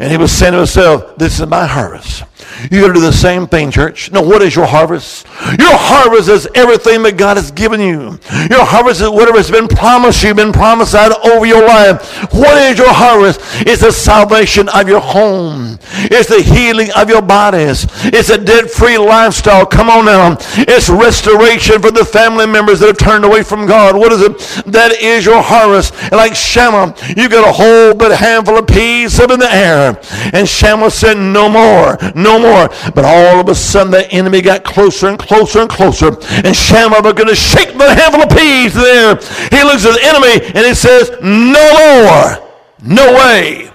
And 0.00 0.10
he 0.10 0.16
was 0.16 0.32
saying 0.32 0.52
to 0.52 0.58
himself, 0.58 1.18
This 1.18 1.38
is 1.38 1.46
my 1.46 1.66
harvest. 1.66 2.24
You 2.70 2.80
got 2.80 2.88
to 2.88 2.94
do 2.94 3.00
the 3.00 3.12
same 3.12 3.46
thing, 3.46 3.70
church. 3.70 4.12
No, 4.12 4.22
what 4.22 4.42
is 4.42 4.54
your 4.54 4.66
harvest? 4.66 5.26
Your 5.58 5.76
harvest 5.76 6.28
is 6.28 6.48
everything 6.54 7.02
that 7.04 7.16
God 7.16 7.36
has 7.36 7.50
given 7.50 7.80
you. 7.80 8.18
Your 8.50 8.64
harvest 8.64 9.00
is 9.00 9.08
whatever 9.08 9.38
has 9.38 9.50
been 9.50 9.68
promised 9.68 10.22
you, 10.22 10.34
been 10.34 10.52
prophesied 10.52 11.12
over 11.24 11.46
your 11.46 11.66
life. 11.66 12.32
What 12.32 12.56
is 12.62 12.78
your 12.78 12.92
harvest? 12.92 13.40
It's 13.66 13.82
the 13.82 13.92
salvation 13.92 14.68
of 14.68 14.88
your 14.88 15.00
home. 15.00 15.78
It's 16.10 16.28
the 16.28 16.42
healing 16.42 16.90
of 16.96 17.08
your 17.08 17.22
bodies. 17.22 17.86
It's 18.04 18.30
a 18.30 18.38
debt-free 18.38 18.98
lifestyle. 18.98 19.66
Come 19.66 19.88
on 19.88 20.04
now. 20.04 20.36
It's 20.56 20.88
restoration 20.88 21.80
for 21.80 21.90
the 21.90 22.04
family 22.04 22.46
members 22.46 22.80
that 22.80 22.86
have 22.86 22.98
turned 22.98 23.24
away 23.24 23.42
from 23.42 23.66
God. 23.66 23.96
What 23.96 24.12
is 24.12 24.22
it? 24.22 24.64
That 24.70 24.92
is 25.00 25.24
your 25.24 25.42
harvest. 25.42 25.94
And 26.02 26.12
like 26.12 26.34
Shammah, 26.34 26.94
you 27.16 27.28
got 27.28 27.48
a 27.48 27.52
whole 27.52 27.94
but 27.94 28.16
handful 28.16 28.58
of 28.58 28.66
peas 28.66 29.18
up 29.18 29.30
in 29.30 29.40
the 29.40 29.50
air. 29.50 29.98
And 30.32 30.48
Shammah 30.48 30.90
said, 30.90 31.16
no 31.16 31.48
more, 31.48 31.96
no 32.14 32.29
more. 32.38 32.68
But 32.94 33.04
all 33.04 33.40
of 33.40 33.48
a 33.48 33.54
sudden, 33.54 33.90
the 33.90 34.10
enemy 34.10 34.40
got 34.42 34.64
closer 34.64 35.08
and 35.08 35.18
closer 35.18 35.60
and 35.60 35.70
closer. 35.70 36.08
And 36.44 36.54
Shammah 36.54 37.02
going 37.02 37.28
to 37.28 37.34
shake 37.34 37.76
the 37.76 37.94
handful 37.94 38.22
of 38.22 38.30
peas 38.30 38.74
there. 38.74 39.16
He 39.50 39.64
looks 39.64 39.84
at 39.84 39.94
the 39.94 40.04
enemy 40.04 40.46
and 40.54 40.66
he 40.66 40.74
says, 40.74 41.10
No 41.22 41.66
more. 41.80 42.48
No 42.82 43.12
way. 43.14 43.70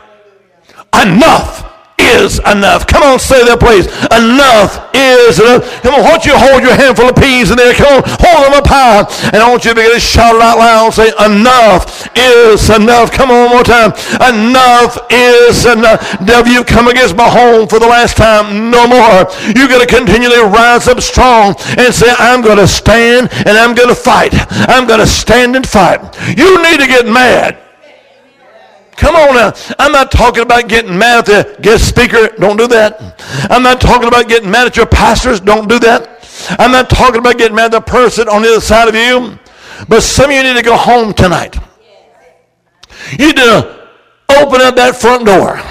Enough 1.01 1.64
is 2.13 2.39
enough. 2.45 2.85
Come 2.85 3.03
on, 3.03 3.19
say 3.19 3.41
that, 3.45 3.59
please. 3.59 3.89
Enough 4.13 4.93
is 4.93 5.39
enough. 5.41 5.65
Come 5.81 5.97
on, 5.97 6.01
why 6.05 6.15
don't 6.15 6.25
you 6.25 6.37
hold 6.37 6.61
your 6.61 6.75
handful 6.75 7.09
of 7.09 7.15
peas 7.15 7.51
in 7.51 7.57
there? 7.57 7.73
Come 7.73 7.99
on, 7.99 8.03
hold 8.21 8.45
them 8.45 8.53
up 8.53 8.67
high. 8.67 9.03
And 9.33 9.41
I 9.41 9.49
want 9.49 9.65
you 9.65 9.71
to 9.73 9.75
begin 9.75 9.93
to 9.93 9.99
shout 9.99 10.37
out 10.37 10.57
loud 10.57 10.91
and 10.91 10.95
say, 10.95 11.09
Enough 11.17 12.07
is 12.15 12.69
enough. 12.69 13.11
Come 13.11 13.31
on, 13.31 13.49
one 13.49 13.61
more 13.61 13.67
time. 13.67 13.91
Enough 14.21 14.97
is 15.09 15.65
enough. 15.65 15.99
Devil, 16.23 16.53
you've 16.53 16.69
come 16.69 16.87
against 16.87 17.15
my 17.15 17.27
home 17.27 17.67
for 17.67 17.79
the 17.79 17.87
last 17.87 18.17
time. 18.17 18.69
No 18.69 18.87
more. 18.87 19.25
You're 19.55 19.69
going 19.71 19.83
to 19.83 19.89
continually 19.89 20.41
rise 20.45 20.87
up 20.87 21.01
strong 21.01 21.55
and 21.77 21.93
say, 21.93 22.11
I'm 22.17 22.41
going 22.41 22.57
to 22.57 22.67
stand 22.67 23.29
and 23.45 23.57
I'm 23.57 23.75
going 23.75 23.89
to 23.89 23.97
fight. 23.97 24.33
I'm 24.69 24.87
going 24.87 24.99
to 24.99 25.07
stand 25.07 25.55
and 25.55 25.65
fight. 25.65 25.99
You 26.37 26.61
need 26.61 26.79
to 26.79 26.87
get 26.87 27.05
mad. 27.05 27.64
Come 28.97 29.15
on 29.15 29.35
now. 29.35 29.53
I'm 29.77 29.91
not 29.91 30.11
talking 30.11 30.43
about 30.43 30.69
getting 30.69 30.97
mad 30.97 31.27
at 31.29 31.55
the 31.55 31.61
guest 31.61 31.87
speaker. 31.87 32.29
Don't 32.37 32.57
do 32.57 32.67
that. 32.67 33.21
I'm 33.49 33.61
not 33.61 33.81
talking 33.81 34.07
about 34.07 34.29
getting 34.29 34.49
mad 34.49 34.67
at 34.67 34.77
your 34.77 34.85
pastors. 34.85 35.39
Don't 35.39 35.67
do 35.67 35.79
that. 35.79 36.11
I'm 36.59 36.71
not 36.71 36.89
talking 36.89 37.19
about 37.19 37.37
getting 37.37 37.55
mad 37.55 37.73
at 37.73 37.85
the 37.85 37.91
person 37.91 38.29
on 38.29 38.41
the 38.41 38.49
other 38.49 38.61
side 38.61 38.87
of 38.87 38.95
you. 38.95 39.37
But 39.89 40.01
some 40.01 40.29
of 40.29 40.35
you 40.35 40.43
need 40.43 40.55
to 40.55 40.63
go 40.63 40.77
home 40.77 41.13
tonight. 41.13 41.57
You 43.19 43.27
need 43.27 43.35
to 43.35 43.89
open 44.29 44.61
up 44.61 44.75
that 44.75 44.95
front 44.95 45.25
door. 45.25 45.61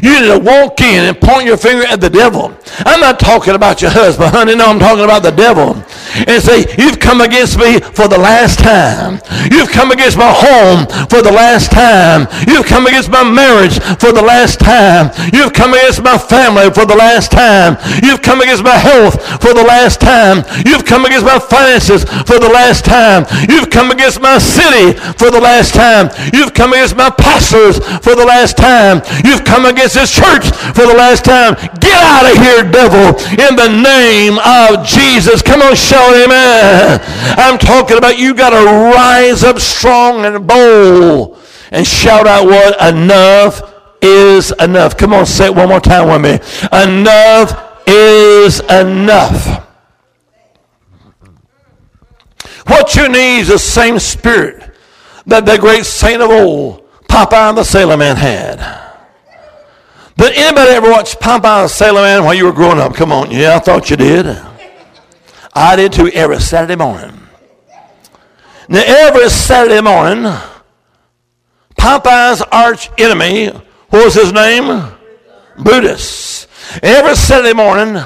You 0.00 0.20
need 0.20 0.28
to 0.28 0.38
walk 0.38 0.80
in 0.80 1.04
and 1.04 1.20
point 1.20 1.46
your 1.46 1.56
finger 1.56 1.84
at 1.86 2.00
the 2.00 2.08
devil. 2.08 2.54
I'm 2.86 3.00
not 3.00 3.20
talking 3.20 3.54
about 3.54 3.82
your 3.82 3.90
husband, 3.90 4.30
honey. 4.32 4.54
No, 4.54 4.66
I'm 4.66 4.78
talking 4.78 5.04
about 5.04 5.22
the 5.22 5.30
devil. 5.30 5.76
And 6.26 6.42
say, 6.42 6.64
You've 6.78 6.98
come 7.00 7.20
against 7.20 7.58
me 7.58 7.80
for 7.80 8.08
the 8.08 8.18
last 8.18 8.58
time. 8.58 9.20
You've 9.50 9.70
come 9.70 9.90
against 9.90 10.16
my 10.16 10.32
home 10.32 10.86
for 11.08 11.20
the 11.20 11.32
last 11.32 11.70
time. 11.70 12.26
You've 12.48 12.66
come 12.66 12.86
against 12.86 13.10
my 13.10 13.24
marriage 13.24 13.78
for 14.00 14.12
the 14.12 14.22
last 14.22 14.60
time. 14.60 15.10
You've 15.32 15.52
come 15.52 15.74
against 15.74 16.02
my 16.02 16.16
family 16.16 16.70
for 16.70 16.86
the 16.86 16.96
last 16.96 17.32
time. 17.32 17.76
You've 18.02 18.22
come 18.22 18.40
against 18.40 18.64
my 18.64 18.76
health 18.76 19.20
for 19.42 19.52
the 19.52 19.64
last 19.64 20.00
time. 20.00 20.44
You've 20.64 20.84
come 20.84 21.04
against 21.04 21.26
my 21.26 21.38
finances 21.38 22.04
for 22.04 22.38
the 22.38 22.48
last 22.48 22.84
time. 22.84 23.26
You've 23.48 23.70
come 23.70 23.90
against 23.90 24.20
my 24.20 24.38
city 24.38 24.96
for 25.20 25.30
the 25.30 25.40
last 25.40 25.74
time. 25.74 26.08
You've 26.32 26.54
come 26.54 26.72
against 26.72 26.96
my 26.96 27.10
pastors 27.10 27.78
for 28.00 28.14
the 28.14 28.24
last 28.24 28.56
time. 28.56 29.02
You've 29.24 29.44
come 29.44 29.66
against 29.66 29.81
this 29.90 30.14
church 30.14 30.46
for 30.74 30.86
the 30.86 30.94
last 30.94 31.24
time. 31.24 31.54
Get 31.80 31.98
out 31.98 32.30
of 32.30 32.38
here, 32.38 32.62
devil, 32.70 33.18
in 33.32 33.56
the 33.56 33.68
name 33.82 34.38
of 34.38 34.86
Jesus. 34.86 35.42
Come 35.42 35.62
on, 35.62 35.74
shout 35.74 36.14
amen. 36.14 37.00
I'm 37.36 37.58
talking 37.58 37.98
about 37.98 38.18
you 38.18 38.34
got 38.34 38.50
to 38.50 38.64
rise 38.94 39.42
up 39.42 39.58
strong 39.58 40.24
and 40.24 40.46
bold 40.46 41.38
and 41.72 41.86
shout 41.86 42.26
out 42.26 42.46
what 42.46 42.80
enough 42.94 43.72
is 44.00 44.52
enough. 44.60 44.96
Come 44.96 45.12
on, 45.12 45.26
say 45.26 45.46
it 45.46 45.54
one 45.54 45.68
more 45.68 45.80
time 45.80 46.08
with 46.08 46.22
me. 46.22 46.78
Enough 46.84 47.88
is 47.88 48.60
enough. 48.60 49.66
What 52.66 52.94
you 52.94 53.08
need 53.08 53.40
is 53.40 53.48
the 53.48 53.58
same 53.58 53.98
spirit 53.98 54.70
that 55.26 55.46
the 55.46 55.58
great 55.58 55.84
saint 55.84 56.22
of 56.22 56.30
old, 56.30 56.88
Popeye 57.08 57.54
the 57.54 57.64
Sailor 57.64 57.96
Man, 57.96 58.16
had. 58.16 58.91
Did 60.22 60.34
anybody 60.34 60.70
ever 60.70 60.88
watch 60.88 61.18
Popeye 61.18 61.64
the 61.64 61.66
Sailor 61.66 62.02
Man 62.02 62.22
while 62.22 62.32
you 62.32 62.44
were 62.44 62.52
growing 62.52 62.78
up? 62.78 62.94
Come 62.94 63.10
on. 63.10 63.32
Yeah, 63.32 63.56
I 63.56 63.58
thought 63.58 63.90
you 63.90 63.96
did. 63.96 64.24
I 65.52 65.74
did 65.74 65.92
too 65.92 66.06
every 66.10 66.38
Saturday 66.38 66.76
morning. 66.76 67.18
Now, 68.68 68.84
every 68.86 69.28
Saturday 69.30 69.80
morning, 69.80 70.32
Popeye's 71.76 72.40
arch 72.52 72.88
enemy, 72.98 73.48
what 73.48 74.04
was 74.04 74.14
his 74.14 74.32
name? 74.32 74.94
Brutus. 75.58 76.46
Every 76.84 77.16
Saturday 77.16 77.52
morning, 77.52 78.00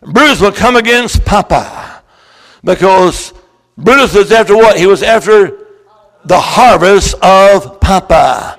Brutus 0.00 0.40
would 0.40 0.54
come 0.54 0.76
against 0.76 1.18
Popeye 1.18 2.00
because 2.64 3.34
Brutus 3.76 4.14
was 4.14 4.32
after 4.32 4.56
what? 4.56 4.78
He 4.78 4.86
was 4.86 5.02
after 5.02 5.66
the 6.24 6.40
harvest 6.40 7.12
of 7.16 7.78
Popeye. 7.80 8.58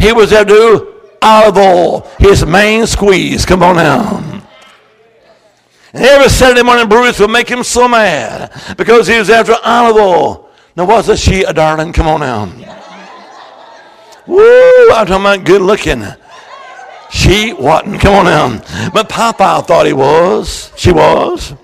He 0.00 0.12
was 0.12 0.32
after 0.32 0.97
Olive 1.22 1.56
Oyl, 1.56 2.10
his 2.18 2.44
main 2.44 2.86
squeeze. 2.86 3.44
Come 3.44 3.62
on 3.62 3.76
now. 3.76 4.42
And 5.92 6.04
every 6.04 6.28
Saturday 6.28 6.62
morning, 6.62 6.88
Bruce 6.88 7.18
would 7.18 7.30
make 7.30 7.48
him 7.48 7.64
so 7.64 7.88
mad 7.88 8.52
because 8.76 9.06
he 9.06 9.18
was 9.18 9.30
after 9.30 9.56
Olive 9.64 9.96
Oyl. 9.96 10.48
Now, 10.76 10.86
wasn't 10.86 11.18
she 11.18 11.42
a 11.42 11.52
darling? 11.52 11.92
Come 11.92 12.06
on 12.06 12.20
now. 12.20 12.44
Woo, 14.26 14.90
I'm 14.92 15.06
talking 15.06 15.24
about 15.24 15.44
good 15.44 15.62
looking. 15.62 16.04
She 17.10 17.52
wasn't. 17.54 18.00
Come 18.00 18.14
on 18.14 18.24
now. 18.26 18.90
But 18.92 19.08
Popeye 19.08 19.66
thought 19.66 19.86
he 19.86 19.94
was. 19.94 20.70
She 20.76 20.92
was. 20.92 21.54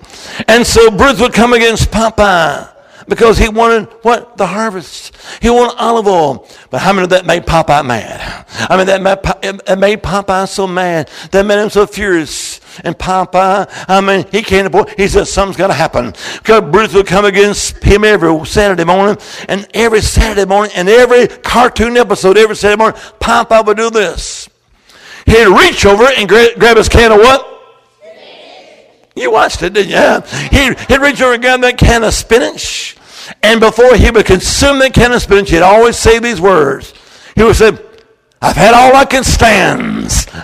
And 0.47 0.65
so 0.65 0.89
Bruce 0.89 1.21
would 1.21 1.33
come 1.33 1.53
against 1.53 1.91
Popeye 1.91 2.74
because 3.07 3.37
he 3.37 3.49
wanted 3.49 3.87
what? 4.01 4.37
The 4.37 4.47
harvest. 4.47 5.15
He 5.41 5.49
wanted 5.49 5.75
Olive 5.77 6.07
Oyl. 6.07 6.47
But 6.69 6.81
how 6.81 6.93
many 6.93 7.03
of 7.03 7.09
that 7.11 7.25
made 7.25 7.45
Popeye 7.45 7.85
mad? 7.85 8.45
I 8.69 8.77
mean, 8.77 8.87
that 8.87 9.01
made, 9.01 9.19
it 9.67 9.79
made 9.79 10.01
Popeye 10.01 10.47
so 10.47 10.65
mad. 10.65 11.09
That 11.31 11.45
made 11.45 11.61
him 11.61 11.69
so 11.69 11.85
furious. 11.85 12.59
And 12.83 12.97
Popeye, 12.97 13.67
I 13.87 14.01
mean, 14.01 14.25
he 14.31 14.41
can't 14.41 14.67
afford, 14.67 14.89
he 14.97 15.07
said 15.07 15.27
something's 15.27 15.57
got 15.57 15.67
to 15.67 15.73
happen. 15.73 16.13
Because 16.37 16.61
Bruce 16.71 16.93
would 16.93 17.07
come 17.07 17.25
against 17.25 17.83
him 17.83 18.03
every 18.03 18.45
Saturday 18.45 18.83
morning. 18.83 19.17
And 19.47 19.67
every 19.73 20.01
Saturday 20.01 20.45
morning, 20.45 20.71
and 20.75 20.89
every 20.89 21.27
cartoon 21.27 21.97
episode, 21.97 22.37
every 22.37 22.55
Saturday 22.55 22.79
morning, 22.79 22.99
Popeye 23.19 23.65
would 23.65 23.77
do 23.77 23.89
this. 23.89 24.49
He'd 25.25 25.47
reach 25.47 25.85
over 25.85 26.05
and 26.05 26.27
grab 26.29 26.77
his 26.77 26.89
can 26.89 27.11
of 27.11 27.19
what? 27.19 27.51
You 29.15 29.31
watched 29.31 29.63
it, 29.63 29.73
didn't 29.73 29.91
you? 29.91 30.49
He'd, 30.49 30.79
he'd 30.87 31.01
reach 31.01 31.21
over 31.21 31.33
and 31.33 31.41
grab 31.41 31.61
that 31.61 31.77
can 31.77 32.03
of 32.03 32.13
spinach. 32.13 32.94
And 33.45 33.59
before 33.59 33.95
he 33.95 34.09
would 34.09 34.25
consume 34.25 34.79
the 34.79 34.89
can 34.89 35.11
of 35.11 35.21
spinach, 35.21 35.51
he'd 35.51 35.61
always 35.61 35.95
say 35.95 36.17
these 36.17 36.41
words. 36.41 36.95
He 37.35 37.43
would 37.43 37.55
say, 37.55 37.77
I've 38.41 38.55
had 38.55 38.73
all 38.73 38.95
I 38.95 39.05
can 39.05 39.23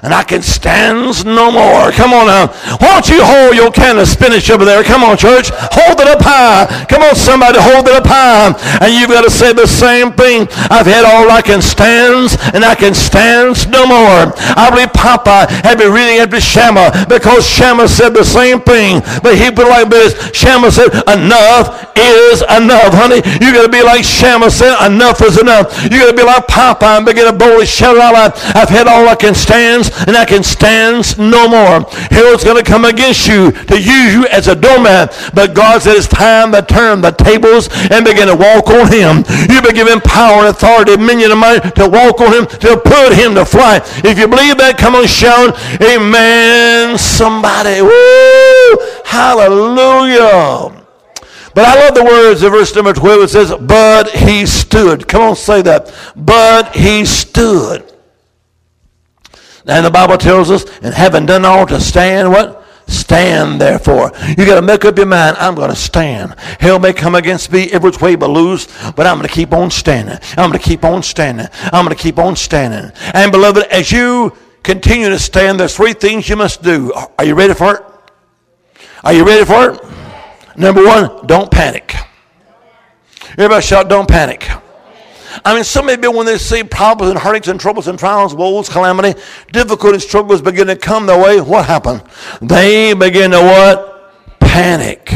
and 0.04 0.14
I 0.14 0.24
can 0.24 0.42
stands 0.42 1.26
no 1.26 1.52
more. 1.52 1.92
Come 1.92 2.14
on 2.14 2.28
now. 2.28 2.48
Why 2.80 3.00
don't 3.00 3.10
you 3.10 3.24
hold 3.24 3.56
your 3.56 3.72
can 3.72 4.00
of 4.00 4.08
spinach 4.08 4.50
over 4.50 4.66
there? 4.66 4.84
Come 4.84 5.04
on, 5.04 5.18
church. 5.18 5.50
Hold 5.52 6.00
it 6.00 6.08
up 6.08 6.22
high. 6.22 6.86
Come 6.86 7.04
on, 7.04 7.16
somebody, 7.16 7.60
hold 7.60 7.88
it 7.88 7.94
up 7.94 8.06
high. 8.06 8.54
And 8.82 8.94
you've 8.94 9.10
got 9.10 9.24
to 9.24 9.32
say 9.32 9.54
the 9.54 9.68
same 9.68 10.14
thing. 10.14 10.48
I've 10.70 10.86
had 10.86 11.06
all 11.06 11.30
I 11.32 11.42
can 11.42 11.62
stands, 11.62 12.38
and 12.54 12.64
I 12.64 12.76
can 12.76 12.94
stands 12.94 13.68
no 13.68 13.86
more. 13.86 14.34
I 14.38 14.70
believe 14.70 14.94
Popeye 14.94 15.50
had 15.64 15.78
been 15.78 15.92
reading 15.92 16.20
after 16.20 16.40
Shammah 16.40 17.08
because 17.08 17.48
Shammah 17.48 17.88
said 17.88 18.14
the 18.14 18.26
same 18.26 18.62
thing. 18.62 19.02
But 19.24 19.38
he 19.38 19.52
put 19.52 19.68
like 19.68 19.90
this. 19.90 20.14
Shammah 20.36 20.72
said, 20.72 20.94
enough 21.08 21.92
is 21.98 22.42
enough, 22.42 22.94
honey. 22.94 23.22
You 23.42 23.54
got 23.54 23.66
to 23.66 23.72
be 23.72 23.84
like 23.84 24.04
Shammah 24.04 24.52
said, 24.52 24.78
enough 24.86 25.22
is 25.22 25.40
enough. 25.40 25.72
You 25.84 26.00
got 26.00 26.12
to 26.12 26.18
be 26.18 26.24
like 26.24 26.48
Popeye 26.48 26.98
and 26.98 27.06
begin 27.06 27.26
to 27.26 27.34
boldly 27.34 27.66
shout 27.66 27.98
out 27.98 28.12
I've 28.56 28.70
had 28.70 28.88
all 28.88 29.08
I 29.08 29.16
can 29.16 29.34
stand, 29.34 29.51
and 29.52 30.16
I 30.16 30.26
can 30.26 30.44
stand 30.44 31.18
no 31.18 31.48
more. 31.48 31.88
Hell's 32.10 32.44
going 32.44 32.64
to 32.64 32.70
come 32.70 32.86
against 32.86 33.28
you 33.28 33.52
to 33.52 33.76
use 33.76 34.14
you 34.14 34.28
as 34.28 34.48
a 34.48 34.56
doormat. 34.56 35.32
But 35.34 35.54
God 35.54 35.82
said 35.82 35.96
it's 35.96 36.08
time 36.08 36.52
to 36.52 36.62
turn 36.62 37.02
the 37.02 37.12
tables 37.12 37.70
and 37.92 38.06
begin 38.06 38.28
to 38.28 38.36
walk 38.36 38.68
on 38.70 38.92
him. 38.92 39.24
You've 39.50 39.64
been 39.64 39.76
given 39.76 40.00
power 40.02 40.40
and 40.40 40.48
authority, 40.48 40.96
dominion, 40.96 41.32
and 41.32 41.40
might 41.40 41.76
to 41.76 41.90
walk 41.90 42.22
on 42.22 42.34
him, 42.34 42.46
to 42.48 42.78
put 42.78 43.14
him 43.14 43.36
to 43.36 43.46
flight. 43.46 43.84
If 44.06 44.18
you 44.18 44.28
believe 44.28 44.58
that, 44.58 44.78
come 44.78 44.96
on, 44.96 45.08
shout, 45.08 45.58
Amen, 45.82 46.98
somebody. 46.98 47.82
Woo! 47.82 48.78
Hallelujah. 49.06 50.82
But 51.54 51.66
I 51.66 51.76
love 51.76 51.96
the 51.96 52.04
words 52.04 52.44
of 52.44 52.54
verse 52.54 52.74
number 52.76 52.94
12. 52.94 53.24
It 53.24 53.28
says, 53.30 53.54
But 53.60 54.10
he 54.12 54.46
stood. 54.46 55.08
Come 55.08 55.22
on, 55.22 55.36
say 55.36 55.62
that. 55.64 55.94
But 56.16 56.76
he 56.76 57.06
stood. 57.06 57.92
And 59.66 59.86
the 59.86 59.92
Bible 59.92 60.18
tells 60.18 60.50
us, 60.50 60.66
and 60.80 60.94
having 60.94 61.26
done 61.26 61.46
all 61.46 61.66
to 61.68 61.80
stand, 61.80 62.32
what? 62.32 62.66
Stand 62.88 63.62
therefore. 63.62 64.12
You 64.28 64.46
got 64.46 64.56
to 64.56 64.62
make 64.62 64.84
up 64.84 64.98
your 64.98 65.06
mind, 65.06 65.38
I'm 65.38 65.56
going 65.56 65.70
to 65.70 65.76
stand. 65.76 66.36
Hell 66.60 66.80
may 66.80 66.94
come 66.94 67.16
against 67.16 67.52
me 67.52 67.72
every 67.72 67.92
way 67.92 68.16
but 68.16 68.30
lose, 68.30 68.68
but 68.96 69.08
I'm 69.08 69.18
going 69.18 69.28
to 69.28 69.34
keep 69.34 69.54
on 69.54 69.72
standing. 69.72 70.18
I'm 70.32 70.50
going 70.50 70.60
to 70.60 70.66
keep 70.66 70.84
on 70.84 71.04
standing. 71.04 71.48
I'm 71.72 71.86
going 71.86 71.96
to 71.96 72.02
keep 72.02 72.20
on 72.20 72.36
standing. 72.36 72.92
And 73.14 73.32
beloved, 73.32 73.64
as 73.72 73.92
you 73.92 74.36
continue 74.64 75.10
to 75.10 75.20
stand, 75.20 75.60
there's 75.60 75.76
three 75.76 75.94
things 75.94 76.28
you 76.28 76.36
must 76.36 76.64
do. 76.64 76.92
Are 77.18 77.26
you 77.26 77.36
ready 77.36 77.54
for 77.54 77.76
it? 77.76 77.84
Are 79.04 79.14
you 79.14 79.26
ready 79.26 79.46
for 79.46 79.72
it? 79.72 79.82
Number 80.58 80.84
one, 80.86 81.26
don't 81.28 81.50
panic. 81.50 81.96
Everybody 83.32 83.62
shout, 83.62 83.88
don't 83.88 84.08
panic. 84.08 84.50
I 85.46 85.54
mean, 85.54 85.64
so 85.64 85.82
many 85.82 86.02
people, 86.02 86.18
when 86.18 86.26
they 86.26 86.38
see 86.38 86.64
problems 86.64 87.12
and 87.12 87.20
heartaches 87.20 87.50
and 87.50 87.60
troubles 87.60 87.88
and 87.88 87.98
trials, 87.98 88.36
woes, 88.36 88.70
calamity, 88.70 89.20
difficulties, 89.52 90.04
struggles 90.04 90.42
begin 90.42 90.68
to 90.68 90.76
come 90.76 91.06
their 91.06 91.22
way, 91.22 91.40
what 91.40 91.66
happened? 91.66 92.04
They 92.42 92.94
begin 92.94 93.32
to 93.32 93.40
what? 93.40 94.40
Panic. 94.40 95.12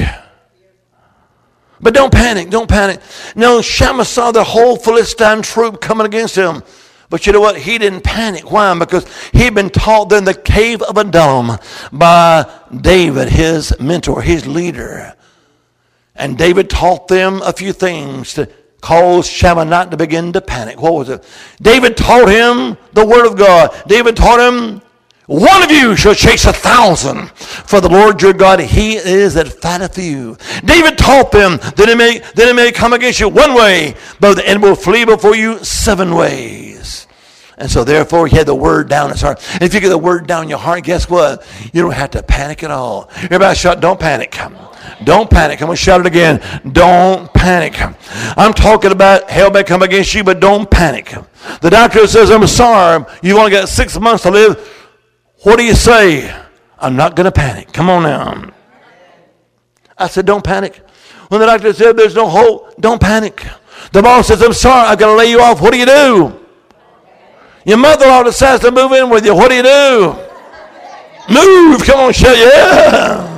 But 1.82 1.94
don't 1.94 2.12
panic, 2.12 2.50
don't 2.50 2.70
panic. 2.70 3.00
No, 3.36 3.62
Shammah 3.62 4.06
saw 4.06 4.32
the 4.32 4.44
whole 4.44 4.78
Philistine 4.78 5.42
troop 5.42 5.82
coming 5.82 6.06
against 6.06 6.36
him. 6.36 6.64
But 7.10 7.28
you 7.28 7.34
know 7.34 7.42
what? 7.42 7.58
He 7.58 7.78
didn't 7.78 8.02
panic. 8.02 8.52
Why? 8.52 8.78
Because 8.78 9.06
he'd 9.32 9.54
been 9.54 9.70
taught 9.70 10.12
in 10.12 10.24
the 10.24 10.34
cave 10.34 10.82
of 10.82 10.98
Adullam 10.98 11.58
by 11.92 12.50
David, 12.76 13.30
his 13.30 13.80
mentor, 13.80 14.22
his 14.22 14.48
leader. 14.48 15.16
And 16.16 16.38
David 16.38 16.70
taught 16.70 17.08
them 17.08 17.42
a 17.44 17.54
few 17.54 17.74
things 17.74 18.34
to 18.34 18.50
cause 18.86 19.28
Shammah 19.28 19.66
not 19.66 19.90
to 19.90 19.98
begin 19.98 20.32
to 20.34 20.42
panic. 20.42 20.80
What 20.80 20.94
was 20.94 21.10
it? 21.10 21.24
David 21.60 21.98
taught 21.98 22.30
him 22.30 22.78
the 22.94 23.04
word 23.04 23.26
of 23.26 23.36
God. 23.36 23.76
David 23.88 24.16
taught 24.16 24.40
him, 24.40 24.80
one 25.26 25.64
of 25.64 25.72
you 25.72 25.96
shall 25.96 26.14
chase 26.14 26.46
a 26.46 26.54
thousand. 26.54 27.32
For 27.32 27.82
the 27.82 27.90
Lord 27.90 28.22
your 28.22 28.34
God, 28.34 28.60
he 28.60 28.96
is 28.96 29.34
that 29.34 29.48
fighteth 29.48 29.96
for 29.96 30.02
you. 30.02 30.38
David 30.64 31.00
taught 31.00 31.32
them 31.32 31.58
that 31.58 31.90
it 31.90 31.98
may, 31.98 32.20
that 32.20 32.48
it 32.48 32.56
may 32.56 32.72
come 32.72 32.94
against 32.94 33.20
you 33.20 33.28
one 33.28 33.56
way, 33.56 33.96
but 34.20 34.36
the 34.36 34.48
enemy 34.48 34.70
will 34.70 34.76
flee 34.76 35.04
before 35.04 35.36
you 35.36 35.64
seven 35.64 36.14
ways. 36.14 37.08
And 37.58 37.72
so 37.72 37.84
therefore 37.84 38.28
he 38.28 38.38
had 38.38 38.46
the 38.46 38.54
word 38.54 38.88
down 38.88 39.10
his 39.10 39.22
heart. 39.22 39.42
And 39.54 39.64
if 39.64 39.74
you 39.74 39.80
get 39.80 39.90
the 39.90 39.98
word 39.98 40.28
down 40.28 40.44
in 40.44 40.50
your 40.50 40.60
heart, 40.60 40.84
guess 40.84 41.10
what? 41.10 41.44
You 41.74 41.82
don't 41.82 41.92
have 41.92 42.12
to 42.12 42.22
panic 42.22 42.62
at 42.62 42.70
all. 42.70 43.10
Everybody 43.16 43.56
shout, 43.56 43.80
don't 43.80 44.00
panic. 44.00 44.38
Don't 45.04 45.30
panic. 45.30 45.62
I'm 45.62 45.68
going 45.68 45.78
to 45.78 45.82
shout 45.82 46.02
it 46.02 46.08
again. 46.08 46.42
Don't 46.72 47.34
panic. 47.34 47.76
I'm 48.38 48.54
talking 48.54 48.92
about 48.92 49.30
hell 49.30 49.52
may 49.52 49.64
come 49.64 49.82
against 49.82 50.14
you, 50.14 50.24
but 50.24 50.40
don't 50.40 50.70
panic. 50.70 51.14
The 51.62 51.70
doctor 51.70 52.08
says, 52.08 52.32
I'm 52.32 52.46
sorry, 52.48 53.06
you've 53.22 53.38
only 53.38 53.52
got 53.52 53.70
six 53.70 54.00
months 54.00 54.24
to 54.24 54.32
live. 54.32 54.58
What 55.44 55.58
do 55.58 55.64
you 55.64 55.76
say? 55.76 56.34
I'm 56.78 56.96
not 56.96 57.16
going 57.16 57.26
to 57.26 57.32
panic. 57.32 57.72
Come 57.72 57.90
on 57.90 58.04
now. 58.04 58.52
I 59.98 60.08
said, 60.08 60.26
don't 60.26 60.44
panic. 60.44 60.82
When 61.30 61.40
the 61.40 61.48
doctor 61.48 61.74
said 61.74 61.98
there's 61.98 62.16
no 62.16 62.28
hope, 62.28 62.76
don't 62.80 63.02
panic. 63.02 63.46
The 63.92 64.02
boss 64.02 64.28
says, 64.28 64.42
I'm 64.42 64.54
sorry, 64.54 64.88
I've 64.88 65.00
got 65.00 65.08
to 65.08 65.16
lay 65.16 65.30
you 65.30 65.40
off. 65.40 65.62
What 65.62 65.72
do 65.72 65.80
you 65.80 65.86
do? 65.86 66.46
Your 67.66 67.78
mother-in-law 67.78 68.24
decides 68.24 68.62
to 68.64 68.72
move 68.72 68.92
in 68.92 69.10
with 69.10 69.26
you. 69.26 69.36
What 69.36 69.50
do 69.50 69.56
you 69.56 69.64
do? 69.64 70.16
Move. 71.34 71.84
Come 71.84 72.00
on, 72.00 72.14
shout 72.14 72.38
yeah. 72.38 73.35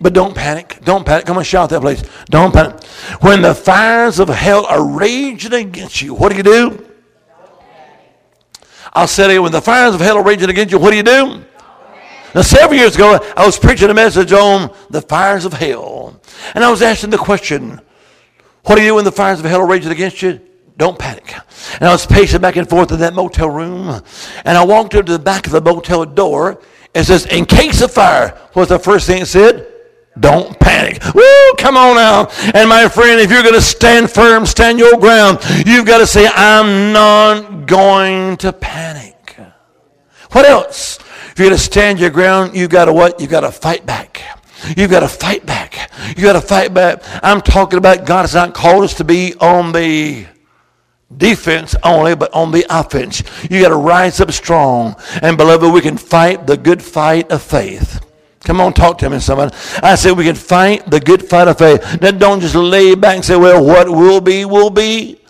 But 0.00 0.12
don't 0.12 0.34
panic. 0.34 0.78
Don't 0.84 1.04
panic. 1.04 1.26
Come 1.26 1.38
on, 1.38 1.44
shout 1.44 1.70
that 1.70 1.80
place. 1.80 2.02
Don't 2.30 2.52
panic. 2.52 2.82
When 3.20 3.42
the 3.42 3.54
fires 3.54 4.18
of 4.18 4.28
hell 4.28 4.64
are 4.66 4.86
raging 4.86 5.54
against 5.54 6.00
you, 6.00 6.14
what 6.14 6.30
do 6.30 6.36
you 6.36 6.44
do? 6.44 6.86
I'll 8.92 9.06
say 9.06 9.34
it 9.34 9.38
when 9.38 9.52
the 9.52 9.60
fires 9.60 9.94
of 9.94 10.00
hell 10.00 10.16
are 10.16 10.24
raging 10.24 10.50
against 10.50 10.72
you, 10.72 10.78
what 10.78 10.90
do 10.90 10.96
you 10.96 11.02
do? 11.02 11.44
Now, 12.34 12.42
several 12.42 12.78
years 12.78 12.94
ago, 12.94 13.18
I 13.36 13.44
was 13.46 13.58
preaching 13.58 13.90
a 13.90 13.94
message 13.94 14.32
on 14.32 14.74
the 14.90 15.00
fires 15.00 15.44
of 15.44 15.52
hell. 15.52 16.20
And 16.54 16.62
I 16.62 16.70
was 16.70 16.82
asking 16.82 17.10
the 17.10 17.18
question, 17.18 17.80
what 18.64 18.76
do 18.76 18.82
you 18.82 18.90
do 18.90 18.94
when 18.96 19.04
the 19.04 19.12
fires 19.12 19.40
of 19.40 19.46
hell 19.46 19.60
are 19.60 19.66
raging 19.66 19.90
against 19.90 20.22
you? 20.22 20.40
Don't 20.76 20.98
panic. 20.98 21.34
And 21.80 21.88
I 21.88 21.92
was 21.92 22.06
pacing 22.06 22.40
back 22.40 22.56
and 22.56 22.68
forth 22.68 22.92
in 22.92 23.00
that 23.00 23.14
motel 23.14 23.50
room. 23.50 24.02
And 24.44 24.58
I 24.58 24.64
walked 24.64 24.94
into 24.94 25.12
the 25.12 25.18
back 25.18 25.46
of 25.46 25.52
the 25.52 25.60
motel 25.60 26.04
door. 26.04 26.60
It 26.94 27.04
says, 27.04 27.26
in 27.26 27.46
case 27.46 27.80
of 27.82 27.92
fire. 27.92 28.38
What's 28.52 28.68
the 28.68 28.78
first 28.78 29.06
thing 29.06 29.22
it 29.22 29.26
said? 29.26 29.66
Don't 30.20 30.58
panic. 30.58 31.02
Woo, 31.14 31.52
come 31.58 31.76
on 31.76 31.96
now. 31.96 32.28
And 32.54 32.68
my 32.68 32.88
friend, 32.88 33.20
if 33.20 33.30
you're 33.30 33.42
going 33.42 33.54
to 33.54 33.62
stand 33.62 34.10
firm, 34.10 34.46
stand 34.46 34.78
your 34.78 34.98
ground, 34.98 35.38
you've 35.66 35.86
got 35.86 35.98
to 35.98 36.06
say, 36.06 36.26
I'm 36.26 36.92
not 36.92 37.66
going 37.66 38.36
to 38.38 38.52
panic. 38.52 39.36
What 40.32 40.44
else? 40.44 40.98
If 41.30 41.38
you're 41.38 41.48
going 41.48 41.58
to 41.58 41.62
stand 41.62 42.00
your 42.00 42.10
ground, 42.10 42.56
you've 42.56 42.70
got 42.70 42.86
to 42.86 42.92
what? 42.92 43.20
You've 43.20 43.30
got 43.30 43.40
to 43.40 43.52
fight 43.52 43.86
back. 43.86 44.22
You've 44.76 44.90
got 44.90 45.00
to 45.00 45.08
fight 45.08 45.46
back. 45.46 45.90
You've 46.08 46.24
got 46.24 46.32
to 46.32 46.40
fight 46.40 46.74
back. 46.74 47.02
I'm 47.22 47.40
talking 47.40 47.78
about 47.78 48.04
God 48.04 48.22
has 48.22 48.34
not 48.34 48.54
called 48.54 48.84
us 48.84 48.94
to 48.94 49.04
be 49.04 49.34
on 49.36 49.72
the 49.72 50.26
defense 51.16 51.74
only, 51.84 52.16
but 52.16 52.32
on 52.34 52.50
the 52.50 52.66
offense. 52.68 53.22
You 53.50 53.62
got 53.62 53.68
to 53.68 53.76
rise 53.76 54.20
up 54.20 54.32
strong. 54.32 54.96
And 55.22 55.36
beloved, 55.36 55.72
we 55.72 55.80
can 55.80 55.96
fight 55.96 56.46
the 56.46 56.56
good 56.56 56.82
fight 56.82 57.30
of 57.30 57.42
faith. 57.42 58.04
Come 58.44 58.60
on, 58.60 58.72
talk 58.72 58.98
to 58.98 59.10
me, 59.10 59.18
somebody. 59.18 59.54
I 59.82 59.94
said 59.94 60.12
we 60.12 60.24
can 60.24 60.34
fight 60.36 60.88
the 60.90 61.00
good 61.00 61.22
fight 61.22 61.48
of 61.48 61.58
faith. 61.58 61.82
Then 62.00 62.18
don't 62.18 62.40
just 62.40 62.54
lay 62.54 62.94
back 62.94 63.16
and 63.16 63.24
say, 63.24 63.36
well, 63.36 63.64
what 63.64 63.88
will 63.88 64.20
be, 64.20 64.44
will 64.44 64.70
be. 64.70 65.20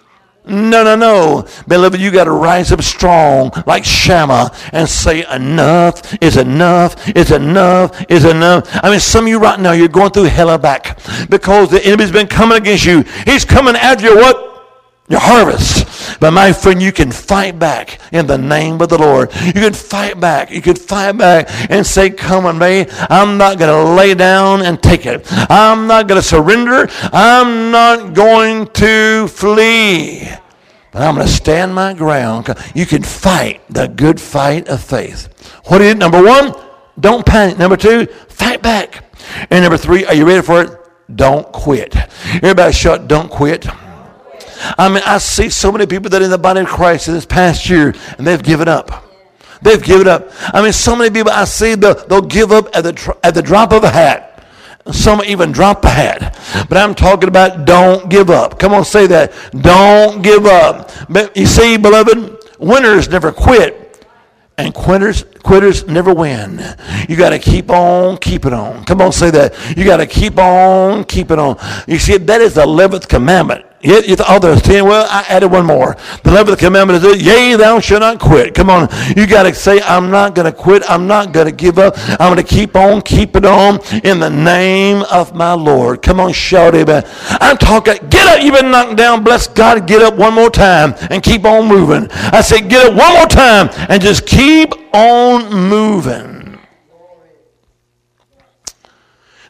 No, 0.48 0.82
no, 0.82 0.96
no. 0.96 1.46
Beloved, 1.66 2.00
you 2.00 2.10
got 2.10 2.24
to 2.24 2.30
rise 2.30 2.72
up 2.72 2.80
strong 2.82 3.50
like 3.66 3.84
Shammah 3.84 4.50
and 4.72 4.88
say, 4.88 5.26
enough 5.30 6.16
is 6.22 6.38
enough 6.38 7.08
is 7.14 7.30
enough 7.30 8.10
is 8.10 8.24
enough. 8.24 8.66
I 8.82 8.90
mean, 8.90 9.00
some 9.00 9.26
of 9.26 9.28
you 9.28 9.38
right 9.38 9.60
now, 9.60 9.72
you're 9.72 9.88
going 9.88 10.10
through 10.10 10.24
hell 10.24 10.56
back 10.56 10.98
because 11.28 11.70
the 11.70 11.84
enemy's 11.84 12.10
been 12.10 12.28
coming 12.28 12.56
against 12.56 12.86
you. 12.86 13.04
He's 13.26 13.44
coming 13.44 13.76
after 13.76 14.06
you 14.06 14.16
what? 14.16 14.47
Your 15.08 15.20
harvest. 15.20 16.20
But 16.20 16.32
my 16.32 16.52
friend, 16.52 16.82
you 16.82 16.92
can 16.92 17.10
fight 17.10 17.58
back 17.58 18.00
in 18.12 18.26
the 18.26 18.36
name 18.36 18.80
of 18.80 18.88
the 18.88 18.98
Lord. 18.98 19.30
You 19.44 19.52
can 19.52 19.72
fight 19.72 20.20
back. 20.20 20.50
You 20.50 20.60
can 20.60 20.76
fight 20.76 21.12
back 21.16 21.48
and 21.70 21.86
say, 21.86 22.10
Come 22.10 22.46
on, 22.46 22.58
me. 22.58 22.86
I'm 23.08 23.38
not 23.38 23.58
going 23.58 23.70
to 23.70 23.94
lay 23.94 24.14
down 24.14 24.62
and 24.62 24.82
take 24.82 25.06
it. 25.06 25.26
I'm 25.50 25.86
not 25.86 26.08
going 26.08 26.20
to 26.20 26.26
surrender. 26.26 26.88
I'm 27.12 27.70
not 27.70 28.14
going 28.14 28.66
to 28.66 29.28
flee. 29.28 30.28
But 30.92 31.02
I'm 31.02 31.14
going 31.14 31.26
to 31.26 31.32
stand 31.32 31.74
my 31.74 31.94
ground. 31.94 32.48
You 32.74 32.86
can 32.86 33.02
fight 33.02 33.60
the 33.68 33.86
good 33.86 34.20
fight 34.20 34.68
of 34.68 34.82
faith. 34.82 35.28
What 35.66 35.80
is 35.80 35.92
it? 35.92 35.98
Number 35.98 36.22
one, 36.22 36.54
don't 37.00 37.24
panic. 37.24 37.58
Number 37.58 37.76
two, 37.76 38.06
fight 38.28 38.62
back. 38.62 39.04
And 39.50 39.62
number 39.62 39.76
three, 39.76 40.04
are 40.06 40.14
you 40.14 40.26
ready 40.26 40.42
for 40.42 40.62
it? 40.62 40.70
Don't 41.14 41.50
quit. 41.52 41.96
Everybody 42.34 42.72
shut, 42.72 43.08
don't 43.08 43.30
quit. 43.30 43.66
I 44.78 44.88
mean, 44.88 45.02
I 45.04 45.18
see 45.18 45.48
so 45.50 45.70
many 45.70 45.86
people 45.86 46.10
that 46.10 46.22
in 46.22 46.30
the 46.30 46.38
body 46.38 46.60
of 46.60 46.66
Christ 46.66 47.08
in 47.08 47.14
this 47.14 47.26
past 47.26 47.68
year, 47.68 47.94
and 48.16 48.26
they've 48.26 48.42
given 48.42 48.68
up. 48.68 49.04
They've 49.62 49.82
given 49.82 50.06
up. 50.06 50.30
I 50.54 50.62
mean, 50.62 50.72
so 50.72 50.94
many 50.94 51.10
people 51.10 51.32
I 51.32 51.44
see 51.44 51.74
they'll, 51.74 51.94
they'll 52.06 52.20
give 52.22 52.52
up 52.52 52.74
at 52.74 52.82
the, 52.84 53.16
at 53.22 53.34
the 53.34 53.42
drop 53.42 53.72
of 53.72 53.84
a 53.84 53.90
hat. 53.90 54.44
some 54.92 55.22
even 55.24 55.52
drop 55.52 55.82
the 55.82 55.88
hat. 55.88 56.38
But 56.68 56.78
I'm 56.78 56.94
talking 56.94 57.28
about 57.28 57.64
don't 57.64 58.08
give 58.08 58.30
up. 58.30 58.58
Come 58.58 58.72
on, 58.72 58.84
say 58.84 59.06
that. 59.08 59.32
Don't 59.60 60.22
give 60.22 60.46
up. 60.46 60.90
But 61.08 61.36
you 61.36 61.46
see, 61.46 61.76
beloved, 61.76 62.38
winners 62.58 63.08
never 63.08 63.32
quit. 63.32 63.84
And 64.56 64.74
quitters, 64.74 65.22
quitters 65.44 65.86
never 65.86 66.12
win. 66.12 66.60
You 67.08 67.16
got 67.16 67.30
to 67.30 67.38
keep 67.38 67.70
on 67.70 68.16
keeping 68.16 68.52
on. 68.52 68.84
Come 68.84 69.00
on, 69.00 69.12
say 69.12 69.30
that. 69.30 69.54
You 69.76 69.84
got 69.84 69.98
to 69.98 70.06
keep 70.06 70.36
on 70.36 71.04
keeping 71.04 71.38
on. 71.38 71.58
You 71.86 71.98
see, 71.98 72.16
that 72.16 72.40
is 72.40 72.54
the 72.54 72.62
11th 72.62 73.08
commandment. 73.08 73.64
You, 73.80 74.00
you 74.00 74.16
oh, 74.26 74.40
there's 74.40 74.60
10. 74.62 74.84
Well, 74.84 75.06
I 75.08 75.24
added 75.28 75.48
one 75.48 75.64
more. 75.64 75.94
The 76.24 76.30
11th 76.30 76.58
commandment 76.58 77.04
is, 77.04 77.22
yea, 77.22 77.54
thou 77.54 77.78
shalt 77.78 78.00
not 78.00 78.18
quit. 78.18 78.52
Come 78.54 78.70
on. 78.70 78.88
You 79.16 79.26
got 79.26 79.44
to 79.44 79.54
say, 79.54 79.80
I'm 79.80 80.10
not 80.10 80.34
going 80.34 80.50
to 80.50 80.56
quit. 80.56 80.82
I'm 80.88 81.06
not 81.06 81.32
going 81.32 81.46
to 81.46 81.52
give 81.52 81.78
up. 81.78 81.94
I'm 82.20 82.34
going 82.34 82.36
to 82.36 82.42
keep 82.42 82.74
on 82.74 83.02
keeping 83.02 83.44
on 83.44 83.78
in 84.02 84.18
the 84.18 84.30
name 84.30 85.04
of 85.12 85.34
my 85.34 85.52
Lord. 85.52 86.02
Come 86.02 86.18
on, 86.18 86.32
shout 86.32 86.74
amen. 86.74 87.04
I'm 87.40 87.56
talking, 87.56 87.94
get 88.08 88.26
up. 88.26 88.42
You've 88.42 88.54
been 88.54 88.72
knocked 88.72 88.96
down. 88.96 89.22
Bless 89.22 89.46
God. 89.46 89.86
Get 89.86 90.02
up 90.02 90.14
one 90.14 90.34
more 90.34 90.50
time 90.50 90.94
and 91.10 91.22
keep 91.22 91.44
on 91.44 91.68
moving. 91.68 92.08
I 92.10 92.40
say, 92.40 92.60
get 92.60 92.84
up 92.84 92.96
one 92.96 93.14
more 93.14 93.26
time 93.26 93.68
and 93.88 94.02
just 94.02 94.26
keep 94.26 94.72
on 94.92 95.52
moving. 95.52 96.58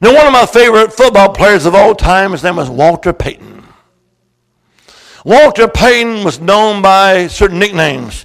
Now, 0.01 0.15
one 0.15 0.27
of 0.27 0.33
my 0.33 0.47
favorite 0.47 0.93
football 0.93 1.33
players 1.33 1.65
of 1.65 1.75
all 1.75 1.95
time, 1.95 2.33
his 2.33 2.45
name 2.45 2.57
was 2.57 2.69
Walter 2.69 3.13
Payton. 3.13 3.58
Walter 5.29 5.69
Payton 5.69 6.25
was 6.25 6.41
known 6.41 6.81
by 6.81 7.27
certain 7.27 7.59
nicknames. 7.59 8.25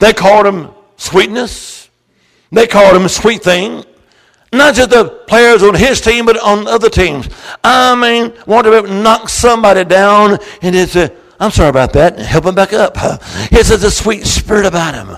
They 0.00 0.12
called 0.12 0.44
him 0.44 0.70
Sweetness. 0.96 1.88
They 2.50 2.66
called 2.66 2.96
him 3.00 3.06
Sweet 3.06 3.44
Thing. 3.44 3.84
Not 4.52 4.74
just 4.74 4.90
the 4.90 5.04
players 5.28 5.62
on 5.62 5.76
his 5.76 6.00
team, 6.00 6.26
but 6.26 6.36
on 6.42 6.66
other 6.66 6.90
teams. 6.90 7.28
I 7.62 7.94
mean, 7.94 8.36
Walter 8.44 8.72
Payton 8.72 9.04
knocked 9.04 9.30
somebody 9.30 9.84
down 9.84 10.38
and 10.62 10.88
said, 10.88 11.16
I'm 11.38 11.52
sorry 11.52 11.68
about 11.68 11.92
that, 11.92 12.14
and 12.16 12.22
help 12.22 12.44
him 12.44 12.56
back 12.56 12.72
up. 12.72 12.96
He 13.50 13.62
says 13.62 13.84
a 13.84 13.90
sweet 13.92 14.26
spirit 14.26 14.66
about 14.66 14.96
him. 14.96 15.16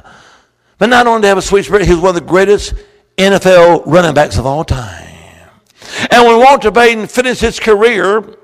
But 0.77 0.91
not 0.91 1.07
only 1.07 1.23
to 1.23 1.29
have 1.29 1.39
a 1.39 1.43
sweet 1.43 1.65
spirit, 1.65 1.87
he 1.87 1.93
was 1.95 2.03
one 2.03 2.11
of 2.11 2.23
the 2.23 2.29
greatest 2.29 2.75
NFL 3.17 3.85
running 3.87 4.13
backs 4.13 4.37
of 4.37 4.45
all 4.45 4.63
time. 4.63 5.09
And 6.11 6.27
when 6.27 6.39
Walter 6.39 6.71
Payton 6.71 7.07
finished 7.07 7.41
his 7.41 7.59
career, 7.59 8.37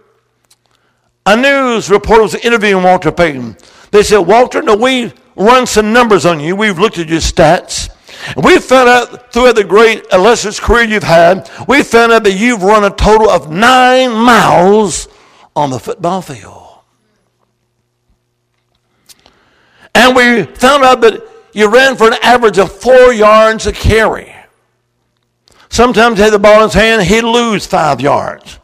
a 1.28 1.36
news 1.36 1.90
reporter 1.90 2.22
was 2.22 2.34
interviewing 2.36 2.82
Walter 2.82 3.12
Payton. 3.12 3.56
They 3.90 4.02
said, 4.02 4.18
Walter, 4.18 4.62
no, 4.62 4.76
we 4.76 5.12
run 5.36 5.66
some 5.66 5.92
numbers 5.92 6.24
on 6.24 6.40
you. 6.40 6.56
We've 6.56 6.78
looked 6.78 6.98
at 6.98 7.08
your 7.08 7.20
stats. 7.20 7.90
And 8.34 8.44
we 8.44 8.58
found 8.58 8.88
out 8.88 9.32
throughout 9.32 9.56
the 9.56 9.64
great 9.64 10.06
illustrious 10.10 10.58
career 10.58 10.84
you've 10.84 11.02
had, 11.02 11.50
we 11.68 11.82
found 11.82 12.12
out 12.12 12.24
that 12.24 12.32
you've 12.32 12.62
run 12.62 12.82
a 12.84 12.90
total 12.90 13.28
of 13.28 13.50
nine 13.50 14.12
miles 14.12 15.06
on 15.54 15.68
the 15.68 15.78
football 15.78 16.22
field. 16.22 16.78
And 19.94 20.16
we 20.16 20.44
found 20.44 20.82
out 20.82 21.02
that 21.02 21.22
you 21.52 21.68
ran 21.68 21.96
for 21.96 22.08
an 22.08 22.16
average 22.22 22.58
of 22.58 22.72
four 22.72 23.12
yards 23.12 23.66
a 23.66 23.72
carry. 23.72 24.34
Sometimes 25.68 26.16
he 26.16 26.24
had 26.24 26.32
the 26.32 26.38
ball 26.38 26.62
in 26.62 26.68
his 26.68 26.74
hand, 26.74 27.02
he'd 27.02 27.22
lose 27.22 27.66
five 27.66 28.00
yards. 28.00 28.57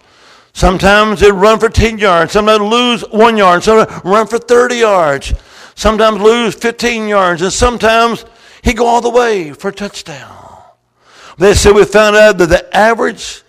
Sometimes 0.55 1.21
they'd 1.21 1.33
run 1.33 1.59
for 1.59 1.69
10 1.69 1.99
yards. 1.99 2.33
Sometimes 2.33 2.63
lose 2.63 3.03
one 3.11 3.37
yard. 3.37 3.65
Sometimes 3.65 4.05
run 4.05 4.29
for 4.29 4.39
30 4.39 4.77
yards. 4.77 5.35
Sometimes 5.75 6.23
lose 6.23 6.55
15 6.55 7.09
yards. 7.09 7.43
And 7.43 7.53
sometimes 7.53 8.25
he'd 8.63 8.77
go 8.77 8.87
all 8.87 9.01
the 9.01 9.11
way 9.11 9.53
for 9.53 9.69
a 9.69 9.73
touchdown. 9.73 10.63
They 11.37 11.55
said 11.55 11.75
we 11.75 11.85
found 11.85 12.15
out 12.15 12.39
that 12.39 12.49
the 12.49 12.77
average 12.77 13.43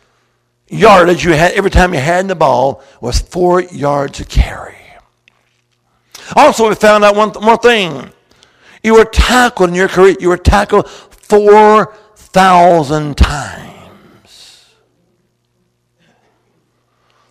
yardage 0.68 1.24
you 1.24 1.34
had 1.34 1.52
every 1.54 1.70
time 1.70 1.94
you 1.94 2.00
had 2.00 2.28
the 2.28 2.36
ball 2.36 2.82
was 3.00 3.20
four 3.20 3.62
yards 3.62 4.20
a 4.20 4.26
carry. 4.26 4.76
Also, 6.36 6.68
we 6.68 6.76
found 6.76 7.04
out 7.04 7.16
one, 7.16 7.32
more 7.40 7.58
thing. 7.58 8.10
You 8.82 8.96
were 8.96 9.06
tackled 9.06 9.70
in 9.70 9.76
your 9.76 9.88
career, 9.88 10.16
you 10.20 10.30
were 10.30 10.38
tackled 10.38 10.90
4,000 10.90 13.16
times. 13.16 13.65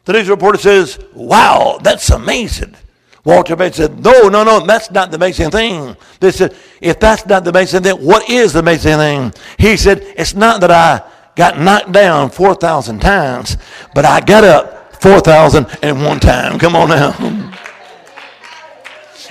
The 0.05 0.13
news 0.13 0.29
reporter 0.29 0.59
says, 0.59 0.99
Wow, 1.15 1.79
that's 1.83 2.11
amazing. 2.11 2.77
Walter 3.25 3.57
Payton 3.57 3.73
said, 3.73 4.05
No, 4.05 4.29
no, 4.29 4.45
no, 4.45 4.61
that's 4.61 4.91
not 4.91 5.11
the 5.11 5.17
amazing 5.17 5.51
thing. 5.51 5.97
They 6.21 6.31
said, 6.31 6.55
If 6.81 7.01
that's 7.01 7.27
not 7.27 7.45
the 7.45 7.51
amazing 7.51 7.83
thing, 7.83 7.97
what 7.97 8.29
is 8.29 8.53
the 8.53 8.59
amazing 8.59 8.97
thing? 8.97 9.33
He 9.59 9.77
said, 9.77 10.03
It's 10.17 10.35
not 10.35 10.61
that 10.61 10.71
I 10.71 11.03
got 11.35 11.59
knocked 11.59 11.93
down 11.93 12.31
4,000 12.31 13.01
times, 13.01 13.57
but 13.95 14.05
I 14.05 14.21
got 14.21 14.45
up 14.45 15.03
4,001 15.03 16.21
time. 16.21 16.59
Come 16.59 16.77
on 16.77 16.89
now. 16.89 17.51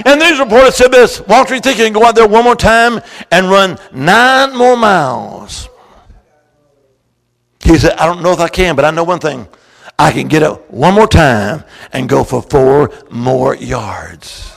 And 0.05 0.19
these 0.19 0.39
reporters 0.39 0.75
said 0.75 0.91
this 0.91 1.21
Walter, 1.21 1.53
you 1.53 1.62
think 1.62 1.77
you 1.77 1.83
can 1.83 1.93
go 1.93 2.03
out 2.03 2.15
there 2.15 2.27
one 2.27 2.43
more 2.43 2.55
time 2.55 2.99
and 3.31 3.49
run 3.49 3.77
nine 3.93 4.57
more 4.57 4.75
miles? 4.75 5.69
He 7.63 7.77
said, 7.77 7.93
I 7.93 8.07
don't 8.07 8.23
know 8.23 8.31
if 8.31 8.39
I 8.39 8.49
can, 8.49 8.75
but 8.75 8.86
I 8.86 8.91
know 8.91 9.03
one 9.03 9.19
thing. 9.19 9.47
I 9.97 10.12
can 10.12 10.27
get 10.27 10.43
up 10.43 10.69
one 10.71 10.93
more 10.93 11.08
time 11.08 11.63
and 11.91 12.10
go 12.10 12.23
for 12.23 12.41
four 12.41 12.91
more 13.12 13.56
yards. 13.56 14.53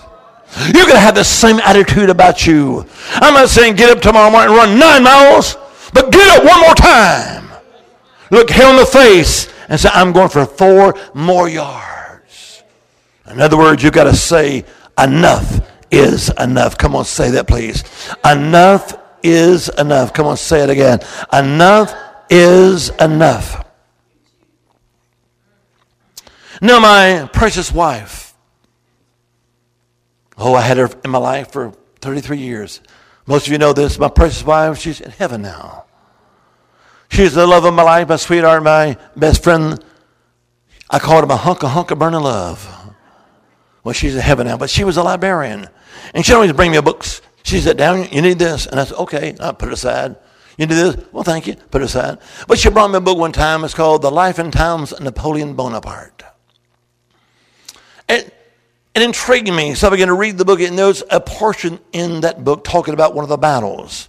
You're 0.65 0.73
going 0.85 0.95
to 0.95 1.01
have 1.01 1.15
the 1.15 1.25
same 1.25 1.59
attitude 1.59 2.09
about 2.09 2.47
you. 2.47 2.87
I'm 3.15 3.35
not 3.35 3.51
saying 3.51 3.77
get 3.77 3.91
up 3.91 4.01
tomorrow 4.01 4.31
morning 4.31 4.49
and 4.49 4.57
run 4.57 4.79
nine 4.79 5.03
miles, 5.03 5.57
but 5.93 6.11
get 6.11 6.39
up 6.39 6.45
one 6.45 6.61
more 6.63 6.75
time. 6.75 7.51
Look 8.31 8.49
hell 8.49 8.71
in 8.71 8.77
the 8.77 8.87
face 8.87 9.53
and 9.69 9.79
say, 9.79 9.91
I'm 9.93 10.13
going 10.13 10.31
for 10.31 10.47
four 10.47 10.95
more 11.15 11.49
yards. 11.49 12.63
In 13.31 13.41
other 13.41 13.59
words, 13.59 13.83
you've 13.83 13.93
got 13.93 14.05
to 14.05 14.17
say, 14.17 14.65
enough 14.99 15.61
is 15.91 16.31
enough. 16.39 16.79
Come 16.79 16.97
on, 16.97 17.05
say 17.05 17.31
that, 17.33 17.47
please. 17.47 17.85
Enough 18.25 18.95
is 19.23 19.69
enough. 19.69 20.13
Come 20.15 20.27
on, 20.27 20.37
say 20.37 20.63
it 20.63 20.71
again. 20.71 21.01
Enough 21.33 21.95
is 22.31 22.91
enough. 22.91 23.66
Now, 26.61 26.81
my 26.81 27.29
precious 27.33 27.71
wife, 27.71 28.35
oh, 30.39 30.55
I 30.55 30.63
had 30.63 30.79
her 30.79 30.91
in 31.05 31.11
my 31.11 31.19
life 31.19 31.53
for 31.53 31.73
33 32.01 32.39
years. 32.39 32.81
Most 33.27 33.47
of 33.47 33.53
you 33.53 33.59
know 33.59 33.73
this. 33.73 33.99
My 33.99 34.09
precious 34.09 34.45
wife, 34.45 34.79
she's 34.79 35.01
in 35.01 35.11
heaven 35.11 35.43
now. 35.43 35.85
She's 37.09 37.35
the 37.35 37.47
love 37.47 37.65
of 37.65 37.75
my 37.75 37.83
life, 37.83 38.09
my 38.09 38.17
sweetheart, 38.17 38.63
my 38.63 38.97
best 39.17 39.43
friend. 39.43 39.83
I 40.89 40.99
called 40.99 41.23
her 41.23 41.27
my 41.27 41.37
hunk 41.37 41.63
of 41.63 41.71
hunk 41.71 41.91
of 41.91 41.99
burning 41.99 42.21
love. 42.21 42.73
Well, 43.85 43.93
she's 43.93 44.15
in 44.15 44.21
heaven 44.21 44.47
now, 44.47 44.57
but 44.57 44.71
she 44.71 44.85
was 44.85 44.97
a 44.97 45.03
librarian. 45.03 45.69
And 46.15 46.25
she'd 46.25 46.35
always 46.35 46.53
bring 46.53 46.73
me 46.73 46.81
books. 46.81 47.23
She 47.43 47.61
said, 47.61 47.77
down, 47.77 48.09
you 48.11 48.23
need 48.23 48.39
this. 48.39 48.67
And 48.67 48.81
I 48.81 48.85
said, 48.85 48.97
okay, 48.97 49.37
I 49.39 49.53
put 49.53 49.69
it 49.69 49.75
aside. 49.75 50.17
You 50.59 50.67
need 50.67 50.75
this? 50.75 50.97
Well, 51.13 51.23
thank 51.23 51.47
you. 51.47 51.55
Put 51.55 51.83
it 51.83 51.87
aside. 51.87 52.19
But 52.49 52.59
she 52.59 52.71
brought 52.71 52.91
me 52.91 52.97
a 52.97 53.01
book 53.01 53.19
one 53.19 53.33
time. 53.33 53.63
It's 53.63 53.75
called 53.75 54.03
The 54.03 54.11
Life 54.11 54.39
and 54.39 54.53
Times 54.53 54.93
of 54.93 55.03
Napoleon 55.03 55.55
Bonaparte. 55.55 56.23
And 58.09 58.31
it 58.95 59.03
intrigued 59.03 59.53
me. 59.53 59.75
So 59.75 59.89
I 59.89 59.91
began 59.91 60.09
to 60.09 60.15
read 60.15 60.39
the 60.39 60.45
book, 60.45 60.61
and 60.61 60.79
there's 60.79 61.03
a 61.11 61.21
portion 61.21 61.79
in 61.93 62.23
that 62.23 62.45
book 62.45 62.65
talking 62.65 62.95
about 62.95 63.15
one 63.15 63.25
of 63.25 63.29
the 63.29 63.37
battles. 63.37 64.09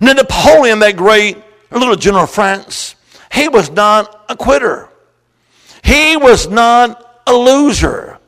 Now, 0.00 0.12
Napoleon, 0.12 0.78
that 0.80 0.96
great 0.96 1.38
little 1.70 1.96
general 1.96 2.24
of 2.24 2.30
France, 2.30 2.94
he 3.32 3.48
was 3.48 3.70
not 3.70 4.26
a 4.28 4.36
quitter. 4.36 4.88
He 5.82 6.16
was 6.16 6.48
not 6.48 7.22
a 7.26 7.34
loser. 7.34 8.18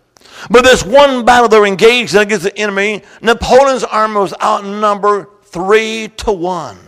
But 0.51 0.65
this 0.65 0.85
one 0.85 1.25
battle 1.25 1.49
they 1.49 1.59
were 1.59 1.67
engaged 1.67 2.15
in 2.15 2.23
against 2.23 2.45
the 2.45 2.57
enemy, 2.59 3.03
Napoleon's 3.21 3.85
army 3.85 4.17
was 4.17 4.35
outnumbered 4.43 5.27
three 5.45 6.09
to 6.19 6.33
one. 6.33 6.79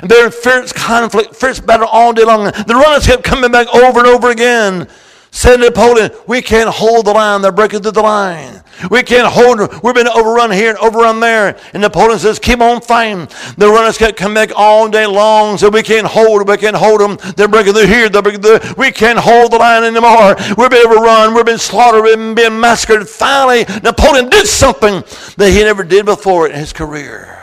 And 0.00 0.10
they're 0.10 0.26
in 0.26 0.32
fierce 0.32 0.72
conflict, 0.72 1.36
fierce 1.36 1.60
battle 1.60 1.86
all 1.90 2.12
day 2.12 2.24
long. 2.24 2.44
The 2.44 2.74
runners 2.74 3.06
kept 3.06 3.22
coming 3.22 3.52
back 3.52 3.68
over 3.68 4.00
and 4.00 4.08
over 4.08 4.30
again. 4.30 4.88
Said 5.34 5.58
Napoleon, 5.58 6.12
we 6.28 6.40
can't 6.40 6.70
hold 6.70 7.06
the 7.06 7.12
line. 7.12 7.42
They're 7.42 7.50
breaking 7.50 7.82
through 7.82 7.90
the 7.90 8.02
line. 8.02 8.62
We 8.88 9.02
can't 9.02 9.26
hold 9.26 9.58
them. 9.58 9.80
We've 9.82 9.92
been 9.92 10.06
overrun 10.06 10.52
here 10.52 10.70
and 10.70 10.78
overrun 10.78 11.18
there. 11.18 11.58
And 11.72 11.82
Napoleon 11.82 12.20
says, 12.20 12.38
keep 12.38 12.60
on 12.60 12.80
fighting. 12.80 13.26
The 13.58 13.68
runners 13.68 13.98
kept 13.98 14.16
come 14.16 14.32
back 14.32 14.50
all 14.54 14.88
day 14.88 15.06
long. 15.06 15.58
So 15.58 15.70
we 15.70 15.82
can't 15.82 16.06
hold 16.06 16.40
them. 16.40 16.46
We 16.46 16.56
can't 16.56 16.76
hold 16.76 17.00
them. 17.00 17.18
They're 17.34 17.48
breaking 17.48 17.72
through 17.72 17.88
here. 17.88 18.08
They're 18.08 18.22
breaking 18.22 18.42
through. 18.42 18.60
We 18.78 18.92
can't 18.92 19.18
hold 19.18 19.50
the 19.50 19.56
line 19.56 19.82
anymore. 19.82 20.36
We've 20.56 20.70
been 20.70 20.86
overrun. 20.86 21.34
We've 21.34 21.44
been 21.44 21.58
slaughtered. 21.58 22.04
We've 22.04 22.36
been 22.36 22.60
massacred. 22.60 23.08
Finally, 23.08 23.64
Napoleon 23.82 24.28
did 24.28 24.46
something 24.46 25.02
that 25.36 25.50
he 25.50 25.64
never 25.64 25.82
did 25.82 26.06
before 26.06 26.46
in 26.48 26.54
his 26.54 26.72
career. 26.72 27.42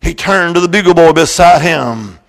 He 0.00 0.14
turned 0.14 0.54
to 0.54 0.60
the 0.60 0.68
bugle 0.68 0.94
boy 0.94 1.12
beside 1.12 1.62
him. 1.62 2.20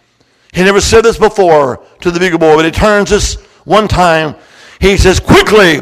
He 0.54 0.64
never 0.64 0.82
said 0.82 1.02
this 1.02 1.20
before 1.20 1.86
to 2.02 2.10
the 2.10 2.20
bugle 2.20 2.39
boy, 2.39 2.56
but 2.56 2.66
he 2.66 2.72
turns 2.72 3.12
this 3.12 3.38
one 3.68 3.89
time, 3.89 4.38
he 4.80 4.95
says, 4.95 5.20
quickly 5.20 5.82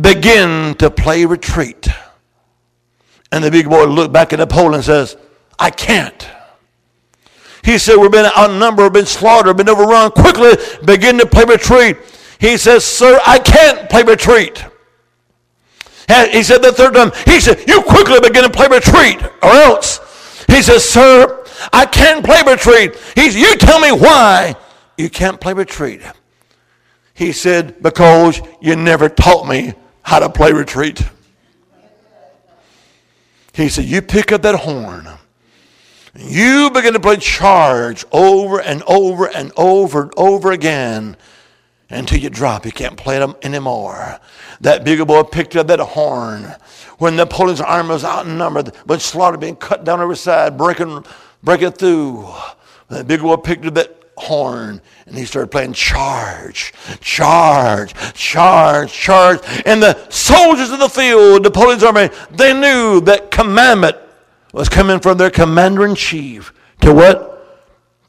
begin 0.00 0.74
to 0.76 0.90
play 0.90 1.26
retreat. 1.26 1.86
And 3.30 3.44
the 3.44 3.50
big 3.50 3.68
boy 3.68 3.84
looked 3.84 4.14
back 4.14 4.32
at 4.32 4.38
the 4.38 4.46
pole 4.46 4.74
and 4.74 4.82
says, 4.82 5.14
I 5.58 5.68
can't. 5.68 6.26
He 7.62 7.76
said, 7.76 7.96
We've 7.96 8.10
been 8.10 8.30
outnumbered, 8.34 8.94
been 8.94 9.04
slaughtered, 9.04 9.58
been 9.58 9.68
overrun. 9.68 10.10
Quickly 10.12 10.52
begin 10.86 11.18
to 11.18 11.26
play 11.26 11.44
retreat. 11.44 11.98
He 12.40 12.56
says, 12.56 12.82
Sir, 12.82 13.20
I 13.26 13.38
can't 13.38 13.90
play 13.90 14.04
retreat. 14.04 14.64
He 16.32 16.42
said 16.42 16.62
the 16.62 16.72
third 16.72 16.94
time, 16.94 17.12
he 17.26 17.40
said, 17.40 17.62
You 17.68 17.82
quickly 17.82 18.20
begin 18.20 18.44
to 18.44 18.50
play 18.50 18.68
retreat, 18.68 19.22
or 19.42 19.50
else. 19.50 20.44
He 20.46 20.62
says, 20.62 20.82
Sir, 20.82 21.44
I 21.74 21.84
can't 21.84 22.24
play 22.24 22.40
retreat. 22.46 22.96
He 23.14 23.30
said, 23.30 23.38
You 23.38 23.54
tell 23.58 23.80
me 23.80 23.92
why 23.92 24.56
you 24.96 25.10
can't 25.10 25.38
play 25.38 25.52
retreat. 25.52 26.00
He 27.18 27.32
said, 27.32 27.82
Because 27.82 28.40
you 28.60 28.76
never 28.76 29.08
taught 29.08 29.48
me 29.48 29.74
how 30.02 30.20
to 30.20 30.30
play 30.30 30.52
retreat. 30.52 31.02
He 33.52 33.68
said, 33.68 33.86
You 33.86 34.02
pick 34.02 34.30
up 34.30 34.42
that 34.42 34.54
horn. 34.54 35.08
You 36.14 36.70
begin 36.70 36.92
to 36.92 37.00
play 37.00 37.16
charge 37.16 38.04
over 38.12 38.60
and 38.60 38.84
over 38.86 39.26
and 39.26 39.50
over 39.56 40.02
and 40.02 40.12
over 40.16 40.52
again 40.52 41.16
until 41.90 42.20
you 42.20 42.30
drop. 42.30 42.64
You 42.64 42.70
can't 42.70 42.96
play 42.96 43.18
them 43.18 43.34
anymore. 43.42 44.20
That 44.60 44.84
big 44.84 45.04
boy 45.04 45.24
picked 45.24 45.56
up 45.56 45.66
that 45.66 45.80
horn 45.80 46.54
when 46.98 47.16
Napoleon's 47.16 47.60
army 47.60 47.88
was 47.88 48.04
outnumbered, 48.04 48.76
but 48.86 49.00
slaughter 49.00 49.38
being 49.38 49.56
cut 49.56 49.82
down 49.82 50.00
every 50.00 50.16
side, 50.16 50.56
breaking, 50.56 51.04
breaking 51.42 51.72
through. 51.72 52.28
That 52.90 53.08
big 53.08 53.22
boy 53.22 53.38
picked 53.38 53.66
up 53.66 53.74
that 53.74 53.97
horn 54.18 54.80
and 55.06 55.16
he 55.16 55.24
started 55.24 55.48
playing 55.48 55.72
charge, 55.72 56.72
charge, 57.00 57.94
charge, 58.14 58.92
charge. 58.92 59.40
And 59.64 59.82
the 59.82 60.08
soldiers 60.10 60.70
in 60.70 60.78
the 60.78 60.88
field, 60.88 61.42
Napoleon's 61.42 61.82
army, 61.82 62.10
they 62.30 62.52
knew 62.52 63.00
that 63.02 63.30
commandment 63.30 63.96
was 64.52 64.68
coming 64.68 65.00
from 65.00 65.18
their 65.18 65.30
commander 65.30 65.86
in 65.86 65.94
chief 65.94 66.52
to 66.80 66.92
what? 66.92 67.34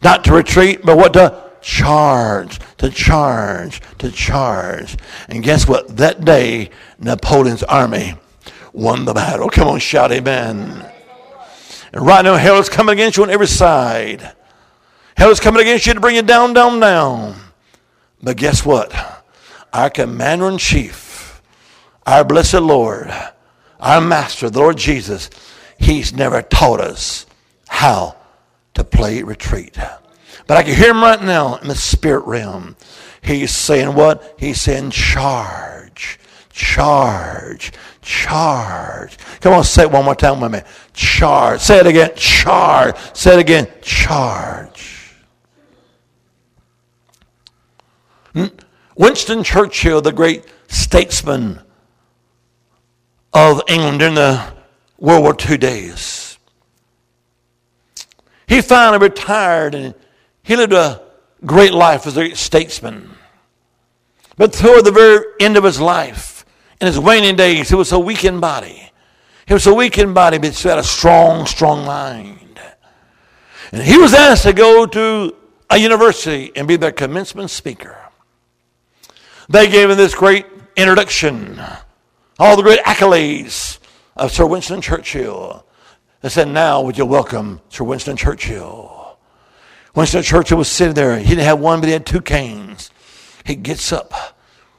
Not 0.01 0.23
to 0.25 0.33
retreat, 0.33 0.81
but 0.83 0.97
what 0.97 1.13
to 1.13 1.43
charge, 1.61 2.59
to 2.77 2.89
charge, 2.89 3.81
to 3.97 4.11
charge. 4.11 4.97
And 5.27 5.43
guess 5.43 5.67
what? 5.67 5.97
That 5.97 6.23
day, 6.23 6.69
Napoleon's 6.99 7.63
army 7.63 8.15
won 8.73 9.05
the 9.05 9.13
battle. 9.13 9.49
Come 9.49 9.67
on, 9.67 9.79
shout 9.79 10.11
amen. 10.11 10.85
And 11.91 12.05
right 12.05 12.23
now, 12.23 12.35
hell 12.35 12.59
is 12.59 12.69
coming 12.69 12.93
against 12.93 13.17
you 13.17 13.23
on 13.23 13.29
every 13.29 13.47
side. 13.47 14.33
Hell 15.19 15.31
is 15.31 15.41
coming 15.41 15.59
against 15.59 15.85
you 15.85 15.93
to 15.93 15.99
bring 15.99 16.15
you 16.15 16.21
down, 16.21 16.53
down, 16.53 16.79
down. 16.79 17.35
But 18.23 18.37
guess 18.37 18.65
what? 18.65 18.93
Our 19.73 19.89
commander 19.89 20.47
in 20.47 20.57
chief, 20.57 21.41
our 22.07 22.23
blessed 22.23 22.61
Lord, 22.61 23.11
our 23.81 23.99
master, 23.99 24.49
the 24.49 24.59
Lord 24.59 24.77
Jesus, 24.77 25.29
he's 25.77 26.13
never 26.13 26.41
taught 26.41 26.79
us 26.79 27.25
how 27.67 28.15
to 28.75 28.85
play 28.85 29.21
retreat. 29.21 29.77
But 30.47 30.55
I 30.55 30.63
can 30.63 30.73
hear 30.73 30.91
him 30.91 31.01
right 31.01 31.21
now 31.21 31.57
in 31.57 31.67
the 31.67 31.75
spirit 31.75 32.23
realm. 32.25 32.77
He's 33.21 33.53
saying 33.53 33.95
what? 33.95 34.35
He's 34.39 34.61
saying 34.61 34.91
charge, 34.91 36.17
charge, 36.49 37.73
charge. 38.01 39.17
Come 39.41 39.51
on, 39.51 39.65
say 39.65 39.81
it 39.81 39.91
one 39.91 40.05
more 40.05 40.15
time 40.15 40.39
with 40.39 40.53
me. 40.53 40.61
Charge. 40.93 41.59
Say 41.59 41.79
it 41.79 41.87
again. 41.87 42.11
Charge. 42.15 42.95
Say 43.13 43.33
it 43.33 43.39
again. 43.39 43.67
Charge. 43.81 44.98
Hmm? 48.33 48.45
Winston 48.95 49.43
Churchill, 49.43 50.01
the 50.01 50.11
great 50.11 50.45
statesman 50.67 51.61
of 53.33 53.61
England 53.67 53.99
during 53.99 54.15
the 54.15 54.53
World 54.97 55.23
War 55.23 55.35
II 55.49 55.57
days, 55.57 56.37
he 58.47 58.61
finally 58.61 58.97
retired 58.97 59.75
and 59.75 59.93
he 60.43 60.55
lived 60.55 60.73
a 60.73 61.01
great 61.45 61.73
life 61.73 62.07
as 62.07 62.17
a 62.17 62.33
statesman. 62.33 63.11
But 64.37 64.53
toward 64.53 64.85
the 64.85 64.91
very 64.91 65.23
end 65.39 65.57
of 65.57 65.63
his 65.63 65.79
life, 65.79 66.45
in 66.81 66.87
his 66.87 66.97
waning 66.97 67.35
days, 67.35 67.69
he 67.69 67.75
was 67.75 67.89
so 67.89 67.99
weak 67.99 68.25
in 68.25 68.39
body. 68.39 68.91
He 69.45 69.53
was 69.53 69.63
so 69.63 69.75
weak 69.75 69.97
in 69.97 70.13
body, 70.13 70.37
but 70.37 70.53
he 70.53 70.69
had 70.69 70.77
a 70.77 70.83
strong, 70.83 71.45
strong 71.45 71.85
mind. 71.85 72.59
And 73.71 73.83
he 73.83 73.97
was 73.97 74.13
asked 74.13 74.43
to 74.43 74.53
go 74.53 74.85
to 74.85 75.35
a 75.69 75.77
university 75.77 76.51
and 76.55 76.67
be 76.67 76.75
their 76.75 76.91
commencement 76.91 77.49
speaker. 77.49 77.98
They 79.49 79.67
gave 79.67 79.89
him 79.89 79.97
this 79.97 80.13
great 80.13 80.45
introduction, 80.75 81.59
all 82.37 82.55
the 82.55 82.61
great 82.61 82.81
accolades 82.81 83.79
of 84.15 84.31
Sir 84.31 84.45
Winston 84.45 84.79
Churchill. 84.79 85.65
They 86.21 86.29
said, 86.29 86.49
Now 86.49 86.81
would 86.83 86.99
you 86.99 87.05
welcome 87.07 87.59
Sir 87.69 87.83
Winston 87.83 88.15
Churchill? 88.15 89.17
Winston 89.95 90.21
Churchill 90.21 90.59
was 90.59 90.67
sitting 90.67 90.93
there. 90.93 91.17
He 91.17 91.29
didn't 91.29 91.45
have 91.45 91.59
one, 91.59 91.79
but 91.79 91.87
he 91.87 91.93
had 91.93 92.05
two 92.05 92.21
canes. 92.21 92.91
He 93.43 93.55
gets 93.55 93.91
up 93.91 94.37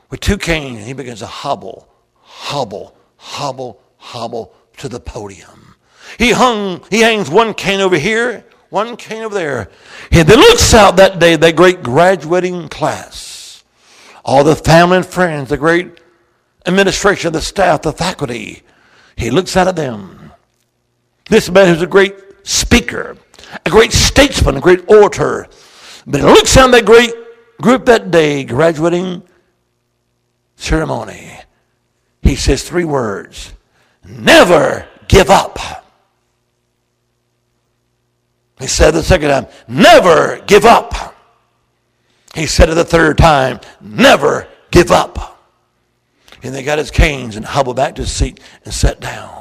with 0.08 0.20
two 0.20 0.38
canes 0.38 0.78
and 0.78 0.86
he 0.86 0.92
begins 0.92 1.18
to 1.18 1.26
hobble, 1.26 1.88
hobble, 2.20 2.96
hobble, 3.16 3.82
hobble 3.96 4.54
to 4.76 4.88
the 4.88 5.00
podium. 5.00 5.74
He 6.16 6.30
hung, 6.30 6.84
he 6.90 7.00
hangs 7.00 7.28
one 7.28 7.54
cane 7.54 7.80
over 7.80 7.98
here, 7.98 8.44
one 8.68 8.96
cane 8.96 9.22
over 9.22 9.34
there. 9.34 9.68
And 10.12 10.28
then 10.28 10.38
looks 10.38 10.72
out 10.74 10.96
that 10.98 11.18
day, 11.18 11.34
that 11.34 11.56
great 11.56 11.82
graduating 11.82 12.68
class 12.68 13.29
all 14.24 14.44
the 14.44 14.56
family 14.56 14.98
and 14.98 15.06
friends, 15.06 15.48
the 15.48 15.56
great 15.56 16.00
administration, 16.66 17.32
the 17.32 17.40
staff, 17.40 17.82
the 17.82 17.92
faculty. 17.92 18.62
He 19.16 19.30
looks 19.30 19.56
out 19.56 19.68
at 19.68 19.76
them. 19.76 20.32
This 21.28 21.50
man 21.50 21.68
who's 21.68 21.82
a 21.82 21.86
great 21.86 22.16
speaker, 22.42 23.16
a 23.64 23.70
great 23.70 23.92
statesman, 23.92 24.56
a 24.56 24.60
great 24.60 24.88
orator. 24.90 25.46
But 26.06 26.20
he 26.20 26.26
looks 26.26 26.56
at 26.56 26.70
that 26.70 26.84
great 26.84 27.12
group 27.60 27.86
that 27.86 28.10
day, 28.10 28.44
graduating 28.44 29.22
ceremony. 30.56 31.38
He 32.22 32.36
says 32.36 32.62
three 32.62 32.84
words 32.84 33.52
Never 34.04 34.88
give 35.08 35.30
up. 35.30 35.58
He 38.58 38.66
said 38.66 38.92
the 38.92 39.02
second 39.02 39.30
time, 39.30 39.46
Never 39.68 40.40
give 40.46 40.64
up. 40.64 41.09
He 42.34 42.46
said 42.46 42.68
it 42.68 42.74
the 42.74 42.84
third 42.84 43.18
time, 43.18 43.60
never 43.80 44.46
give 44.70 44.90
up. 44.90 45.38
And 46.42 46.54
they 46.54 46.62
got 46.62 46.78
his 46.78 46.90
canes 46.90 47.36
and 47.36 47.44
hobbled 47.44 47.76
back 47.76 47.96
to 47.96 48.02
his 48.02 48.12
seat 48.12 48.40
and 48.64 48.72
sat 48.72 49.00
down. 49.00 49.40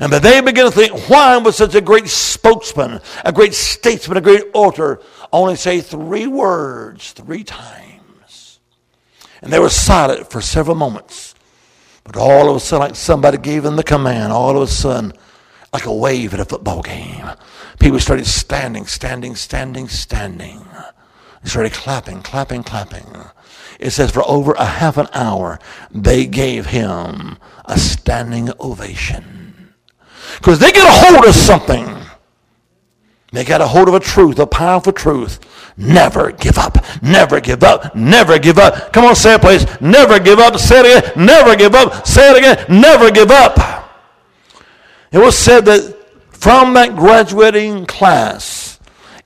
And 0.00 0.10
but 0.10 0.22
they 0.22 0.40
began 0.40 0.64
to 0.64 0.70
think, 0.70 1.08
why 1.10 1.36
was 1.36 1.56
such 1.56 1.74
a 1.74 1.80
great 1.80 2.08
spokesman, 2.08 3.00
a 3.24 3.32
great 3.32 3.52
statesman, 3.52 4.16
a 4.16 4.22
great 4.22 4.44
orator, 4.54 5.00
only 5.30 5.56
say 5.56 5.80
three 5.82 6.26
words 6.26 7.12
three 7.12 7.44
times? 7.44 8.60
And 9.42 9.52
they 9.52 9.58
were 9.58 9.68
silent 9.68 10.30
for 10.30 10.40
several 10.40 10.74
moments. 10.74 11.34
But 12.04 12.16
all 12.16 12.48
of 12.48 12.56
a 12.56 12.60
sudden, 12.60 12.88
like 12.88 12.96
somebody 12.96 13.36
gave 13.36 13.62
them 13.62 13.76
the 13.76 13.82
command, 13.82 14.32
all 14.32 14.56
of 14.56 14.62
a 14.62 14.66
sudden, 14.66 15.12
like 15.72 15.84
a 15.84 15.94
wave 15.94 16.32
at 16.32 16.40
a 16.40 16.44
football 16.46 16.82
game, 16.82 17.30
people 17.78 18.00
started 18.00 18.26
standing, 18.26 18.86
standing, 18.86 19.36
standing, 19.36 19.86
standing. 19.86 20.64
They 21.42 21.48
started 21.48 21.72
clapping, 21.72 22.22
clapping, 22.22 22.62
clapping. 22.62 23.06
It 23.78 23.90
says 23.90 24.10
for 24.10 24.22
over 24.28 24.52
a 24.52 24.64
half 24.64 24.98
an 24.98 25.08
hour, 25.14 25.58
they 25.90 26.26
gave 26.26 26.66
him 26.66 27.38
a 27.64 27.78
standing 27.78 28.50
ovation. 28.60 29.74
Because 30.38 30.58
they 30.58 30.70
get 30.70 30.86
a 30.86 31.06
hold 31.06 31.26
of 31.26 31.34
something. 31.34 31.96
They 33.32 33.44
got 33.44 33.60
a 33.60 33.66
hold 33.66 33.88
of 33.88 33.94
a 33.94 34.00
truth, 34.00 34.38
a 34.38 34.46
powerful 34.46 34.92
truth. 34.92 35.38
Never 35.76 36.32
give 36.32 36.58
up. 36.58 36.84
Never 37.00 37.40
give 37.40 37.62
up. 37.62 37.94
Never 37.94 38.38
give 38.38 38.58
up. 38.58 38.92
Come 38.92 39.04
on, 39.04 39.14
say 39.14 39.34
it, 39.34 39.40
please. 39.40 39.66
Never 39.80 40.18
give 40.18 40.38
up. 40.38 40.58
Say 40.58 40.80
it 40.80 40.98
again. 40.98 41.26
Never 41.26 41.56
give 41.56 41.74
up. 41.74 42.06
Say 42.06 42.30
it 42.30 42.38
again. 42.38 42.80
Never 42.80 43.10
give 43.10 43.30
up. 43.30 43.56
It 45.12 45.18
was 45.18 45.38
said 45.38 45.64
that 45.66 45.96
from 46.30 46.74
that 46.74 46.96
graduating 46.96 47.86
class, 47.86 48.59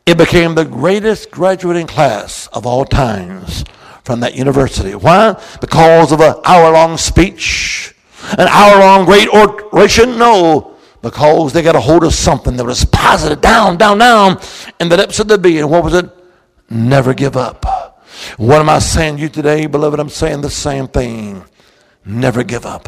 it 0.06 0.18
became 0.18 0.54
the 0.54 0.64
greatest 0.64 1.30
graduating 1.30 1.86
class 1.86 2.46
of 2.48 2.66
all 2.66 2.84
times 2.84 3.64
from 4.04 4.20
that 4.20 4.34
university. 4.34 4.94
Why? 4.94 5.40
Because 5.60 6.12
of 6.12 6.20
an 6.20 6.34
hour 6.44 6.72
long 6.72 6.98
speech, 6.98 7.94
an 8.36 8.48
hour 8.48 8.80
long 8.80 9.06
great 9.06 9.28
oration? 9.28 10.18
No, 10.18 10.76
because 11.00 11.52
they 11.52 11.62
got 11.62 11.76
a 11.76 11.80
hold 11.80 12.04
of 12.04 12.12
something 12.12 12.56
that 12.56 12.64
was 12.64 12.84
positive, 12.84 13.40
down, 13.40 13.78
down, 13.78 13.98
down, 13.98 14.40
in 14.78 14.88
the 14.88 14.96
depths 14.96 15.20
of 15.20 15.28
the 15.28 15.38
being. 15.38 15.68
What 15.68 15.84
was 15.84 15.94
it? 15.94 16.10
Never 16.68 17.14
give 17.14 17.36
up. 17.36 17.64
What 18.36 18.60
am 18.60 18.68
I 18.68 18.78
saying 18.78 19.16
to 19.16 19.22
you 19.22 19.28
today, 19.28 19.66
beloved? 19.66 20.00
I'm 20.00 20.08
saying 20.08 20.42
the 20.42 20.50
same 20.50 20.88
thing. 20.88 21.44
Never 22.06 22.44
give 22.44 22.66
up. 22.66 22.86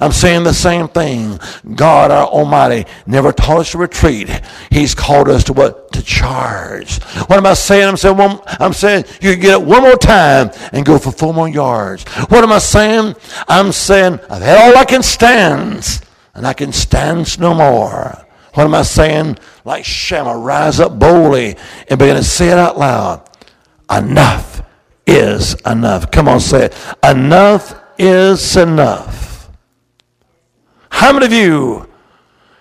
I'm 0.00 0.10
saying 0.10 0.42
the 0.42 0.52
same 0.52 0.88
thing. 0.88 1.38
God, 1.76 2.10
our 2.10 2.26
Almighty, 2.26 2.86
never 3.06 3.32
taught 3.32 3.60
us 3.60 3.70
to 3.72 3.78
retreat. 3.78 4.28
He's 4.70 4.94
called 4.94 5.28
us 5.28 5.44
to 5.44 5.52
what? 5.52 5.92
To 5.92 6.02
charge. 6.02 7.00
What 7.02 7.38
am 7.38 7.46
I 7.46 7.54
saying? 7.54 7.88
I'm 7.88 7.96
saying, 7.96 8.40
I'm 8.58 8.72
saying 8.72 9.04
you 9.20 9.32
can 9.32 9.40
get 9.40 9.60
it 9.60 9.66
one 9.66 9.82
more 9.82 9.96
time 9.96 10.50
and 10.72 10.84
go 10.84 10.98
for 10.98 11.12
four 11.12 11.32
more 11.32 11.48
yards. 11.48 12.04
What 12.28 12.42
am 12.42 12.50
I 12.50 12.58
saying? 12.58 13.14
I'm 13.46 13.70
saying 13.70 14.18
I've 14.28 14.42
had 14.42 14.58
all 14.58 14.76
I 14.76 14.84
can 14.84 15.02
stand, 15.02 16.02
and 16.34 16.46
I 16.46 16.52
can 16.52 16.72
stand 16.72 17.38
no 17.38 17.54
more. 17.54 18.26
What 18.54 18.64
am 18.64 18.74
I 18.74 18.82
saying? 18.82 19.38
like 19.66 19.84
Shammah, 19.84 20.38
rise 20.38 20.78
up 20.78 20.98
boldly 20.98 21.56
and 21.88 21.98
begin 21.98 22.16
to 22.16 22.22
say 22.22 22.48
it 22.48 22.58
out 22.58 22.78
loud. 22.78 23.28
Enough 23.90 24.62
is 25.06 25.54
enough. 25.66 26.10
Come 26.10 26.28
on, 26.28 26.40
say 26.40 26.66
it. 26.66 26.74
Enough 27.02 27.74
is 27.98 28.56
enough. 28.56 29.50
How 30.90 31.12
many 31.12 31.26
of 31.26 31.32
you 31.32 31.88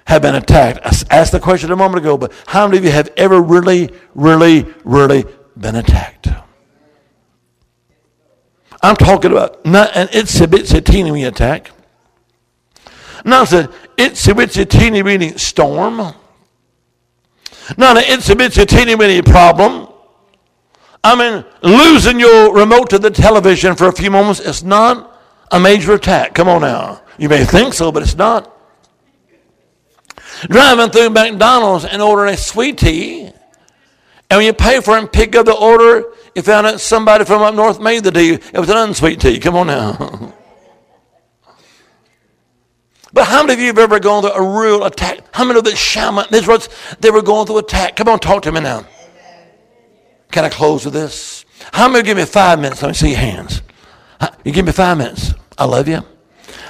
have 0.06 0.22
been 0.22 0.36
attacked? 0.36 0.80
I 0.84 1.16
asked 1.16 1.32
the 1.32 1.40
question 1.40 1.72
a 1.72 1.76
moment 1.76 2.00
ago, 2.04 2.18
but 2.18 2.34
how 2.48 2.68
many 2.68 2.80
of 2.80 2.84
you 2.84 2.92
have 2.92 3.10
ever 3.18 3.42
really, 3.42 3.92
really, 4.14 4.66
really 4.84 5.26
been 5.58 5.76
attacked? 5.76 6.28
I'm 8.82 8.96
talking 8.96 9.32
about 9.32 9.66
not 9.66 9.96
an 9.96 10.08
itsy 10.10 10.46
bitsy 10.46 10.84
teeny 10.84 11.12
weeny 11.12 11.24
attack. 11.24 11.72
Not 13.24 13.52
an 13.54 13.70
itsy 13.98 14.34
bitsy 14.34 14.70
teeny 14.70 15.02
weeny 15.02 15.38
storm. 15.38 15.98
Not 17.78 17.98
an 17.98 18.04
itsy 18.04 18.36
bitsy 18.36 18.68
teeny 18.68 18.94
weeny 18.94 19.24
problem. 19.24 19.88
I 21.04 21.16
mean, 21.16 21.46
losing 21.64 22.20
your 22.20 22.54
remote 22.54 22.90
to 22.92 23.00
the 23.00 23.10
television 23.10 23.76
for 23.76 23.88
a 23.88 23.92
few 23.92 24.12
moments 24.12 24.40
is 24.40 24.64
not 24.64 25.15
a 25.52 25.60
major 25.60 25.94
attack. 25.94 26.34
Come 26.34 26.48
on 26.48 26.62
now. 26.62 27.02
You 27.18 27.30
may 27.30 27.46
think 27.46 27.74
so, 27.74 27.92
but 27.92 28.04
it's 28.04 28.16
not. 28.16 28.52
Driving 30.50 30.90
through 30.90 31.10
McDonald's 31.12 31.86
and 31.86 32.02
ordering 32.02 32.34
a 32.34 32.38
sweet 32.38 32.78
tea, 32.78 33.32
and 34.30 34.38
when 34.38 34.46
you 34.46 34.54
pay 34.54 34.82
for 34.82 34.98
it 34.98 35.02
and 35.02 35.12
pick 35.12 35.36
up 35.36 35.46
the 35.46 35.54
order, 35.54 36.06
you 36.36 36.42
found 36.42 36.68
out 36.68 36.82
somebody 36.82 37.24
from 37.26 37.42
up 37.42 37.56
north 37.56 37.80
made 37.80 38.04
the 38.04 38.12
tea. 38.12 38.34
It 38.34 38.60
was 38.60 38.70
an 38.70 38.78
unsweet 38.78 39.22
tea. 39.22 39.40
Come 39.40 39.56
on 39.56 39.68
now. 39.68 40.34
But 43.16 43.28
how 43.28 43.44
many 43.44 43.54
of 43.54 43.60
you 43.62 43.68
have 43.68 43.78
ever 43.78 43.98
gone 43.98 44.24
through 44.24 44.34
a 44.34 44.62
real 44.62 44.84
attack? 44.84 45.20
How 45.32 45.46
many 45.46 45.58
of 45.58 45.64
the 45.64 45.74
shaman, 45.74 46.26
these 46.32 46.46
words, 46.46 46.68
they 47.00 47.12
were 47.12 47.22
going 47.22 47.48
through 47.48 47.60
attack? 47.60 47.96
Come 47.96 48.10
on, 48.10 48.20
talk 48.20 48.44
to 48.44 48.52
me 48.52 48.60
now. 48.60 48.86
Can 50.34 50.44
I 50.44 50.50
close 50.50 50.84
with 50.84 50.96
this? 50.96 51.46
How 51.72 51.88
many 51.88 52.04
give 52.04 52.18
me 52.18 52.26
five 52.26 52.60
minutes? 52.60 52.82
Let 52.82 52.90
me 52.90 52.94
see 52.94 53.12
your 53.12 53.20
hands. 53.20 53.62
You 54.44 54.52
give 54.52 54.66
me 54.66 54.72
five 54.72 54.98
minutes. 54.98 55.34
I 55.58 55.66
love 55.66 55.88
you. 55.88 56.02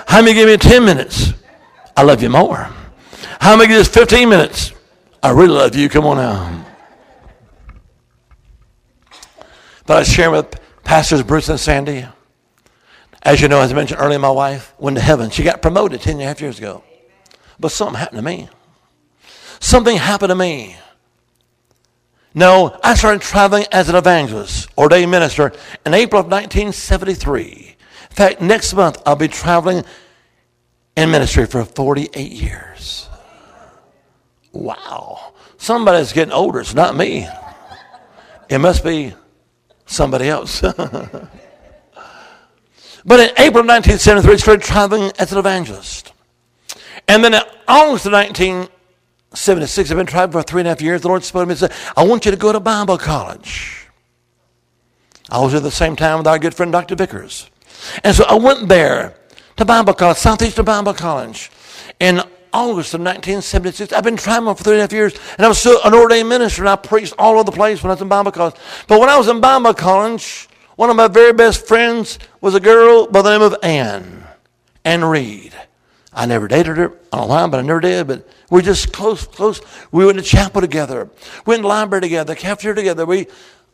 How 0.07 0.21
many 0.21 0.33
give 0.33 0.47
me 0.47 0.57
10 0.57 0.85
minutes? 0.85 1.33
I 1.97 2.03
love 2.03 2.21
you 2.21 2.29
more. 2.29 2.69
How 3.39 3.55
many 3.55 3.67
give 3.67 3.81
us 3.81 3.87
15 3.87 4.29
minutes? 4.29 4.73
I 5.21 5.31
really 5.31 5.53
love 5.53 5.75
you. 5.75 5.89
Come 5.89 6.05
on 6.05 6.17
now. 6.17 6.65
But 9.85 9.97
I 9.97 9.99
was 9.99 10.07
sharing 10.07 10.31
with 10.31 10.59
Pastors 10.83 11.21
Bruce 11.23 11.49
and 11.49 11.59
Sandy. 11.59 12.05
As 13.21 13.41
you 13.41 13.47
know, 13.47 13.59
as 13.59 13.71
I 13.71 13.75
mentioned 13.75 13.99
earlier, 13.99 14.19
my 14.19 14.29
wife 14.29 14.73
went 14.77 14.97
to 14.97 15.01
heaven. 15.01 15.29
She 15.29 15.43
got 15.43 15.61
promoted 15.61 16.01
10 16.01 16.13
and 16.13 16.21
a 16.21 16.25
half 16.25 16.41
years 16.41 16.59
ago. 16.59 16.83
But 17.59 17.71
something 17.71 17.95
happened 17.95 18.19
to 18.19 18.23
me. 18.23 18.49
Something 19.59 19.97
happened 19.97 20.29
to 20.29 20.35
me. 20.35 20.77
No, 22.38 22.77
I 22.83 22.95
started 22.95 23.21
traveling 23.21 23.65
as 23.71 23.88
an 23.88 23.95
evangelist, 23.95 24.67
ordained 24.77 25.09
minister, 25.09 25.53
in 25.86 25.93
April 25.93 26.19
of 26.19 26.25
1973. 26.25 27.77
In 28.09 28.15
fact, 28.15 28.41
next 28.41 28.73
month 28.73 29.01
I'll 29.05 29.15
be 29.15 29.29
traveling 29.29 29.86
in 30.97 31.11
ministry 31.11 31.45
for 31.45 31.63
48 31.63 32.31
years. 32.31 33.07
Wow. 34.51 35.33
Somebody's 35.57 36.11
getting 36.11 36.33
older. 36.33 36.59
It's 36.59 36.73
not 36.73 36.93
me. 36.93 37.25
It 38.49 38.57
must 38.59 38.83
be 38.83 39.13
somebody 39.86 40.27
else. 40.27 40.59
but 40.61 41.29
in 43.11 43.29
April 43.38 43.63
1973, 43.63 44.33
I 44.33 44.36
started 44.36 44.61
traveling 44.61 45.13
as 45.17 45.31
an 45.31 45.38
evangelist. 45.38 46.11
And 47.07 47.23
then 47.23 47.33
in 47.33 47.41
August 47.65 48.07
of 48.07 48.11
1976, 49.36 49.91
I've 49.91 49.97
been 49.97 50.05
traveling 50.05 50.31
for 50.31 50.47
three 50.47 50.61
and 50.61 50.67
a 50.67 50.71
half 50.71 50.81
years. 50.81 51.01
The 51.01 51.09
Lord 51.09 51.23
spoke 51.23 51.43
to 51.43 51.45
me 51.47 51.51
and 51.51 51.59
said, 51.59 51.73
I 51.97 52.05
want 52.05 52.25
you 52.25 52.31
to 52.31 52.38
go 52.38 52.51
to 52.51 52.59
Bible 52.59 52.97
college. 52.97 53.86
I 55.29 55.39
was 55.41 55.53
at 55.53 55.63
the 55.63 55.71
same 55.71 55.95
time 55.95 56.19
with 56.19 56.27
our 56.27 56.39
good 56.39 56.53
friend 56.53 56.71
Dr. 56.71 56.95
Vickers. 56.95 57.49
And 58.03 58.15
so 58.15 58.23
I 58.25 58.36
went 58.36 58.69
there 58.69 59.15
to 59.57 59.65
Bible 59.65 59.93
college, 59.93 60.17
Southeastern 60.17 60.65
Bible 60.65 60.93
College. 60.93 61.51
In 61.99 62.21
August 62.55 62.93
of 62.93 63.01
1976. 63.01 63.91
I've 63.91 64.05
been 64.05 64.15
traveling 64.15 64.55
for 64.55 64.63
three 64.63 64.73
and 64.75 64.79
a 64.79 64.83
half 64.83 64.93
years, 64.93 65.13
and 65.38 65.45
I 65.45 65.49
was 65.49 65.59
still 65.59 65.77
an 65.83 65.93
ordained 65.93 66.29
minister, 66.29 66.61
and 66.61 66.69
I 66.69 66.77
preached 66.77 67.13
all 67.19 67.33
over 67.33 67.43
the 67.43 67.51
place 67.51 67.83
when 67.83 67.91
I 67.91 67.95
was 67.95 68.01
in 68.01 68.07
Bible 68.07 68.31
college. 68.31 68.55
But 68.88 69.01
when 69.01 69.09
I 69.09 69.17
was 69.17 69.27
in 69.27 69.41
Bible 69.41 69.73
college, 69.73 70.47
one 70.77 70.89
of 70.89 70.95
my 70.95 71.09
very 71.09 71.33
best 71.33 71.67
friends 71.67 72.17
was 72.39 72.55
a 72.55 72.61
girl 72.61 73.07
by 73.07 73.21
the 73.21 73.31
name 73.31 73.41
of 73.41 73.55
Ann, 73.61 74.25
Ann 74.86 75.03
Reed. 75.03 75.53
I 76.16 76.26
never 76.26 76.47
dated 76.47 76.78
her. 76.78 76.89
Know 77.13 77.47
but 77.47 77.59
I 77.59 77.61
never 77.61 77.82
did. 77.82 78.07
But 78.07 78.28
we're 78.49 78.61
just 78.61 78.93
close, 78.93 79.28
close. 79.28 79.61
We 79.91 80.05
went 80.05 80.18
to 80.18 80.24
chapel 80.24 80.61
together. 80.61 81.09
We 81.45 81.51
went 81.51 81.63
to 81.63 81.68
library 81.68 82.01
together, 82.01 82.34
cafeteria 82.36 82.76
together. 82.76 83.05
We 83.05 83.28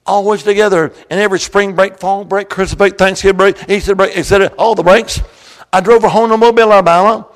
always 0.05 0.43
together. 0.43 0.91
And 1.09 1.19
every 1.19 1.39
spring 1.39 1.75
break, 1.75 1.99
fall 1.99 2.25
break, 2.25 2.49
Christmas 2.49 2.77
break, 2.77 2.97
Thanksgiving 2.97 3.37
break, 3.37 3.69
Easter 3.69 3.95
break, 3.95 4.17
etc. 4.17 4.51
All 4.57 4.75
the 4.75 4.83
breaks. 4.83 5.21
I 5.71 5.79
drove 5.79 6.01
her 6.01 6.09
home 6.09 6.29
to 6.31 6.37
Mobile, 6.37 6.73
Alabama 6.73 7.27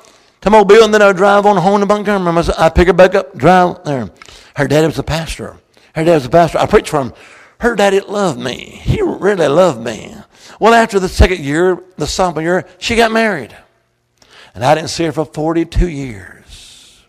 to 0.42 0.50
Mobile, 0.50 0.84
and 0.84 0.94
then 0.94 1.02
I 1.02 1.08
would 1.08 1.18
drive 1.18 1.46
on 1.46 1.58
home 1.58 1.80
to 1.80 1.86
Montgomery. 1.86 2.44
I 2.58 2.70
pick 2.70 2.88
her 2.88 2.94
back 2.94 3.16
up, 3.16 3.38
drive 3.38 3.84
there. 3.84 4.10
Her 4.56 4.68
daddy 4.68 4.88
was 4.88 5.00
a 5.00 5.04
pastor. 5.04 5.58
Her 5.94 6.04
dad 6.04 6.16
was 6.16 6.26
a 6.26 6.30
pastor. 6.30 6.58
I 6.58 6.66
preached 6.66 6.90
for 6.90 7.02
him. 7.02 7.14
Her 7.60 7.76
daddy 7.76 8.00
loved 8.00 8.40
me. 8.40 8.82
He 8.84 9.02
really 9.02 9.48
loved 9.48 9.82
me. 9.82 10.16
Well, 10.60 10.74
after 10.74 11.00
the 11.00 11.10
second 11.10 11.40
year, 11.40 11.82
the 11.98 12.08
sophomore 12.08 12.44
year, 12.44 12.68
she 12.80 12.96
got 12.96 13.12
married. 13.12 13.56
And 14.56 14.64
I 14.64 14.74
didn't 14.74 14.90
see 14.90 15.04
her 15.04 15.12
for 15.12 15.26
42 15.26 15.90
years. 15.90 17.06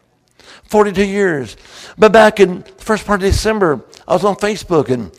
42 0.65 1.05
years. 1.05 1.57
But 1.97 2.13
back 2.13 2.41
in 2.41 2.63
the 2.63 2.73
first 2.85 3.07
part 3.07 3.23
of 3.23 3.31
December, 3.31 3.85
I 4.07 4.15
was 4.15 4.25
on 4.25 4.35
Facebook 4.35 4.91
and, 4.91 5.13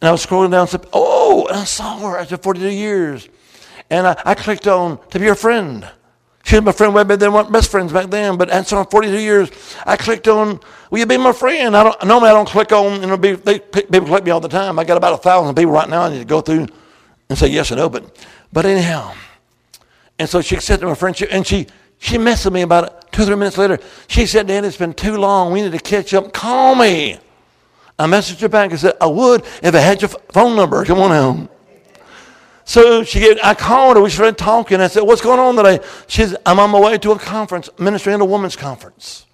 and 0.00 0.08
I 0.08 0.12
was 0.12 0.24
scrolling 0.24 0.52
down 0.52 0.60
and 0.60 0.70
said, 0.70 0.86
oh, 0.92 1.46
and 1.48 1.58
I 1.58 1.64
saw 1.64 1.98
her 1.98 2.16
after 2.16 2.36
42 2.36 2.68
years. 2.70 3.28
And 3.90 4.06
I, 4.06 4.22
I 4.24 4.34
clicked 4.34 4.68
on 4.68 5.04
to 5.08 5.18
be 5.18 5.26
her 5.26 5.34
friend. 5.34 5.86
She 6.44 6.54
was 6.54 6.64
my 6.64 6.72
friend 6.72 7.10
then. 7.10 7.32
weren't 7.32 7.52
best 7.52 7.70
friends 7.70 7.92
back 7.92 8.08
then, 8.08 8.38
but 8.38 8.48
after 8.48 8.82
42 8.82 9.18
years, 9.18 9.50
I 9.84 9.96
clicked 9.96 10.28
on, 10.28 10.60
will 10.90 10.98
you 11.00 11.06
be 11.06 11.18
my 11.18 11.32
friend? 11.32 11.76
I 11.76 11.82
don't, 11.82 12.06
normally 12.06 12.30
I 12.30 12.32
don't 12.32 12.48
click 12.48 12.72
on, 12.72 13.00
you 13.02 13.06
know, 13.08 13.16
be, 13.16 13.32
they, 13.32 13.58
people 13.58 14.06
click 14.06 14.24
me 14.24 14.30
all 14.30 14.40
the 14.40 14.48
time. 14.48 14.78
I 14.78 14.84
got 14.84 14.96
about 14.96 15.12
a 15.12 15.18
thousand 15.18 15.56
people 15.56 15.72
right 15.72 15.88
now 15.88 16.02
I 16.02 16.10
need 16.10 16.20
to 16.20 16.24
go 16.24 16.40
through 16.40 16.68
and 17.28 17.36
say 17.36 17.48
yes 17.48 17.72
or 17.72 17.76
no, 17.76 17.88
but, 17.88 18.16
but 18.52 18.64
anyhow. 18.64 19.12
And 20.18 20.28
so 20.28 20.40
she 20.40 20.56
accepted 20.56 20.86
my 20.86 20.94
friendship, 20.94 21.28
and 21.30 21.46
she, 21.46 21.66
she 21.98 22.16
messaged 22.16 22.52
me 22.52 22.62
about 22.62 22.84
it 22.84 23.12
two 23.12 23.22
or 23.22 23.26
three 23.26 23.36
minutes 23.36 23.58
later. 23.58 23.78
She 24.08 24.26
said, 24.26 24.46
Dan, 24.46 24.64
it's 24.64 24.76
been 24.76 24.94
too 24.94 25.16
long. 25.16 25.52
We 25.52 25.62
need 25.62 25.72
to 25.72 25.78
catch 25.78 26.12
up. 26.14 26.32
Call 26.32 26.74
me. 26.74 27.18
I 27.98 28.06
messaged 28.06 28.40
her 28.40 28.48
back 28.48 28.70
and 28.70 28.78
said, 28.78 28.94
I 29.00 29.06
would 29.06 29.44
if 29.62 29.74
I 29.74 29.78
had 29.80 30.00
your 30.02 30.08
phone 30.08 30.56
number. 30.56 30.84
Come 30.84 31.00
on 31.00 31.10
home. 31.10 31.48
So 32.64 33.02
she 33.02 33.18
gave, 33.20 33.38
I 33.42 33.54
called 33.54 33.96
her. 33.96 34.02
We 34.02 34.10
started 34.10 34.36
talking. 34.36 34.80
I 34.80 34.88
said, 34.88 35.02
What's 35.02 35.22
going 35.22 35.40
on 35.40 35.56
today? 35.56 35.82
She 36.06 36.26
said, 36.26 36.36
I'm 36.44 36.60
on 36.60 36.70
my 36.70 36.78
way 36.78 36.98
to 36.98 37.12
a 37.12 37.18
conference, 37.18 37.70
ministry 37.78 38.12
and 38.12 38.20
a 38.20 38.26
women's 38.26 38.56
conference. 38.56 39.26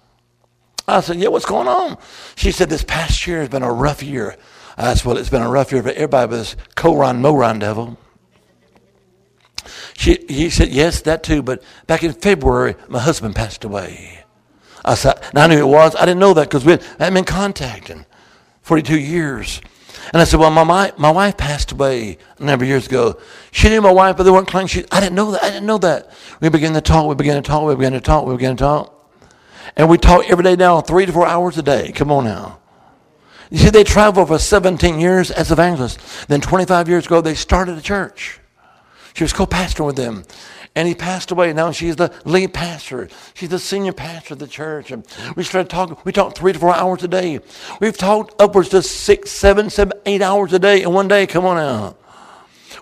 I 0.87 1.01
said, 1.01 1.17
Yeah, 1.17 1.27
what's 1.27 1.45
going 1.45 1.67
on? 1.67 1.97
She 2.35 2.51
said, 2.51 2.69
This 2.69 2.83
past 2.83 3.27
year 3.27 3.41
has 3.41 3.49
been 3.49 3.61
a 3.61 3.71
rough 3.71 4.01
year. 4.01 4.37
I 4.77 4.93
said, 4.93 5.05
Well, 5.05 5.17
it's 5.17 5.29
been 5.29 5.41
a 5.41 5.49
rough 5.49 5.71
year 5.71 5.83
for 5.83 5.89
everybody 5.89 6.29
with 6.29 6.39
this 6.39 6.55
Koron 6.75 7.19
Moron 7.19 7.59
devil. 7.59 7.99
She, 9.97 10.25
he 10.27 10.49
said, 10.49 10.69
Yes, 10.69 11.01
that 11.01 11.23
too. 11.23 11.41
But 11.41 11.63
back 11.87 12.03
in 12.03 12.13
February, 12.13 12.75
my 12.87 12.99
husband 12.99 13.35
passed 13.35 13.63
away. 13.63 14.23
I 14.83 14.95
said, 14.95 15.19
and 15.29 15.39
I 15.39 15.47
knew 15.47 15.57
it 15.57 15.67
was. 15.67 15.95
I 15.95 16.05
didn't 16.05 16.19
know 16.19 16.33
that 16.35 16.49
because 16.49 16.63
we 16.63 16.73
hadn't 16.73 17.13
been 17.13 17.25
contacting 17.25 18.05
42 18.61 18.99
years. 18.99 19.61
And 20.13 20.21
I 20.21 20.25
said, 20.25 20.39
Well, 20.39 20.51
my, 20.51 20.63
my 20.63 20.93
my 20.97 21.11
wife 21.11 21.37
passed 21.37 21.71
away 21.71 22.17
a 22.37 22.43
number 22.43 22.63
of 22.65 22.69
years 22.69 22.87
ago. 22.87 23.19
She 23.51 23.69
knew 23.69 23.81
my 23.81 23.91
wife, 23.91 24.17
but 24.17 24.23
they 24.23 24.31
weren't 24.31 24.47
claiming 24.47 24.67
she 24.67 24.85
I 24.91 24.99
didn't 24.99 25.15
know 25.15 25.31
that. 25.31 25.43
I 25.43 25.49
didn't 25.49 25.65
know 25.65 25.79
that. 25.79 26.11
We 26.41 26.49
began 26.49 26.73
to 26.73 26.81
talk, 26.81 27.07
we 27.07 27.15
began 27.15 27.41
to 27.41 27.47
talk, 27.47 27.67
we 27.67 27.75
began 27.75 27.93
to 27.93 28.01
talk, 28.01 28.25
we 28.25 28.35
began 28.35 28.55
to 28.55 28.63
talk. 28.63 28.91
And 29.75 29.89
we 29.89 29.97
talk 29.97 30.29
every 30.29 30.43
day 30.43 30.55
now, 30.55 30.81
three 30.81 31.05
to 31.05 31.11
four 31.11 31.27
hours 31.27 31.57
a 31.57 31.63
day. 31.63 31.91
Come 31.91 32.11
on 32.11 32.23
now. 32.23 32.59
You 33.49 33.57
see, 33.57 33.69
they 33.69 33.83
traveled 33.83 34.27
for 34.29 34.39
17 34.39 34.99
years 34.99 35.31
as 35.31 35.51
evangelists. 35.51 36.25
Then 36.25 36.41
25 36.41 36.87
years 36.87 37.05
ago, 37.05 37.21
they 37.21 37.35
started 37.35 37.77
a 37.77 37.81
church. 37.81 38.39
She 39.15 39.23
was 39.23 39.33
co-pastor 39.33 39.83
with 39.85 39.95
them 39.95 40.25
and 40.75 40.89
he 40.89 40.93
passed 40.93 41.31
away. 41.31 41.53
Now 41.53 41.71
she's 41.71 41.95
the 41.95 42.13
lead 42.25 42.53
pastor. 42.53 43.07
She's 43.33 43.47
the 43.47 43.59
senior 43.59 43.93
pastor 43.93 44.33
of 44.33 44.39
the 44.39 44.47
church. 44.47 44.91
And 44.91 45.07
we 45.37 45.43
started 45.43 45.69
talking. 45.69 45.95
We 46.03 46.11
talked 46.11 46.37
three 46.37 46.51
to 46.51 46.59
four 46.59 46.75
hours 46.75 47.01
a 47.03 47.07
day. 47.07 47.39
We've 47.79 47.97
talked 47.97 48.39
upwards 48.41 48.69
to 48.69 48.81
six, 48.81 49.31
seven, 49.31 49.69
seven, 49.69 49.97
eight 50.05 50.21
hours 50.21 50.51
a 50.51 50.59
day 50.59 50.83
in 50.83 50.91
one 50.91 51.07
day. 51.07 51.27
Come 51.27 51.45
on 51.45 51.55
now. 51.55 51.95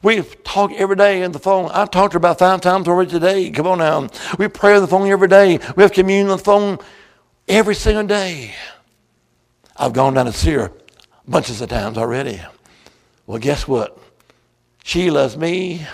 We 0.01 0.23
talk 0.43 0.71
every 0.73 0.95
day 0.95 1.23
on 1.23 1.33
the 1.33 1.39
phone. 1.39 1.69
I've 1.71 1.91
talked 1.91 2.13
to 2.13 2.15
her 2.15 2.17
about 2.17 2.39
five 2.39 2.61
times 2.61 2.87
already 2.87 3.11
today. 3.11 3.51
Come 3.51 3.67
on 3.67 3.77
now. 3.77 4.09
We 4.39 4.47
pray 4.47 4.73
on 4.75 4.81
the 4.81 4.87
phone 4.87 5.07
every 5.07 5.27
day. 5.27 5.59
We 5.75 5.83
have 5.83 5.93
communion 5.93 6.31
on 6.31 6.37
the 6.37 6.43
phone 6.43 6.79
every 7.47 7.75
single 7.75 8.07
day. 8.07 8.55
I've 9.77 9.93
gone 9.93 10.15
down 10.15 10.25
to 10.25 10.33
see 10.33 10.53
her 10.53 10.71
bunches 11.27 11.61
of 11.61 11.69
times 11.69 11.99
already. 11.99 12.41
Well, 13.27 13.37
guess 13.37 13.67
what? 13.67 13.99
She 14.83 15.11
loves 15.11 15.37
me. 15.37 15.85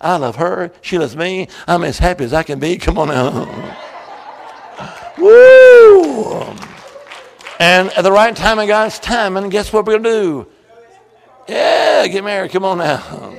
I 0.00 0.16
love 0.16 0.36
her. 0.36 0.72
She 0.80 0.98
loves 0.98 1.16
me. 1.16 1.48
I'm 1.66 1.84
as 1.84 1.98
happy 1.98 2.24
as 2.24 2.32
I 2.32 2.42
can 2.42 2.58
be. 2.58 2.78
Come 2.78 2.98
on 2.98 3.08
now. 3.08 3.76
Woo! 5.18 6.40
And 7.58 7.90
at 7.90 8.02
the 8.02 8.12
right 8.12 8.34
time 8.34 8.58
of 8.58 8.66
God's 8.68 8.98
time, 8.98 9.36
and 9.36 9.50
guess 9.50 9.72
what 9.72 9.84
we're 9.84 9.98
going 9.98 10.04
to 10.04 10.10
do? 10.10 10.46
Yeah, 11.48 12.06
get 12.06 12.24
married. 12.24 12.52
Come 12.52 12.64
on 12.64 12.78
now. 12.78 13.34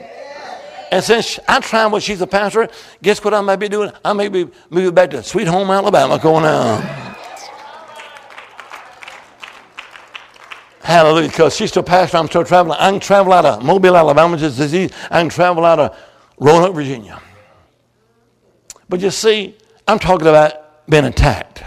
And 0.92 1.04
since 1.04 1.40
I'm 1.48 1.62
trying 1.62 1.92
what 1.92 2.04
she's 2.04 2.22
a 2.22 2.28
pastor, 2.28 2.68
guess 3.02 3.24
what 3.24 3.34
I 3.34 3.42
may 3.42 3.56
be 3.56 3.70
doing? 3.70 3.92
I 4.04 4.14
may 4.14 4.28
be 4.28 4.48
moving 4.70 4.94
back 4.94 5.10
to 5.12 5.24
Sweet 5.24 5.48
Home, 5.48 5.72
Alabama, 5.72 6.20
going 6.20 6.46
on. 6.46 6.82
now. 6.82 7.02
Hallelujah. 10.82 11.30
Because 11.30 11.56
she's 11.56 11.70
still 11.70 11.84
pastor, 11.84 12.18
I'm 12.18 12.28
still 12.28 12.44
traveling. 12.44 12.78
I 12.78 12.92
can 12.92 13.00
travel 13.00 13.32
out 13.32 13.46
of 13.46 13.64
Mobile, 13.64 13.96
Alabama, 13.96 14.36
is 14.36 14.58
disease. 14.58 14.92
I 15.10 15.22
can 15.22 15.30
travel 15.30 15.64
out 15.64 15.80
of 15.80 15.98
Roanoke, 16.42 16.74
Virginia. 16.74 17.22
But 18.90 19.00
you 19.00 19.12
see, 19.12 19.56
I'm 19.88 20.00
talking 20.00 20.28
about 20.28 20.90
being 20.90 21.06
attacked. 21.06 21.64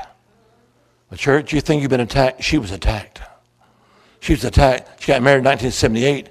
The 1.10 1.16
church, 1.16 1.52
you 1.52 1.60
think 1.60 1.80
you've 1.80 1.90
been 1.90 2.00
attacked? 2.00 2.42
She 2.42 2.58
was 2.58 2.72
attacked. 2.72 3.22
She 4.18 4.32
was 4.32 4.44
attacked. 4.44 5.00
She 5.00 5.12
got 5.12 5.22
married 5.22 5.38
in 5.38 5.44
1978. 5.44 6.28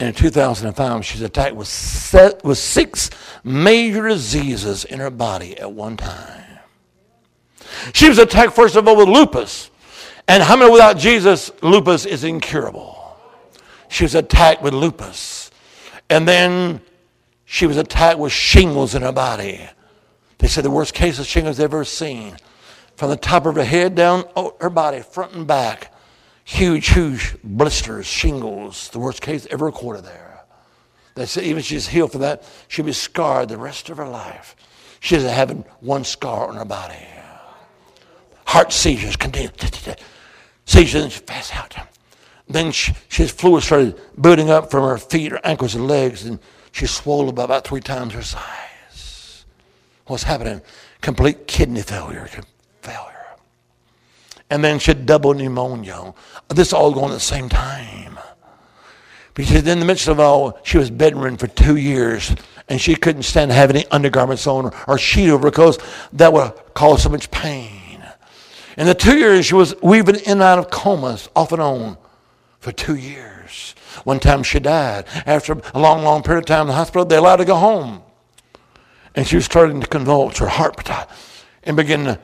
And 0.00 0.08
in 0.10 0.14
2005, 0.14 1.04
she 1.04 1.16
was 1.16 1.22
attacked 1.22 1.56
with, 1.56 1.66
set, 1.66 2.44
with 2.44 2.58
six 2.58 3.08
major 3.42 4.06
diseases 4.06 4.84
in 4.84 5.00
her 5.00 5.10
body 5.10 5.58
at 5.58 5.72
one 5.72 5.96
time. 5.96 6.44
She 7.94 8.08
was 8.08 8.18
attacked, 8.18 8.52
first 8.52 8.76
of 8.76 8.86
all, 8.86 8.96
with 8.96 9.08
lupus. 9.08 9.70
And 10.28 10.42
how 10.42 10.56
many 10.56 10.70
without 10.70 10.98
Jesus, 10.98 11.50
lupus 11.62 12.04
is 12.04 12.22
incurable? 12.22 13.16
She 13.88 14.04
was 14.04 14.14
attacked 14.14 14.60
with 14.60 14.74
lupus. 14.74 15.50
And 16.10 16.28
then 16.28 16.82
she 17.50 17.66
was 17.66 17.78
attacked 17.78 18.18
with 18.18 18.30
shingles 18.30 18.94
in 18.94 19.00
her 19.00 19.10
body. 19.10 19.66
They 20.36 20.48
said 20.48 20.64
the 20.64 20.70
worst 20.70 20.92
case 20.92 21.18
of 21.18 21.24
shingles 21.24 21.58
ever 21.58 21.82
seen. 21.82 22.36
From 22.96 23.08
the 23.08 23.16
top 23.16 23.46
of 23.46 23.54
her 23.54 23.64
head 23.64 23.94
down 23.94 24.24
oh, 24.36 24.54
her 24.60 24.68
body, 24.68 25.00
front 25.00 25.32
and 25.32 25.46
back. 25.46 25.90
Huge, 26.44 26.90
huge 26.90 27.36
blisters, 27.42 28.04
shingles, 28.04 28.90
the 28.90 28.98
worst 28.98 29.22
case 29.22 29.46
ever 29.50 29.64
recorded 29.64 30.04
there. 30.04 30.40
They 31.14 31.24
said 31.24 31.44
even 31.44 31.60
if 31.60 31.64
she's 31.64 31.88
healed 31.88 32.12
from 32.12 32.20
that, 32.20 32.44
she'll 32.68 32.84
be 32.84 32.92
scarred 32.92 33.48
the 33.48 33.56
rest 33.56 33.88
of 33.88 33.96
her 33.96 34.08
life. 34.08 34.54
She 35.00 35.14
doesn't 35.14 35.30
have 35.30 35.50
one 35.80 36.04
scar 36.04 36.48
on 36.48 36.56
her 36.56 36.66
body. 36.66 37.06
Heart 38.44 38.74
seizures, 38.74 39.16
continue. 39.16 39.48
Seizures, 40.66 41.02
and 41.02 41.12
she 41.12 41.20
passed 41.22 41.56
out. 41.56 41.74
Then 42.46 42.72
she, 42.72 42.92
his 43.08 43.30
fluid 43.30 43.62
started 43.62 43.98
building 44.20 44.50
up 44.50 44.70
from 44.70 44.84
her 44.84 44.98
feet, 44.98 45.32
her 45.32 45.40
ankles, 45.44 45.74
and 45.74 45.88
legs, 45.88 46.26
and 46.26 46.38
she 46.72 46.86
swelled 46.86 47.34
by 47.34 47.44
about 47.44 47.66
three 47.66 47.80
times 47.80 48.14
her 48.14 48.22
size. 48.22 49.44
What's 50.06 50.22
happening? 50.22 50.62
Complete 51.00 51.46
kidney 51.46 51.82
failure. 51.82 52.28
Failure. 52.82 53.26
And 54.50 54.64
then 54.64 54.78
she 54.78 54.92
had 54.92 55.06
double 55.06 55.34
pneumonia. 55.34 56.14
This 56.48 56.72
all 56.72 56.92
going 56.92 57.10
at 57.10 57.14
the 57.14 57.20
same 57.20 57.48
time. 57.48 58.18
Because 59.34 59.66
in 59.66 59.78
the 59.78 59.84
midst 59.84 60.08
of 60.08 60.18
all, 60.18 60.58
she 60.64 60.78
was 60.78 60.90
bedridden 60.90 61.36
for 61.36 61.46
two 61.46 61.76
years 61.76 62.34
and 62.68 62.80
she 62.80 62.94
couldn't 62.96 63.22
stand 63.22 63.50
to 63.50 63.54
have 63.54 63.70
any 63.70 63.86
undergarments 63.86 64.46
on 64.46 64.74
or 64.86 64.98
sheet 64.98 65.30
over 65.30 65.50
because 65.50 65.78
that 66.12 66.32
would 66.32 66.52
cause 66.74 67.02
so 67.02 67.08
much 67.08 67.30
pain. 67.30 68.02
In 68.76 68.86
the 68.86 68.94
two 68.94 69.18
years, 69.18 69.46
she 69.46 69.54
was 69.54 69.74
weaving 69.82 70.16
in 70.16 70.32
and 70.32 70.42
out 70.42 70.58
of 70.58 70.70
comas 70.70 71.28
off 71.34 71.52
and 71.52 71.60
on 71.62 71.98
for 72.60 72.72
two 72.72 72.96
years. 72.96 73.74
One 74.04 74.20
time 74.20 74.42
she 74.42 74.58
died. 74.58 75.06
After 75.26 75.60
a 75.74 75.78
long, 75.78 76.02
long 76.02 76.22
period 76.22 76.40
of 76.40 76.46
time 76.46 76.62
in 76.62 76.66
the 76.68 76.74
hospital, 76.74 77.04
they 77.04 77.16
allowed 77.16 77.38
her 77.38 77.44
to 77.44 77.48
go 77.48 77.56
home. 77.56 78.02
And 79.14 79.26
she 79.26 79.36
was 79.36 79.44
starting 79.44 79.80
to 79.80 79.86
convulse, 79.86 80.38
her 80.38 80.48
heart 80.48 80.76
and 81.64 81.76
begin 81.76 82.04
to, 82.04 82.18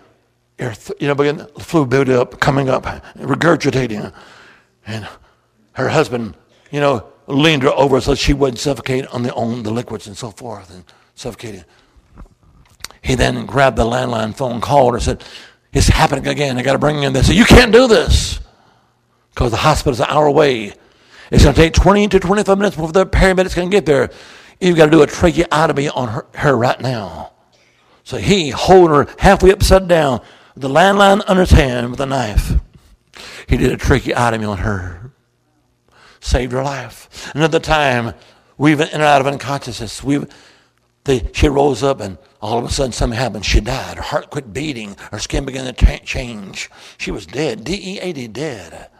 you 0.58 1.08
know, 1.08 1.14
begin 1.14 1.38
the 1.38 1.46
fluid 1.58 1.90
build 1.90 2.08
up, 2.08 2.40
coming 2.40 2.68
up, 2.68 2.84
regurgitating. 3.16 4.12
And 4.86 5.08
her 5.72 5.88
husband, 5.88 6.36
you 6.70 6.80
know, 6.80 7.06
leaned 7.26 7.62
her 7.62 7.70
over 7.70 8.00
so 8.00 8.14
she 8.14 8.32
wouldn't 8.32 8.58
suffocate 8.58 9.06
on 9.08 9.22
the, 9.22 9.34
on 9.34 9.62
the 9.62 9.70
liquids 9.70 10.06
and 10.06 10.16
so 10.16 10.30
forth 10.30 10.70
and 10.72 10.84
suffocating. 11.14 11.64
He 13.02 13.14
then 13.14 13.44
grabbed 13.44 13.76
the 13.76 13.84
landline 13.84 14.34
phone, 14.34 14.60
called 14.60 14.94
her, 14.94 15.00
said, 15.00 15.22
It's 15.72 15.88
happening 15.88 16.26
again. 16.26 16.56
I 16.56 16.62
got 16.62 16.72
to 16.72 16.78
bring 16.78 17.00
you 17.00 17.06
in. 17.06 17.12
They 17.12 17.22
said, 17.22 17.36
You 17.36 17.44
can't 17.44 17.72
do 17.72 17.86
this 17.86 18.40
because 19.30 19.50
the 19.50 19.58
hospital's 19.58 20.00
an 20.00 20.06
hour 20.08 20.26
away. 20.26 20.72
It's 21.30 21.42
going 21.42 21.54
to 21.54 21.60
take 21.60 21.72
20 21.72 22.08
to 22.08 22.20
25 22.20 22.58
minutes 22.58 22.76
before 22.76 22.92
the 22.92 23.06
paramedics 23.06 23.54
can 23.54 23.70
get 23.70 23.86
there. 23.86 24.10
You've 24.60 24.76
got 24.76 24.86
to 24.86 24.90
do 24.90 25.02
a 25.02 25.06
tracheotomy 25.06 25.88
on 25.88 26.08
her, 26.08 26.26
her 26.34 26.56
right 26.56 26.80
now. 26.80 27.32
So 28.04 28.18
he, 28.18 28.50
holding 28.50 28.94
her 28.94 29.06
halfway 29.18 29.52
upside 29.52 29.88
down, 29.88 30.20
the 30.56 30.68
landline 30.68 31.22
under 31.26 31.42
his 31.42 31.50
hand 31.50 31.90
with 31.90 32.00
a 32.00 32.06
knife, 32.06 32.60
he 33.48 33.56
did 33.56 33.72
a 33.72 33.76
tracheotomy 33.76 34.44
on 34.44 34.58
her. 34.58 35.12
Saved 36.20 36.52
her 36.52 36.62
life. 36.62 37.32
Another 37.34 37.60
time, 37.60 38.14
weaving 38.56 38.88
in 38.88 38.94
and 38.94 39.02
out 39.02 39.20
of 39.20 39.26
unconsciousness, 39.26 40.02
we, 40.02 40.24
they, 41.04 41.28
she 41.34 41.48
rose 41.48 41.82
up 41.82 42.00
and 42.00 42.18
all 42.40 42.58
of 42.58 42.64
a 42.64 42.70
sudden 42.70 42.92
something 42.92 43.18
happened. 43.18 43.44
She 43.44 43.60
died. 43.60 43.96
Her 43.96 44.02
heart 44.02 44.30
quit 44.30 44.52
beating. 44.52 44.96
Her 45.10 45.18
skin 45.18 45.44
began 45.44 45.64
to 45.66 45.72
t- 45.72 45.98
change. 46.04 46.70
She 46.98 47.10
was 47.10 47.26
dead. 47.26 47.64
D-E-A-D, 47.64 48.28
dead. 48.28 48.90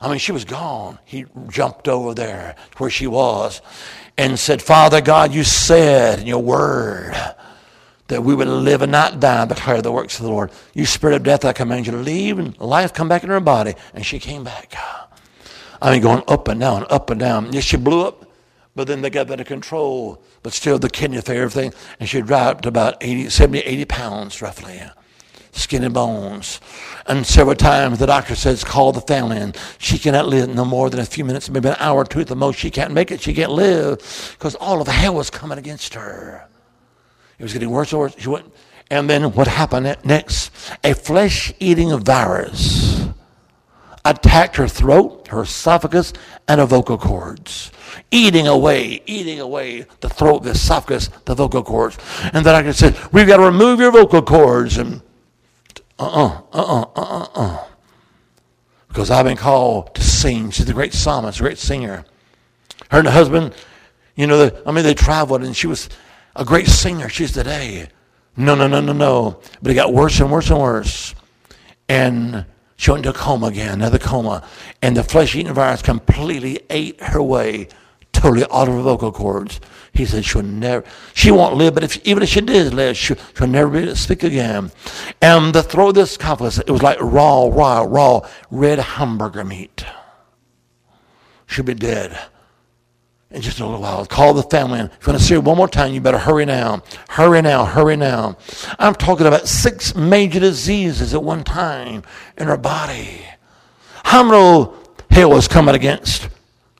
I 0.00 0.08
mean, 0.08 0.18
she 0.18 0.32
was 0.32 0.44
gone. 0.44 0.98
He 1.04 1.26
jumped 1.48 1.88
over 1.88 2.14
there 2.14 2.54
where 2.76 2.90
she 2.90 3.06
was 3.06 3.60
and 4.16 4.38
said, 4.38 4.62
Father 4.62 5.00
God, 5.00 5.32
you 5.32 5.42
said 5.44 6.20
in 6.20 6.26
your 6.26 6.42
word 6.42 7.14
that 8.06 8.22
we 8.22 8.34
would 8.34 8.48
live 8.48 8.82
and 8.82 8.92
not 8.92 9.18
die 9.20 9.42
and 9.42 9.48
declare 9.48 9.82
the 9.82 9.92
works 9.92 10.18
of 10.18 10.24
the 10.24 10.30
Lord. 10.30 10.52
You 10.72 10.86
spirit 10.86 11.16
of 11.16 11.22
death, 11.24 11.44
I 11.44 11.52
command 11.52 11.86
you 11.86 11.92
to 11.92 11.98
leave 11.98 12.38
and 12.38 12.58
life 12.60 12.92
come 12.92 13.08
back 13.08 13.24
in 13.24 13.30
her 13.30 13.40
body. 13.40 13.74
And 13.92 14.06
she 14.06 14.18
came 14.18 14.44
back. 14.44 14.74
I 15.82 15.92
mean, 15.92 16.02
going 16.02 16.22
up 16.28 16.48
and 16.48 16.60
down, 16.60 16.86
up 16.90 17.10
and 17.10 17.18
down. 17.18 17.52
Yes, 17.52 17.64
she 17.64 17.76
blew 17.76 18.06
up, 18.06 18.24
but 18.76 18.86
then 18.86 19.02
they 19.02 19.10
got 19.10 19.30
under 19.30 19.44
control. 19.44 20.22
But 20.42 20.52
still, 20.52 20.78
the 20.78 20.90
kidney 20.90 21.20
failure, 21.20 21.42
everything. 21.42 21.72
And 21.98 22.08
she 22.08 22.20
dropped 22.20 22.66
about 22.66 22.96
80, 23.00 23.30
70, 23.30 23.58
80 23.58 23.84
pounds 23.84 24.42
roughly 24.42 24.80
skin 25.52 25.84
and 25.84 25.94
bones. 25.94 26.60
And 27.06 27.26
several 27.26 27.56
times 27.56 27.98
the 27.98 28.06
doctor 28.06 28.34
says, 28.34 28.64
call 28.64 28.92
the 28.92 29.00
family, 29.00 29.38
and 29.38 29.56
she 29.78 29.98
cannot 29.98 30.28
live 30.28 30.48
no 30.48 30.64
more 30.64 30.90
than 30.90 31.00
a 31.00 31.04
few 31.04 31.24
minutes, 31.24 31.50
maybe 31.50 31.68
an 31.68 31.76
hour 31.78 32.00
or 32.00 32.04
two 32.04 32.20
at 32.20 32.26
the 32.26 32.36
most. 32.36 32.58
She 32.58 32.70
can't 32.70 32.92
make 32.92 33.10
it. 33.10 33.20
She 33.20 33.34
can't 33.34 33.52
live 33.52 33.98
because 34.38 34.54
all 34.56 34.80
of 34.80 34.88
hell 34.88 35.14
was 35.14 35.30
coming 35.30 35.58
against 35.58 35.94
her. 35.94 36.46
It 37.38 37.42
was 37.42 37.52
getting 37.52 37.70
worse 37.70 37.92
and 37.92 38.00
worse. 38.00 38.14
She 38.18 38.28
went, 38.28 38.52
and 38.90 39.08
then 39.08 39.32
what 39.32 39.46
happened 39.46 39.96
next? 40.04 40.50
A 40.84 40.94
flesh-eating 40.94 41.96
virus 41.98 43.06
attacked 44.04 44.56
her 44.56 44.68
throat, 44.68 45.28
her 45.28 45.42
esophagus, 45.42 46.12
and 46.46 46.60
her 46.60 46.66
vocal 46.66 46.98
cords 46.98 47.70
eating 48.10 48.46
away, 48.46 49.02
eating 49.06 49.40
away 49.40 49.86
the 50.00 50.08
throat, 50.08 50.42
the 50.42 50.50
esophagus, 50.50 51.08
the 51.24 51.34
vocal 51.34 51.62
cords. 51.62 51.98
And 52.32 52.44
the 52.44 52.52
doctor 52.52 52.72
said, 52.72 52.96
We've 53.12 53.26
got 53.26 53.38
to 53.38 53.44
remove 53.44 53.80
your 53.80 53.92
vocal 53.92 54.22
cords. 54.22 54.78
And 54.78 55.02
uh-uh, 55.98 56.42
uh-uh, 56.52 56.86
uh-uh, 56.96 57.28
uh. 57.34 57.64
Because 58.88 59.10
I've 59.10 59.24
been 59.26 59.36
called 59.36 59.94
to 59.94 60.02
sing. 60.02 60.50
She's 60.50 60.68
a 60.68 60.72
great 60.72 60.94
psalmist, 60.94 61.40
a 61.40 61.42
great 61.42 61.58
singer. 61.58 62.04
Her 62.90 62.98
and 62.98 63.06
her 63.06 63.12
husband, 63.12 63.54
you 64.16 64.26
know, 64.26 64.48
they, 64.48 64.62
I 64.64 64.72
mean, 64.72 64.84
they 64.84 64.94
traveled 64.94 65.42
and 65.42 65.56
she 65.56 65.66
was 65.66 65.88
a 66.34 66.44
great 66.44 66.66
singer. 66.66 67.08
She's 67.08 67.32
today. 67.32 67.88
No, 68.36 68.54
no, 68.54 68.66
no, 68.66 68.80
no, 68.80 68.92
no. 68.92 69.40
But 69.60 69.72
it 69.72 69.74
got 69.74 69.92
worse 69.92 70.20
and 70.20 70.30
worse 70.30 70.50
and 70.50 70.60
worse. 70.60 71.14
And 71.88 72.46
she 72.76 72.90
went 72.90 73.04
into 73.04 73.18
a 73.18 73.20
coma 73.20 73.46
again, 73.46 73.74
another 73.74 73.98
coma. 73.98 74.46
And 74.80 74.96
the 74.96 75.02
flesh-eating 75.02 75.52
virus 75.52 75.82
completely 75.82 76.60
ate 76.70 77.00
her 77.02 77.20
way 77.20 77.68
totally 78.18 78.44
out 78.52 78.68
of 78.68 78.74
her 78.74 78.82
vocal 78.82 79.12
cords. 79.12 79.60
He 79.92 80.04
said 80.04 80.24
she'll 80.24 80.42
never, 80.42 80.84
she 81.14 81.30
won't 81.30 81.56
live, 81.56 81.74
but 81.74 81.84
if, 81.84 82.04
even 82.04 82.22
if 82.22 82.28
she 82.28 82.40
did 82.40 82.74
live, 82.74 82.96
she'll, 82.96 83.16
she'll 83.36 83.46
never 83.46 83.70
be 83.70 83.78
able 83.78 83.92
to 83.92 83.96
speak 83.96 84.22
again. 84.22 84.70
And 85.22 85.54
the 85.54 85.62
throat 85.62 85.90
of 85.90 85.94
this 85.94 86.16
complex, 86.16 86.58
it 86.58 86.70
was 86.70 86.82
like 86.82 86.98
raw, 87.00 87.48
raw, 87.48 87.82
raw, 87.88 88.28
red 88.50 88.78
hamburger 88.78 89.44
meat. 89.44 89.84
She'll 91.46 91.64
be 91.64 91.74
dead 91.74 92.18
in 93.30 93.40
just 93.40 93.60
a 93.60 93.64
little 93.64 93.80
while. 93.80 94.04
Call 94.04 94.34
the 94.34 94.42
family. 94.42 94.80
If 94.80 95.06
you 95.06 95.12
want 95.12 95.20
to 95.20 95.24
see 95.24 95.34
her 95.34 95.40
one 95.40 95.56
more 95.56 95.68
time, 95.68 95.94
you 95.94 96.00
better 96.00 96.18
hurry 96.18 96.44
now. 96.44 96.82
Hurry 97.08 97.40
now, 97.42 97.64
hurry 97.64 97.96
now. 97.96 98.36
I'm 98.78 98.94
talking 98.94 99.26
about 99.26 99.48
six 99.48 99.94
major 99.94 100.40
diseases 100.40 101.14
at 101.14 101.22
one 101.22 101.44
time 101.44 102.02
in 102.36 102.48
her 102.48 102.56
body. 102.56 103.22
How 104.04 104.22
many 104.22 104.72
hell 105.10 105.30
was 105.30 105.48
coming 105.48 105.74
against 105.74 106.28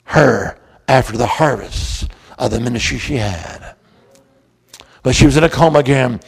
her 0.04 0.58
after 0.88 1.16
the 1.16 1.26
harvest 1.26 2.08
of 2.38 2.50
the 2.50 2.58
ministry 2.58 2.98
she 2.98 3.16
had. 3.16 3.74
But 5.02 5.14
she 5.14 5.26
was 5.26 5.36
in 5.36 5.44
a 5.44 5.48
coma 5.48 5.78
again. 5.78 6.20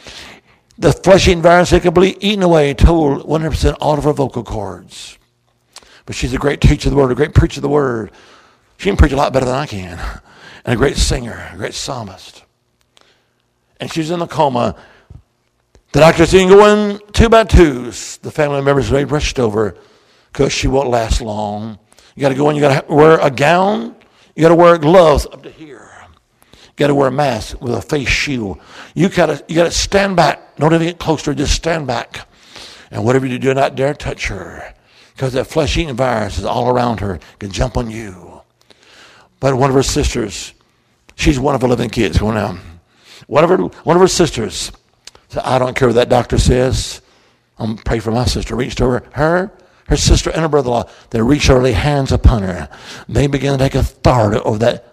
The 0.77 0.93
flesh-eating 0.93 1.41
virus 1.41 1.71
had 1.71 1.81
completely 1.81 2.25
eaten 2.25 2.43
away, 2.43 2.73
told 2.73 3.27
100% 3.27 3.75
all 3.81 3.97
of 3.97 4.03
her 4.03 4.13
vocal 4.13 4.43
cords. 4.43 5.17
But 6.05 6.15
she's 6.15 6.33
a 6.33 6.37
great 6.37 6.61
teacher 6.61 6.89
of 6.89 6.95
the 6.95 6.97
word, 6.97 7.11
a 7.11 7.15
great 7.15 7.33
preacher 7.33 7.59
of 7.59 7.63
the 7.63 7.69
word. 7.69 8.11
She 8.77 8.89
can 8.89 8.97
preach 8.97 9.11
a 9.11 9.15
lot 9.15 9.33
better 9.33 9.45
than 9.45 9.55
I 9.55 9.65
can. 9.65 9.99
And 10.63 10.75
a 10.75 10.77
great 10.77 10.95
singer, 10.95 11.49
a 11.51 11.57
great 11.57 11.73
psalmist. 11.73 12.43
And 13.79 13.91
she's 13.91 14.11
in 14.11 14.21
a 14.21 14.27
coma. 14.27 14.75
The 15.91 15.99
doctor 16.01 16.27
said, 16.27 16.47
go 16.49 16.67
in 16.67 16.99
two 17.13 17.29
by 17.29 17.45
twos. 17.45 18.17
The 18.17 18.29
family 18.29 18.61
members, 18.61 18.87
they 18.87 19.03
rushed 19.03 19.39
over. 19.39 19.75
because 20.31 20.53
she 20.53 20.67
won't 20.67 20.87
last 20.87 21.19
long. 21.19 21.79
You 22.15 22.21
got 22.21 22.29
to 22.29 22.35
go 22.35 22.49
in, 22.51 22.55
you 22.55 22.61
got 22.61 22.87
to 22.87 22.93
wear 22.93 23.17
a 23.19 23.31
gown, 23.31 23.95
you 24.35 24.41
got 24.41 24.49
to 24.49 24.55
wear 24.55 24.77
gloves 24.77 25.25
up 25.25 25.43
to 25.43 25.49
here. 25.49 25.89
You 26.53 26.69
got 26.77 26.87
to 26.87 26.95
wear 26.95 27.09
a 27.09 27.11
mask 27.11 27.61
with 27.61 27.73
a 27.73 27.81
face 27.81 28.09
shield. 28.09 28.59
You 28.95 29.09
got 29.09 29.27
to 29.27 29.43
you 29.47 29.55
got 29.55 29.65
to 29.65 29.71
stand 29.71 30.15
back. 30.15 30.55
Don't 30.57 30.73
even 30.73 30.87
get 30.87 30.99
close 30.99 31.23
to 31.23 31.31
her. 31.31 31.35
Just 31.35 31.53
stand 31.53 31.87
back. 31.87 32.27
And 32.89 33.05
whatever 33.05 33.25
you 33.25 33.37
do, 33.39 33.49
do 33.49 33.53
not 33.53 33.75
dare 33.75 33.93
touch 33.93 34.27
her, 34.27 34.73
because 35.13 35.33
that 35.33 35.45
flesh-eating 35.45 35.95
virus 35.95 36.37
is 36.37 36.45
all 36.45 36.69
around 36.69 36.99
her. 36.99 37.19
Can 37.39 37.51
jump 37.51 37.77
on 37.77 37.89
you. 37.89 38.41
But 39.39 39.55
one 39.55 39.69
of 39.69 39.75
her 39.75 39.83
sisters, 39.83 40.53
she's 41.15 41.39
one 41.39 41.55
of 41.55 41.63
11 41.63 41.89
kids. 41.89 42.21
Now. 42.21 42.59
One 43.27 43.43
of 43.43 43.49
her, 43.49 43.57
one 43.57 43.95
of 43.95 44.01
her 44.01 44.07
sisters 44.07 44.71
said, 45.29 45.43
I 45.43 45.57
don't 45.57 45.75
care 45.75 45.87
what 45.87 45.95
that 45.95 46.09
doctor 46.09 46.37
says. 46.37 47.01
I'm 47.57 47.77
to 47.77 47.83
pray 47.83 47.99
for 47.99 48.11
my 48.11 48.25
sister. 48.25 48.55
Reached 48.55 48.81
over 48.81 49.03
her, 49.13 49.51
her 49.91 49.97
sister, 49.97 50.29
and 50.29 50.41
her 50.41 50.47
brother-in-law. 50.47 50.89
They 51.09 51.21
over, 51.21 51.61
lay 51.61 51.73
hands 51.73 52.13
upon 52.13 52.43
her. 52.43 52.69
They 53.09 53.27
begin 53.27 53.57
to 53.57 53.63
take 53.63 53.75
authority 53.75 54.41
over 54.41 54.57
that 54.59 54.85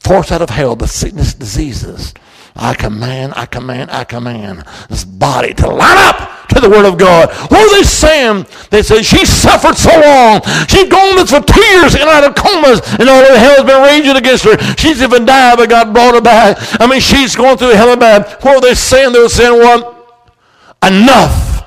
force 0.00 0.32
out 0.32 0.42
of 0.42 0.50
hell, 0.50 0.74
the 0.74 0.88
sickness, 0.88 1.34
diseases. 1.34 2.12
I 2.56 2.74
command, 2.74 3.32
I 3.36 3.46
command, 3.46 3.92
I 3.92 4.02
command 4.02 4.64
this 4.90 5.04
body 5.04 5.54
to 5.54 5.68
line 5.68 5.96
up 5.98 6.48
to 6.48 6.60
the 6.60 6.68
Word 6.68 6.84
of 6.84 6.98
God. 6.98 7.30
What 7.48 7.60
are 7.60 7.76
they 7.76 7.84
saying? 7.84 8.44
They 8.70 8.82
say, 8.82 9.02
She 9.02 9.24
suffered 9.24 9.76
so 9.76 9.90
long. 10.00 10.42
She's 10.68 10.88
gone 10.88 11.24
for 11.24 11.40
two 11.40 11.64
years 11.64 11.94
and 11.94 12.02
out 12.02 12.24
of 12.24 12.34
comas, 12.34 12.80
and 12.98 13.08
all 13.08 13.22
the 13.22 13.38
hell 13.38 13.54
has 13.54 13.64
been 13.64 13.82
raging 13.82 14.16
against 14.16 14.44
her. 14.44 14.58
She's 14.76 15.00
even 15.00 15.24
died, 15.24 15.58
but 15.58 15.70
God 15.70 15.94
brought 15.94 16.14
her 16.14 16.20
back. 16.20 16.58
I 16.80 16.88
mean, 16.88 17.00
she's 17.00 17.36
going 17.36 17.56
through 17.56 17.70
hell 17.70 17.92
and 17.92 18.00
bad. 18.00 18.42
What 18.42 18.56
are 18.56 18.60
they 18.60 18.74
saying? 18.74 19.12
They're 19.12 19.28
saying, 19.28 19.56
Well, 19.56 20.08
enough 20.84 21.64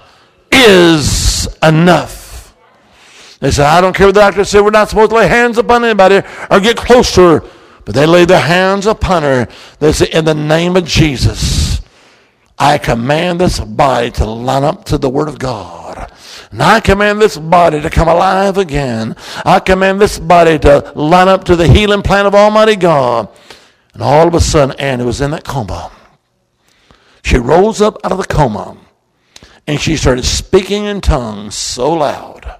is 0.51 1.47
enough. 1.63 2.14
They 3.45 3.51
said, 3.51 3.67
I 3.67 3.79
don't 3.79 3.95
care 3.95 4.07
what 4.07 4.15
the 4.15 4.21
doctor 4.21 4.43
said. 4.43 4.61
We're 4.61 4.71
not 4.71 4.89
supposed 4.89 5.11
to 5.11 5.17
lay 5.17 5.27
hands 5.27 5.59
upon 5.59 5.85
anybody 5.85 6.27
or 6.49 6.59
get 6.59 6.75
close 6.75 7.13
to 7.13 7.21
her. 7.21 7.43
But 7.85 7.93
they 7.93 8.07
laid 8.07 8.27
their 8.27 8.41
hands 8.41 8.87
upon 8.87 9.21
her. 9.21 9.47
They 9.77 9.91
said, 9.91 10.07
In 10.07 10.25
the 10.25 10.33
name 10.33 10.75
of 10.75 10.85
Jesus, 10.85 11.79
I 12.57 12.79
command 12.79 13.39
this 13.39 13.59
body 13.59 14.09
to 14.13 14.25
line 14.25 14.63
up 14.63 14.85
to 14.85 14.97
the 14.97 15.11
Word 15.11 15.27
of 15.27 15.37
God. 15.37 16.11
And 16.49 16.63
I 16.63 16.79
command 16.79 17.21
this 17.21 17.37
body 17.37 17.79
to 17.83 17.89
come 17.91 18.07
alive 18.07 18.57
again. 18.57 19.15
I 19.45 19.59
command 19.59 20.01
this 20.01 20.17
body 20.17 20.57
to 20.57 20.91
line 20.95 21.27
up 21.27 21.43
to 21.43 21.55
the 21.55 21.67
healing 21.67 22.01
plan 22.01 22.25
of 22.25 22.33
Almighty 22.33 22.75
God. 22.75 23.29
And 23.93 24.01
all 24.01 24.27
of 24.27 24.33
a 24.33 24.39
sudden, 24.39 24.75
Annie 24.79 25.05
was 25.05 25.21
in 25.21 25.29
that 25.29 25.43
coma. 25.43 25.91
She 27.23 27.37
rose 27.37 27.79
up 27.79 27.99
out 28.03 28.11
of 28.11 28.17
the 28.17 28.25
coma 28.25 28.75
and 29.67 29.79
she 29.79 29.97
started 29.97 30.25
speaking 30.25 30.85
in 30.85 30.99
tongues 30.99 31.53
so 31.53 31.93
loud. 31.93 32.59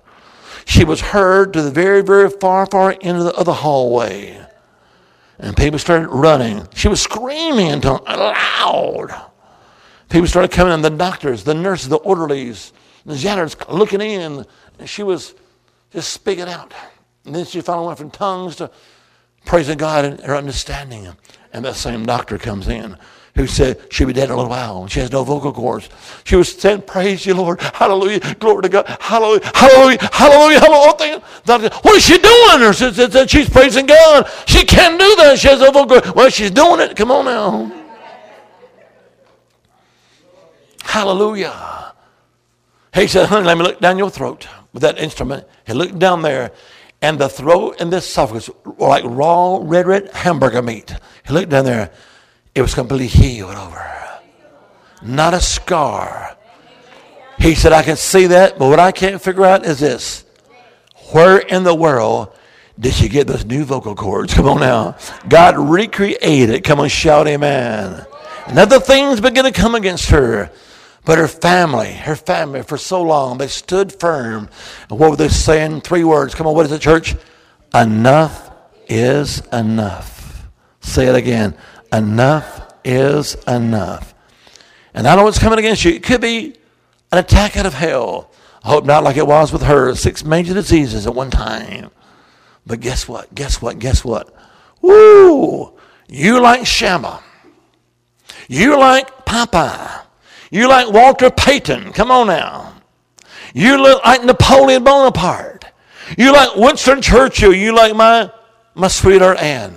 She 0.66 0.84
was 0.84 1.00
heard 1.00 1.54
to 1.54 1.62
the 1.62 1.72
very, 1.72 2.02
very 2.02 2.30
far, 2.30 2.66
far 2.66 2.96
end 3.02 3.18
of 3.18 3.24
the, 3.24 3.36
of 3.36 3.46
the 3.46 3.54
hallway. 3.54 4.46
And 5.38 5.56
people 5.56 5.80
started 5.80 6.08
running. 6.10 6.68
She 6.76 6.88
was 6.88 7.02
screaming 7.02 7.68
in 7.68 7.82
tongues 7.82 8.02
loud. 8.08 9.32
People 10.10 10.28
started 10.28 10.52
coming 10.52 10.74
in, 10.74 10.82
the 10.82 10.90
doctors, 10.90 11.44
the 11.44 11.54
nurses, 11.54 11.90
the 11.90 11.98
orderlies, 11.98 12.74
the 13.06 13.16
janitors 13.16 13.56
looking 13.70 14.02
in. 14.02 14.46
And 14.80 14.90
she 14.90 15.04
was 15.04 15.36
just 15.92 16.12
speaking 16.12 16.48
out. 16.48 16.74
And 17.26 17.36
then 17.36 17.46
she 17.46 17.62
finally 17.62 17.88
went 17.88 18.00
from 18.00 18.12
tongues 18.12 18.56
to 18.58 18.72
praising 19.46 19.78
God 19.78 20.06
and 20.06 20.20
her 20.22 20.36
understanding. 20.36 21.16
And 21.54 21.66
that 21.66 21.76
same 21.76 22.06
doctor 22.06 22.38
comes 22.38 22.68
in 22.68 22.98
who 23.36 23.48
said 23.48 23.80
she'd 23.92 24.06
be 24.06 24.14
dead 24.14 24.26
in 24.26 24.32
a 24.32 24.36
little 24.36 24.50
while 24.50 24.88
she 24.88 25.02
has 25.02 25.12
no 25.12 25.24
vocal 25.24 25.52
cords. 25.52 25.90
She 26.24 26.36
was 26.36 26.52
saying, 26.52 26.84
Praise 26.84 27.26
you, 27.26 27.34
Lord. 27.34 27.60
Hallelujah. 27.62 28.20
Glory 28.36 28.64
to 28.64 28.70
God. 28.70 28.88
Hallelujah. 29.00 29.42
Hallelujah. 29.54 30.00
Hallelujah. 30.12 30.60
Hallelujah. 30.60 31.70
What 31.82 31.96
is 31.96 32.04
she 32.04 32.18
doing? 32.18 33.28
She's 33.28 33.50
praising 33.50 33.86
God. 33.86 34.30
She 34.46 34.64
can't 34.64 35.00
do 35.00 35.16
that. 35.18 35.38
She 35.38 35.50
has 35.50 35.60
no 35.60 35.72
vocal 35.72 36.02
cords. 36.02 36.16
Well, 36.16 36.30
she's 36.30 36.52
doing 36.52 36.80
it. 36.80 36.96
Come 36.96 37.12
on 37.12 37.26
now. 37.26 37.86
Hallelujah. 40.84 41.94
He 42.94 43.08
said, 43.08 43.28
honey, 43.28 43.46
let 43.46 43.58
me 43.58 43.64
look 43.66 43.82
down 43.82 43.98
your 43.98 44.10
throat 44.10 44.48
with 44.72 44.82
that 44.84 44.98
instrument. 44.98 45.46
He 45.68 45.74
looked 45.74 46.00
down 46.00 46.22
there, 46.22 46.52
and 47.02 47.20
the 47.20 47.28
throat 47.28 47.76
and 47.80 47.92
the 47.92 47.98
esophagus 47.98 48.50
were 48.64 48.88
like 48.88 49.04
raw 49.06 49.60
red, 49.62 49.88
red 49.88 50.12
hamburger 50.12 50.62
meat. 50.62 50.96
He 51.28 51.34
looked 51.34 51.50
down 51.50 51.66
there. 51.66 51.92
It 52.56 52.62
was 52.62 52.74
completely 52.74 53.08
healed 53.08 53.56
over. 53.56 53.92
Not 55.04 55.34
a 55.34 55.42
scar. 55.42 56.38
He 57.38 57.54
said, 57.54 57.74
I 57.74 57.84
can 57.84 57.98
see 57.98 58.28
that, 58.28 58.58
but 58.58 58.70
what 58.70 58.80
I 58.80 58.94
can't 58.94 59.22
figure 59.22 59.44
out 59.46 59.66
is 59.66 59.80
this. 59.80 60.24
Where 61.12 61.38
in 61.38 61.64
the 61.64 61.76
world 61.76 62.34
did 62.80 62.94
she 62.94 63.10
get 63.10 63.28
those 63.28 63.46
new 63.46 63.66
vocal 63.66 63.94
cords? 63.94 64.34
Come 64.36 64.48
on 64.48 64.62
now. 64.62 64.98
God 65.28 65.58
recreated. 65.58 66.64
Come 66.64 66.80
on, 66.80 66.88
shout 66.88 67.28
amen. 67.28 68.06
And 68.48 68.58
other 68.58 68.80
things 68.80 69.20
began 69.20 69.44
to 69.44 69.52
come 69.52 69.76
against 69.76 70.10
her. 70.12 70.52
But 71.04 71.18
her 71.18 71.28
family, 71.28 71.94
her 71.94 72.16
family, 72.16 72.64
for 72.64 72.78
so 72.78 73.02
long, 73.02 73.38
they 73.38 73.48
stood 73.48 73.92
firm. 73.94 74.50
And 74.90 75.00
what 75.00 75.12
were 75.12 75.16
they 75.16 75.30
saying? 75.30 75.82
Three 75.82 76.04
words. 76.04 76.34
Come 76.34 76.48
on, 76.48 76.56
what 76.56 76.66
is 76.66 76.72
it, 76.72 76.82
church? 76.82 77.16
Enough 77.74 78.52
is 78.88 79.42
enough. 79.52 80.48
Say 80.82 81.08
it 81.08 81.16
again. 81.16 81.56
Enough 81.96 82.74
is 82.84 83.36
enough. 83.48 84.14
And 84.94 85.08
I 85.08 85.16
know 85.16 85.24
what's 85.24 85.40
coming 85.40 85.60
against 85.60 85.86
you. 85.86 85.94
It 85.94 86.04
could 86.04 86.20
be 86.20 86.56
an 87.12 87.20
attack 87.20 87.56
out 87.56 87.66
of 87.66 87.74
hell. 87.74 88.32
I 88.64 88.70
hope 88.70 88.84
not 88.84 89.04
like 89.04 89.16
it 89.16 89.26
was 89.26 89.54
with 89.54 89.62
her. 89.62 89.96
Six 89.96 90.26
major 90.26 90.54
diseases 90.54 91.08
at 91.08 91.16
one 91.16 91.30
time. 91.30 91.92
But 92.66 92.82
guess 92.82 93.08
what? 93.08 93.34
Guess 93.34 93.62
what? 93.62 93.80
Guess 93.80 94.04
what? 94.04 94.36
Woo! 94.82 95.74
You 96.10 96.42
like 96.42 96.66
Shammah. 96.66 97.24
You 98.50 98.78
like 98.78 99.26
Popeye. 99.26 100.02
You 100.52 100.68
like 100.68 100.92
Walter 100.92 101.30
Payton. 101.30 101.94
Come 101.94 102.12
on 102.12 102.28
now. 102.28 102.74
You 103.54 103.82
look 103.82 104.04
like 104.04 104.24
Napoleon 104.24 104.84
Bonaparte. 104.84 105.66
You 106.18 106.34
like 106.34 106.56
Winston 106.58 107.02
Churchill. 107.02 107.54
You 107.54 107.74
like 107.74 107.96
my, 107.96 108.30
my 108.74 108.90
sweetheart 108.90 109.40
Anne. 109.40 109.76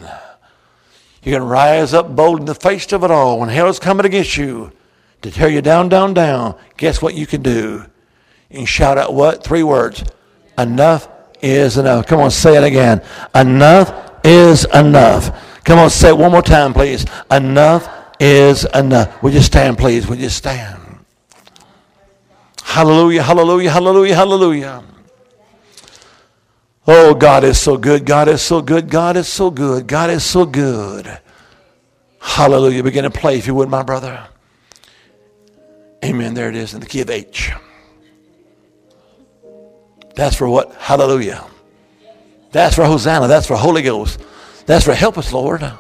You 1.29 1.35
can 1.35 1.45
rise 1.45 1.93
up 1.93 2.17
bold 2.17 2.41
in 2.41 2.47
the 2.47 2.55
face 2.55 2.91
of 2.91 3.05
it 3.05 3.11
all 3.11 3.39
when 3.39 3.51
hell 3.51 3.69
is 3.69 3.79
coming 3.79 4.07
against 4.07 4.39
you 4.39 4.73
to 5.21 5.31
tear 5.31 5.51
you 5.51 5.61
down, 5.61 5.91
down, 5.91 6.15
down. 6.15 6.59
Guess 6.79 7.03
what 7.03 7.13
you 7.13 7.27
can 7.27 7.43
do? 7.43 7.85
You 8.49 8.57
can 8.57 8.65
shout 8.65 8.97
out 8.97 9.13
what? 9.13 9.45
Three 9.45 9.63
words. 9.63 10.03
Enough 10.57 11.07
is 11.43 11.77
enough. 11.77 12.07
Come 12.07 12.21
on, 12.21 12.31
say 12.31 12.57
it 12.57 12.65
again. 12.65 13.03
Enough 13.35 13.93
is 14.25 14.65
enough. 14.73 15.63
Come 15.65 15.79
on, 15.79 15.91
say 15.91 16.09
it 16.09 16.17
one 16.17 16.33
more 16.33 16.41
time, 16.41 16.73
please. 16.73 17.05
Enough 17.31 17.87
is 18.19 18.65
enough. 18.75 19.23
Would 19.23 19.35
you 19.35 19.43
stand, 19.43 19.77
please? 19.77 20.07
Would 20.07 20.21
you 20.21 20.31
stand? 20.31 20.81
Hallelujah, 22.63 23.23
hallelujah, 23.23 23.71
hallelujah, 23.71 24.15
hallelujah. 24.15 24.83
Oh, 26.91 27.15
God 27.15 27.45
is 27.45 27.61
so 27.61 27.77
good. 27.77 28.07
God 28.07 28.29
is 28.29 28.41
so 28.41 28.63
good. 28.63 28.89
God 28.89 29.19
is 29.19 29.29
so 29.29 29.51
good. 29.51 29.87
God 29.87 30.09
is 30.09 30.25
so 30.25 30.47
good. 30.47 31.19
Hallelujah. 32.19 32.83
Begin 32.83 33.05
to 33.05 33.11
play 33.11 33.37
if 33.37 33.47
you 33.47 33.55
would, 33.55 33.69
my 33.69 33.83
brother. 33.83 34.27
Amen. 36.03 36.33
There 36.33 36.49
it 36.49 36.57
is 36.57 36.73
in 36.73 36.81
the 36.81 36.87
key 36.87 37.03
of 37.03 37.11
H. 37.11 37.53
That's 40.15 40.35
for 40.35 40.49
what? 40.49 40.73
Hallelujah. 40.77 41.45
That's 42.53 42.75
for 42.75 42.87
Hosanna. 42.87 43.29
That's 43.29 43.47
for 43.47 43.57
Holy 43.57 43.83
Ghost. 43.83 44.21
That's 44.65 44.87
for 44.87 44.95
help 44.95 45.19
us, 45.19 45.31
Lord. 45.31 45.61
Now, 45.61 45.79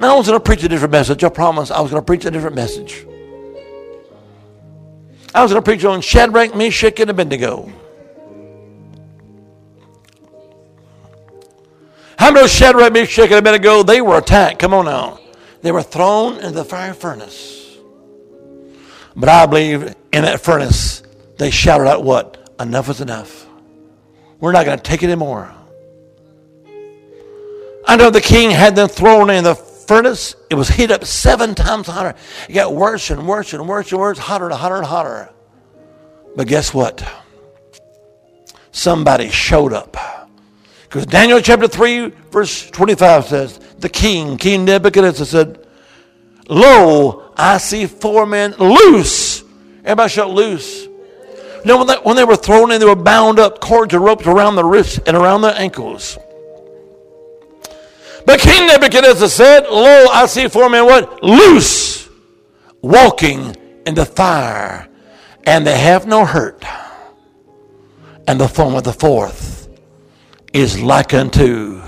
I 0.00 0.16
was 0.16 0.28
going 0.28 0.38
to 0.38 0.44
preach 0.44 0.62
a 0.62 0.68
different 0.68 0.92
message. 0.92 1.24
I 1.24 1.28
promise 1.28 1.72
I 1.72 1.80
was 1.80 1.90
going 1.90 2.00
to 2.00 2.06
preach 2.06 2.24
a 2.24 2.30
different 2.30 2.54
message. 2.54 3.04
I 5.34 5.42
was 5.42 5.50
going 5.50 5.60
to 5.60 5.68
preach 5.68 5.84
on 5.84 6.02
Shadrach, 6.02 6.54
Meshach, 6.54 7.00
and 7.00 7.10
Abednego. 7.10 7.72
How 12.18 12.32
many 12.32 12.44
of 12.44 12.50
Shadrach, 12.50 12.92
Meshach, 12.92 13.30
and 13.30 13.34
Abednego, 13.34 13.84
they 13.84 14.00
were 14.00 14.18
attacked. 14.18 14.58
Come 14.58 14.74
on 14.74 14.86
now. 14.86 15.20
They 15.62 15.70
were 15.70 15.84
thrown 15.84 16.34
into 16.38 16.50
the 16.50 16.64
fire 16.64 16.92
furnace. 16.92 17.78
But 19.14 19.28
I 19.28 19.46
believe 19.46 19.94
in 20.12 20.22
that 20.22 20.40
furnace, 20.40 21.04
they 21.36 21.52
shouted 21.52 21.86
out 21.86 22.02
what? 22.02 22.50
Enough 22.58 22.88
is 22.88 23.00
enough. 23.00 23.46
We're 24.40 24.50
not 24.50 24.66
going 24.66 24.78
to 24.78 24.82
take 24.82 25.04
it 25.04 25.06
anymore. 25.06 25.54
I 27.86 27.94
know 27.96 28.10
the 28.10 28.20
king 28.20 28.50
had 28.50 28.74
them 28.74 28.88
thrown 28.88 29.30
in 29.30 29.44
the 29.44 29.54
furnace, 29.54 30.34
it 30.50 30.56
was 30.56 30.68
heated 30.68 30.90
up 30.90 31.04
seven 31.04 31.54
times 31.54 31.86
hotter. 31.86 32.16
It 32.48 32.52
got 32.52 32.74
worse 32.74 33.10
and 33.10 33.28
worse 33.28 33.52
and 33.52 33.66
worse 33.68 33.92
and 33.92 34.00
worse, 34.00 34.18
hotter 34.18 34.46
and 34.46 34.54
hotter 34.54 34.76
and 34.76 34.86
hotter. 34.86 35.30
But 36.34 36.48
guess 36.48 36.74
what? 36.74 37.08
Somebody 38.72 39.30
showed 39.30 39.72
up. 39.72 40.17
Because 40.88 41.04
Daniel 41.04 41.40
chapter 41.42 41.68
3, 41.68 42.08
verse 42.30 42.70
25 42.70 43.26
says, 43.26 43.58
The 43.78 43.90
king, 43.90 44.38
King 44.38 44.64
Nebuchadnezzar, 44.64 45.26
said, 45.26 45.66
Lo, 46.48 47.30
I 47.36 47.58
see 47.58 47.84
four 47.84 48.24
men 48.24 48.52
loose. 48.52 49.44
Everybody 49.84 50.08
shout 50.08 50.30
loose. 50.30 50.86
Know, 51.66 51.76
when 51.76 51.86
they, 51.88 51.94
when 51.96 52.16
they 52.16 52.24
were 52.24 52.36
thrown 52.36 52.70
in, 52.72 52.80
they 52.80 52.86
were 52.86 52.96
bound 52.96 53.38
up, 53.38 53.60
cords 53.60 53.92
and 53.92 54.02
ropes 54.02 54.26
around 54.26 54.56
the 54.56 54.64
wrists 54.64 54.98
and 55.06 55.14
around 55.14 55.42
their 55.42 55.54
ankles. 55.54 56.16
But 58.24 58.40
King 58.40 58.68
Nebuchadnezzar 58.68 59.28
said, 59.28 59.64
Lo, 59.68 60.06
I 60.10 60.24
see 60.24 60.48
four 60.48 60.70
men 60.70 60.86
what? 60.86 61.22
Loose, 61.22 62.08
walking 62.80 63.54
in 63.84 63.94
the 63.94 64.06
fire, 64.06 64.88
and 65.44 65.66
they 65.66 65.78
have 65.78 66.06
no 66.06 66.24
hurt. 66.24 66.64
And 68.26 68.40
the 68.40 68.48
form 68.48 68.74
of 68.74 68.84
the 68.84 68.92
fourth 68.92 69.57
is 70.52 70.80
like 70.80 71.14
unto 71.14 71.82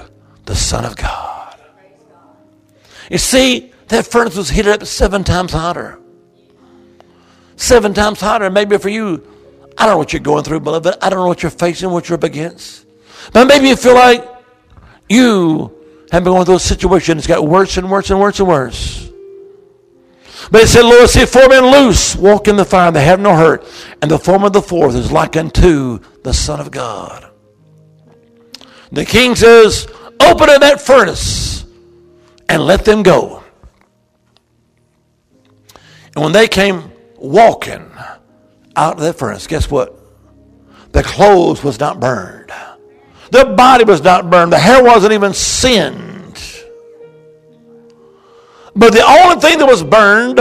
the 0.45 0.55
Son 0.55 0.85
of 0.85 0.97
God. 0.97 1.57
You 3.11 3.19
see, 3.19 3.73
that 3.89 4.07
furnace 4.07 4.37
was 4.37 4.51
heated 4.51 4.73
up 4.73 4.87
seven 4.87 5.25
times 5.25 5.53
hotter. 5.53 5.99
Seven 7.57 7.93
times 7.93 8.21
hotter. 8.21 8.49
Maybe 8.51 8.79
for 8.79 8.89
you, 8.89 9.27
I 9.77 9.85
don't 9.85 9.95
know 9.95 9.99
what 9.99 10.13
you're 10.13 10.21
going 10.21 10.45
through, 10.45 10.61
beloved. 10.61 10.95
I 11.03 11.11
don't 11.11 11.19
know 11.19 11.27
what 11.27 11.43
you're 11.43 11.51
facing, 11.51 11.91
what 11.91 12.09
you're 12.09 12.17
up 12.17 12.25
against. 12.25 12.87
But 13.33 13.47
maybe 13.47 13.69
you 13.69 13.77
feel 13.77 13.95
like 13.95 14.27
you 15.09 15.77
have 16.13 16.25
been 16.25 16.33
going 16.33 16.45
through 16.45 16.57
a 16.57 16.61
situation 16.61 17.17
that's 17.17 17.27
got 17.27 17.47
worse 17.47 17.77
and 17.77 17.91
worse 17.91 18.11
and 18.11 18.21
worse 18.21 18.39
and 18.39 18.49
worse. 18.49 19.11
But 20.51 20.63
it 20.63 20.69
said, 20.69 20.83
Lord, 20.83 21.09
see 21.11 21.27
four 21.27 21.49
men 21.49 21.71
loose, 21.71 22.17
walk 22.17 22.49
in 22.49 22.57
the 22.57 22.65
fire, 22.65 22.91
they 22.91 23.05
have 23.05 23.21
no 23.21 23.37
hurt. 23.37 23.65
And 24.01 24.11
the 24.11 24.19
form 24.19 24.43
of 24.43 24.53
the 24.53 24.63
fourth 24.63 24.95
is 24.95 25.13
like 25.13 25.37
unto 25.37 25.99
the 26.23 26.33
Son 26.33 26.61
of 26.61 26.71
God. 26.71 27.30
The 28.93 29.05
king 29.05 29.35
says, 29.35 29.87
Open 30.21 30.51
up 30.51 30.61
that 30.61 30.81
furnace 30.81 31.65
and 32.49 32.63
let 32.63 32.85
them 32.85 33.03
go. 33.03 33.43
And 36.15 36.25
when 36.25 36.33
they 36.33 36.49
came 36.49 36.91
walking 37.17 37.91
out 38.77 38.95
of 38.95 39.01
that 39.01 39.19
furnace, 39.19 39.47
guess 39.47 39.71
what? 39.71 39.97
The 40.93 41.03
clothes 41.03 41.63
was 41.63 41.79
not 41.79 42.01
burned. 42.01 42.51
The 43.31 43.45
body 43.45 43.85
was 43.85 44.03
not 44.03 44.29
burned. 44.29 44.53
The 44.53 44.59
hair 44.59 44.83
wasn't 44.83 45.13
even 45.13 45.33
sinned. 45.33 46.11
But 48.75 48.93
the 48.93 49.05
only 49.07 49.41
thing 49.41 49.59
that 49.59 49.67
was 49.67 49.85
burned 49.85 50.39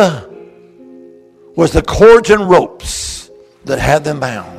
was 1.55 1.71
the 1.71 1.81
cords 1.81 2.29
and 2.29 2.49
ropes 2.49 3.29
that 3.65 3.79
had 3.79 4.03
them 4.03 4.19
bound. 4.19 4.58